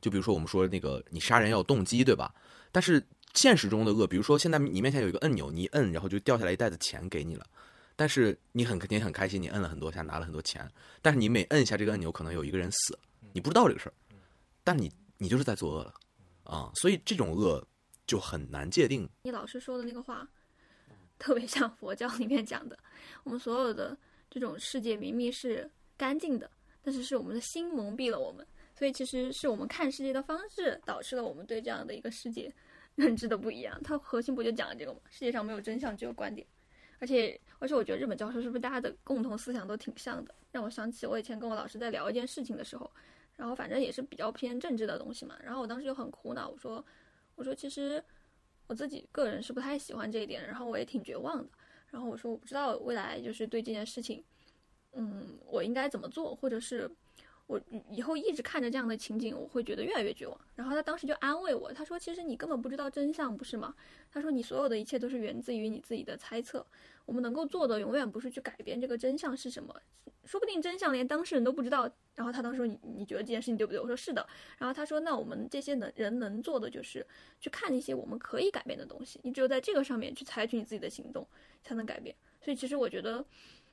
[0.01, 2.35] 就比如说我们说那个你杀人要有动机，对吧？
[2.73, 3.03] 但是
[3.39, 7.47] 现实中的恶，比如说现在你面前有一个按钮，你摁，然后就掉下来一袋子钱给你了。
[7.95, 10.69] 但是你很肯定很开心，你摁了很多下，拿了很多钱。
[11.01, 12.99] 但是你每摁一下这个按钮，可能有一个人死，
[13.33, 13.95] 你不知道这个事儿，
[14.65, 15.95] 但你你就是在作恶了
[16.43, 16.73] 啊！
[16.75, 17.65] 所以这种恶
[18.09, 19.09] 就很难界定。
[19.23, 20.29] 你老师说的那个话，
[21.17, 22.77] 特别像佛教里面讲的，
[23.23, 23.97] 我们所有的
[24.29, 26.51] 这种世界明明是干净的，
[26.83, 28.45] 但是是我们的心蒙蔽了我们，
[28.77, 32.53] 所以其实是我们看世界的方式导致了我们对这样的一个世界
[32.99, 33.81] 认知的不一样。
[33.85, 34.99] 它核心不就讲了这个吗？
[35.09, 36.45] 世界上没有真相，只有观点。
[36.99, 40.35] 而且，而且，我觉得日本教授是不是大家的共同思想都挺像的？
[40.51, 42.91] 让我想起我以前跟我老师在聊一件事情的时候，
[43.37, 45.37] 然后反正也是比较偏政治的东西嘛。
[45.41, 46.85] 然后我当时就很苦恼，我说，
[47.37, 48.03] 我说其实
[48.67, 51.49] 我自己个人是不太喜欢这一点，然后我也挺绝望的。
[51.91, 54.25] 然后我说我不知道未来就是对这件事情，
[54.93, 56.91] 嗯，我应该怎么做，或者是。
[57.49, 57.59] 我
[57.91, 60.39] 以后一直看着这样的情景，我会觉得越来越绝望。
[60.55, 63.75] 然后他当时就安慰我，他说：“其实你根本不知道真相，不是吗？”
[64.13, 66.65] 他说：“你所有的一切都是源自于你自己的猜测。
[67.07, 69.75] 我们能够做的永远不是去改变这个真相是什么，
[70.25, 77.07] 说不定真相连当事人都不知道。”然后他当时说：“你你觉得这件事情对不对？”我说：“是的。”然后他说：“那我们这些能人能做的就是
[77.41, 79.19] 去看一些我们可以改变的东西。
[79.23, 81.27] 你只有在这个上面去采取你自己的行动，
[81.63, 82.15] 才能改变。
[82.43, 83.25] 所以其实我觉得。”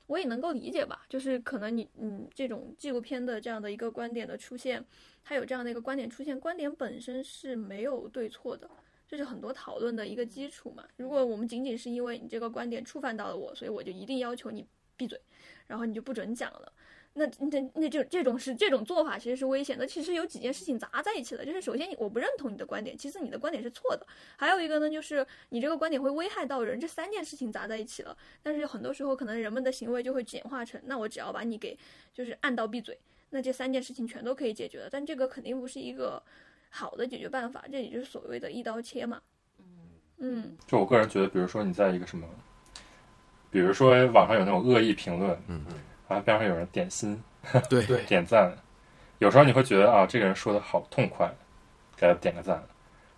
[0.06, 4.84] 我也能够理解吧，就是可能你嗯这种纪录片的这样的一个观点的出现，
[5.24, 8.70] 它有这样的一个观点出现，观点本身是没有对错的，
[9.08, 10.84] 这是很多讨论的一个基础嘛。
[10.96, 14.66] 如果我们仅仅是因为你这个观点触犯到了我，所以我就一定要求你
[14.96, 15.20] 闭嘴，
[15.66, 16.72] 然后你就不准讲了。
[17.18, 19.86] 那那那就这种是这种做法其实是危险的。
[19.86, 24.06] 其实有几件事情砸在一起了，就是首先我不认同你的观点，其次你的观点是错的，
[24.36, 28.14] 还有一个呢就是你这个观点会危害到人，这三件事情砸在一起了。
[28.42, 31.78] 但是很多时候可能人们的行为就会简化成，那我只要把你给
[32.12, 32.98] 就是按到闭嘴，
[33.30, 34.88] 那这三件事情全都可以解决了。
[34.90, 36.22] 但这个肯定不是一个
[36.68, 39.22] 好的解决办法，这也就是所谓的一刀切嘛。
[40.18, 42.28] 嗯，就我个人觉得，比如说你在一个什么，
[43.50, 45.74] 比如说网上有那种恶意评论，嗯嗯。
[46.08, 47.22] 然后边上有人点心，
[47.68, 48.56] 对对，点赞。
[49.18, 51.34] 有时候你会觉得啊，这个人说的好痛快，
[51.96, 52.62] 给他点个赞。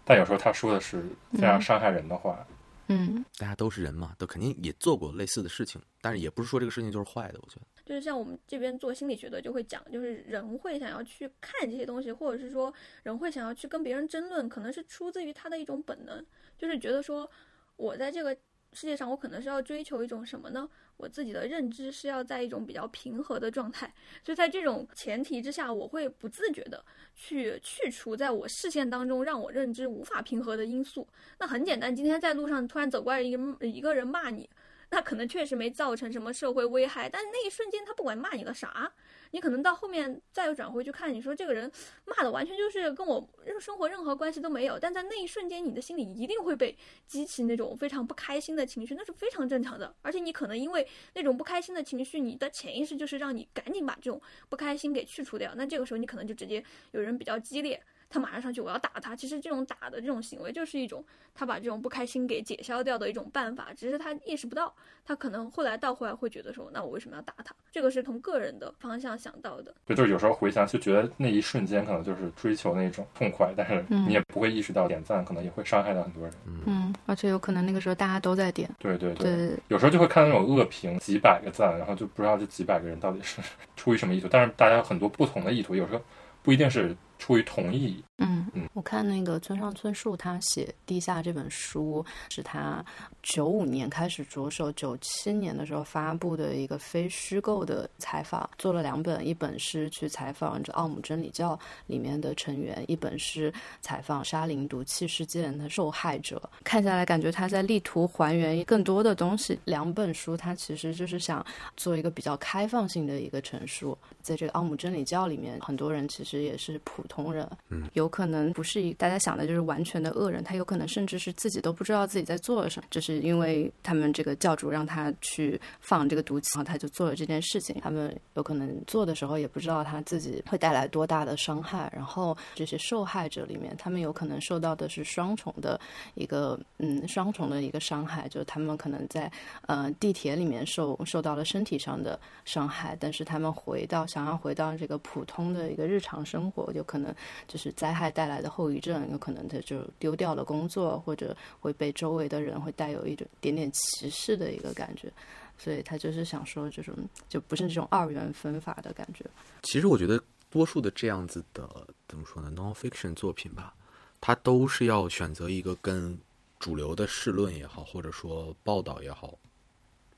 [0.04, 2.46] 但有时候他说的是非常伤害人的话。
[2.90, 7.38] 嗯，大家都是人嘛，都肯定也做过类似的事情，但是也不是说这个事情就是坏的。
[7.42, 16.24] 我觉得，就是像我们这边做心理学的就会讲，就是人会想要去看这些东西，或者是说人会想要去跟别人争论，可能是出自于他的一种本能，
[16.56, 17.30] 就是觉得说
[17.76, 18.36] 我在这个。
[18.74, 20.68] 世界上，我可能是要追求一种什么呢？
[20.98, 23.90] 我自己的认知是要在一种比较平和的状态，
[24.22, 26.84] 所以在这种前提之下，我会不自觉的
[27.14, 31.08] 去去除在我视线当中让我认知无法平和的因素。
[31.38, 34.50] 那很简单，今天在路上突然走过来一个一个人骂你，
[34.90, 38.92] 那可能确实没造成什么社会危害，但那一瞬间他不管骂你了啥。
[39.30, 41.70] 你可能到后面再又转回去看，你说这个人
[42.04, 43.28] 骂的完全就是跟我
[43.60, 46.76] 生活任何关系都没有，但在那一瞬间，你的心里一定会被
[47.06, 49.94] 激起那种非常不开心的情绪，那是非常正常的。
[50.02, 55.52] 而且你可能因为那种不开心的情绪，你的潜意识就是让你赶紧把这种不开心给去除掉。
[55.56, 57.82] 那这个时候你可能就直接有人比较激烈。
[58.10, 59.14] 他马上上去，我要打他。
[59.14, 61.04] 其实这种打的这种行为，就是一种
[61.34, 63.68] 他把这种不开心给解消掉的一种办法。
[63.76, 64.74] 只是他意识不到，
[65.04, 67.54] 他可能后来倒回来会觉得说，那我为什么要打他？
[67.70, 69.74] 这个是从个人的方向想到的。
[69.84, 76.32] 对，就是有时候回想，就觉得那一瞬间可能就是追求那种痛快，但是你也不会意识到点赞可能也会伤害到很多人。
[76.64, 78.70] 嗯，而且有可能那个时候大家都在点。
[78.78, 83.42] 对对对，有时候就会看到那种恶评，几百个赞，然后就不知道这几百个人到底是
[83.76, 84.28] 出于什么意图。
[84.30, 86.02] 但是大家有很多不同的意图，有时候
[86.42, 86.96] 不一定是。
[87.18, 88.02] 出于同意。
[88.20, 92.84] 嗯嗯，我看那个村上春树他写《地下》这本书，是他
[93.22, 106.42] 九五年开始着手，九七年的时候发布的一个非虚构的采访，做了两本，一本是去采访这奥姆真理教里面的成员，一本是采访沙林毒气事件的受害者。
[106.64, 109.56] 看下来，感觉他在力图还原更多的东西。
[109.64, 111.44] 两本书，他其实就是想
[111.76, 113.96] 做一个比较开放性的一个陈述。
[114.22, 127.74] 在这个奥姆真理教里面，很多人其实也是普通人，嗯，有可能不是一大家想的就是完全的恶人，他有可能甚至是自己都不知道自己在做什么，就是因为他们这个教主让他去放这个毒气，然后他就做了这件事情。
[127.82, 135.80] 他们有可能做的时候也不知道他自己会带来多大的伤害，然后这些受害者里面，他们有可能受到的是双重的
[136.14, 139.30] 一个嗯双重的一个伤害，就是他们可能在
[139.66, 147.14] 呃地铁里面受受到了身体上的伤害，但是他们回到想要回到这个普通的一个日常生活，就可能
[147.46, 155.12] 就是灾害带来的后遗症，有可能他就丢掉了工作，或者会被周围的人会带有一种点点歧视的一个感觉，
[155.56, 156.94] 所以他就是想说这种
[157.28, 159.24] 就不是这种二元分法的感觉。
[159.62, 161.68] 其实我觉得多数的这样子的
[162.06, 163.74] 怎么说呢，non-fiction 作品吧，
[164.20, 166.18] 它都是要选择一个跟
[166.58, 169.38] 主流的世论也好，或者说报道也好，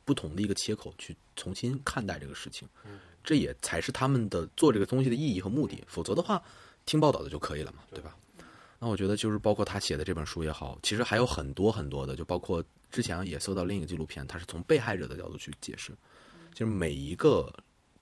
[0.05, 2.69] 不同的一个切口去重新看待这个事情。
[3.23, 5.85] 这也才是他们的做这个东西的意义和目的。
[5.87, 6.43] 否则的话，
[6.91, 8.17] 听报道的就可以了嘛，对吧？
[8.81, 15.93] 那我觉得就是包括他写的这本书也好，其实还有很多很多的，就包括之前也搜到另一个纪录片，他是从被害者的角度去解释，
[16.53, 17.49] 就是每一个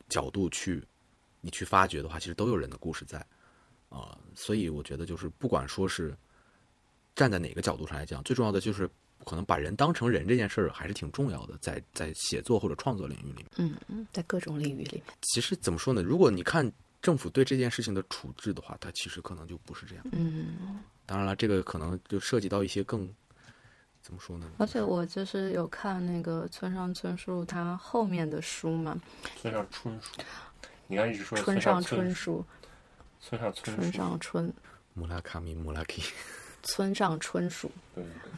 [0.08, 0.82] 角度去
[1.42, 3.22] 你去发掘的话，其实都有人的故事在
[3.90, 6.16] 啊、所以我觉得就是不管说是
[7.14, 8.88] 站在哪个角度上来讲，最重要的就是
[9.24, 13.46] 可能把人当成人这件事儿还是挺重要的，在在写作或者创作领域里面。
[13.56, 16.02] 嗯嗯，在各种领域里面，其实怎么说呢？
[16.02, 20.04] 如果你看政府对这件事情的处置的话，它其实可能就不是这样。
[20.12, 20.80] 嗯。
[21.06, 23.08] 当然了，这个可能就涉及到一些更
[24.02, 24.50] 怎么说呢？
[24.58, 29.00] 而且我就是有看那个村上春树他后面的书嘛，
[29.40, 30.20] 村上春树，
[30.86, 32.44] 你刚才一直说村上上春春树，
[33.20, 34.52] 村上春村树，上春，
[34.94, 36.02] 木拉卡米木拉基，
[36.62, 37.70] 村上春树。
[37.94, 38.30] 对对对，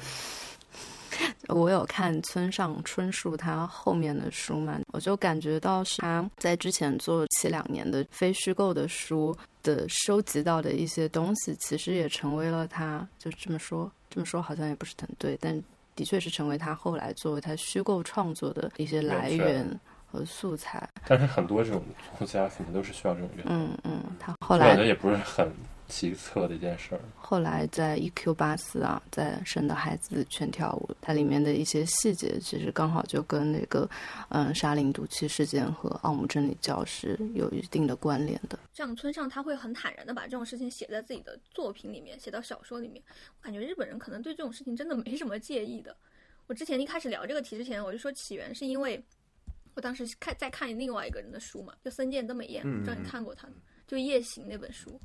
[1.48, 15.60] 我有看村上春树他后面的书嘛，我就感觉到是他在之前做七两年的非虚构的书的收集到的一些东西，其实也成为了他就这么说，这么说好像也不是很对，但
[15.96, 19.66] 的确是成为他后来作为他虚构创作的一些来源
[20.10, 20.88] 和素材。
[21.06, 21.82] 但是很多这种
[22.18, 25.52] 作家可能都是需要这种源，嗯嗯，他后我感觉来也不是很
[25.90, 27.00] 奇特的一件事儿。
[27.16, 33.88] 后来在 EQ 八四啊，在《神的孩子全跳舞》，它里面的一些细节，其实刚好就跟那个
[34.30, 38.58] 嗯沙林毒气事件和奥姆真理教是有一定的关联的。
[38.72, 43.02] 这样村上他会很坦然的把这种事情写在自己的作品里面，写到小说里面。
[43.38, 45.94] 我感觉日本人可能对这种事情真的没什么介意的。
[46.46, 49.02] 我之前一开始聊这个题之前，我就说起源是因为
[49.74, 53.54] 我当时看在看另外一个人的书嘛，就森见登美彦，嗯不知道你看过他的，
[53.86, 55.00] 就《夜行》那本书。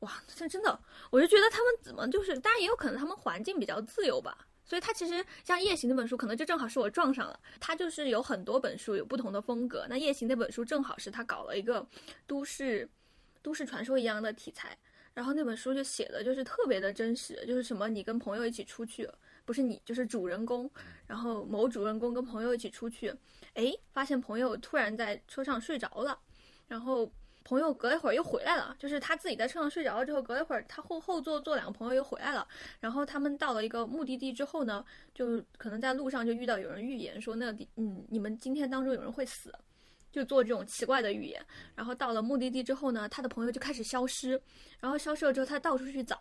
[0.00, 0.78] 哇，这真的，
[1.10, 7.40] 我就觉得他们怎么就是，当然也有可能他们环境比较自由吧，所以他其实像《夜行》那本书，可能就正好是我撞上了。
[7.58, 11.84] 他就是有很多本书有不同的风格，那《夜行》那本书正好是他搞了一个
[12.26, 12.86] 都市
[13.42, 14.76] 都市传说一样的题材，
[15.14, 19.08] 然后那本书就写的就是特别的真实，就是什么你跟朋友一起出去，
[19.46, 20.70] 不是你就是主人公，
[21.06, 23.14] 然后某主人公跟朋友一起出去，
[23.54, 26.18] 诶，发现朋友突然在车上睡着了，
[26.68, 27.10] 然后。
[27.46, 32.44] 朋友隔一会儿又回来了，就是他自己在车上睡着了之后，隔一会儿他后后座坐两个朋友又回来了，
[32.80, 39.54] 然后他们到了一个目的地之后呢，就可能在路上就遇到有人预言说那嗯你们今天当中有人会死，
[40.10, 41.40] 就做这种奇怪的预言。
[41.76, 44.30] 然后到了目的地之后呢，他的朋友就开始消失，
[44.80, 46.20] 然后消失了之后他到处去找，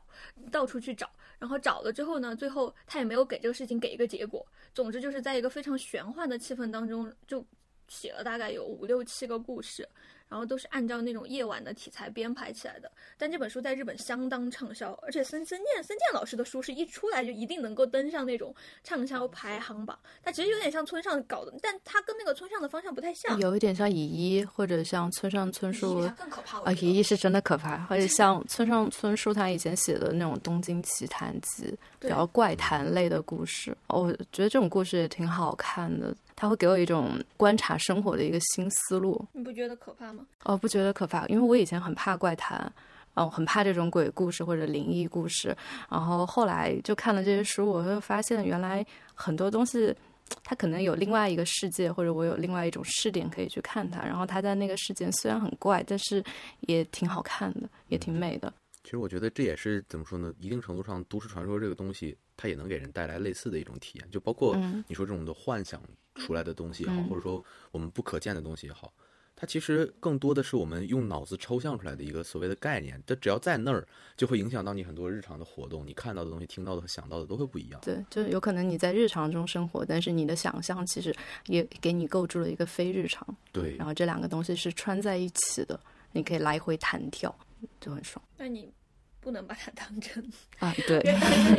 [0.51, 4.45] 到处去找，然后找了之后呢，最后他也没有给这个事情给一个结果。
[4.75, 7.43] 总之就是在一个非常玄幻的气氛当中就。
[7.87, 9.87] 写了大概有五六七个故事，
[10.29, 12.91] 然后都是按照那种夜晚的题材编排起来的。
[13.17, 18.53] 但这本书在日本相当畅销，而且森森健森健老师的书是一出来就一定能够登上那种
[18.83, 19.97] 畅销排行榜。
[20.23, 23.39] 它其实有点像村上搞的，但它跟那个村上的方向不太像。
[23.39, 31.65] 有一点像乙一，或者像村上春树它更可怕啊，乙一是真的可怕，而且 像村上春树他以前写的那种《东京奇谭集》，
[31.99, 36.15] 比较怪谈类的故事，我觉得这种故事也挺好看的。
[36.35, 39.25] 它会给我一种观察生活的一个新思路。
[39.31, 40.25] 你不觉得可怕吗？
[40.43, 42.71] 哦，不觉得可怕，因为我以前很怕怪谈，
[43.13, 45.55] 哦，很怕这种鬼故事或者灵异故事。
[45.89, 49.95] 然后后来就看了这些书，我会发现原来很多东西，
[50.43, 54.01] 它可能有另外一个世界，或者我有另外一种视点可以去看它。
[54.03, 56.23] 然后它在那个世界虽然很怪，但是
[56.61, 58.53] 也挺好看的，也挺美的。
[58.83, 60.31] 其实我觉得这也是怎么说呢？
[60.39, 64.11] 一定程度上，都市传说这个东西，它也能给人带来类似的一种体验。
[64.11, 65.81] 就包括嗯你说这种的幻想
[66.15, 68.91] 出来的东西也好，嗯或者说我们不可见的东西也好，
[69.35, 73.01] 它其实更多的是我们用脑子抽象出来的一个所谓的概念。
[73.05, 73.85] 它只要在那儿，
[74.15, 77.81] 就会影响到你很多日常的活动，你看到的东西、听到的和想到的都会不一样。
[77.83, 81.13] 对，就是有可能你在日常中生活，但是你的想象其实
[81.47, 85.77] 也给你构筑了一个非日常，对然后这两个东西是穿在一起的，
[86.13, 87.33] 你可以来回弹跳，
[87.81, 88.71] 就很爽那你
[89.19, 90.23] 不能把它当真，
[90.59, 90.73] 啊！
[90.87, 91.01] 对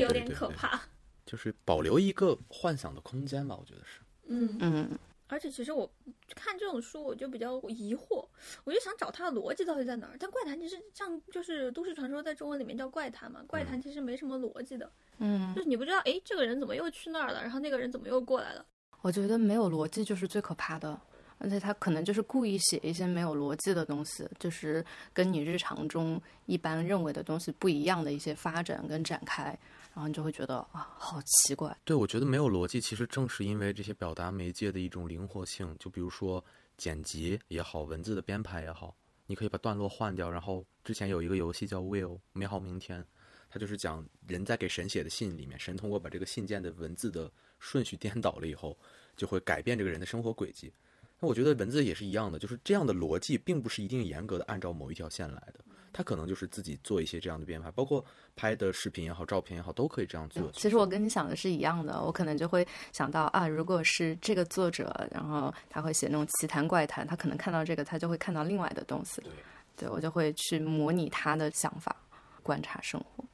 [0.00, 0.80] 有点可怕。
[1.26, 4.00] 就是保留一个幻想的空间吧，我觉得是。
[4.26, 4.98] 嗯，嗯，
[5.28, 5.90] 而且其实我
[6.34, 8.26] 看这种书，我就比较疑惑，
[8.64, 10.16] 我就想找它的逻辑到底在哪儿。
[10.18, 18.64] 但怪谈其实像就是都市传说，在中文里面叫怪谈嘛，怪谈其实没什么逻辑的，嗯就是你不知道，哎，这个人怎么又去那儿了，然后那个人怎么又过来了。
[19.02, 20.98] 我觉得没有逻辑就是最可怕的，
[21.38, 29.56] 而且他可能就是故意写一些没有逻辑的东西，就是跟你日常中一般认为的东西不一样的一些发展跟展开，
[29.96, 31.74] 然后你就会觉得啊，好奇怪。
[31.82, 35.74] 对，我觉得没有逻辑，其实正是因为这些表达媒介的一种灵活性。
[35.78, 36.44] 就比如说
[36.76, 38.94] 剪辑也好，文字的编排也好，
[39.24, 40.30] 你可以把段落换掉。
[40.30, 43.00] 然后之前有一个游戏叫《Will 美好明天》，
[43.48, 48.78] 它就是讲人在给神写的信里面，神通过把这个信件的文字的顺序颠倒了以后，
[49.16, 50.70] 就会改变这个人的生活轨迹。
[51.18, 55.64] 那我觉得文字也是一样的，就是这样的逻辑，并不是一定严格的按照某一条线来的，
[55.96, 58.04] 它可能就是自己做一些这样的编排，包括
[58.36, 60.52] 拍的视频也好、照片也好，都可以这样做。
[60.52, 69.22] 其实我跟你想的是一样的，我可能就会想到啊，如果是这个作者，然后他会写那种奇谈怪谈，他可能看到这个，他就会看到另外的东西。
[69.22, 69.32] 对，
[69.74, 71.96] 对我就会去模拟他的想法，
[72.42, 73.24] 观察生活。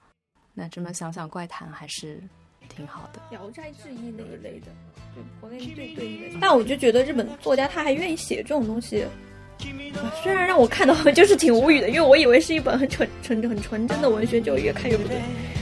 [0.55, 2.23] 那这么想想，怪谈还是
[2.69, 3.21] 挺好的。
[3.33, 4.69] 《聊斋志异》那一类的，
[5.17, 6.39] 对国内最对应的。
[6.41, 9.05] 但我就觉得日本作家他还愿意写这种东西，
[10.23, 15.17] 虽然让我看到就是挺无语的，因为我以为是一本很纯纯很纯真的文学，就越看越不对，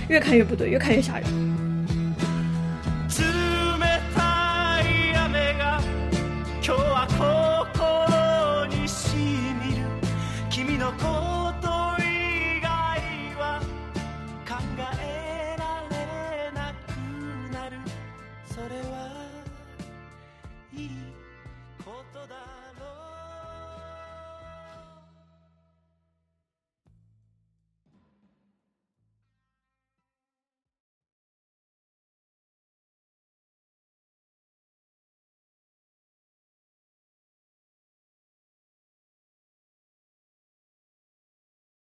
[0.08, 1.26] 越看越不对，越看越吓人。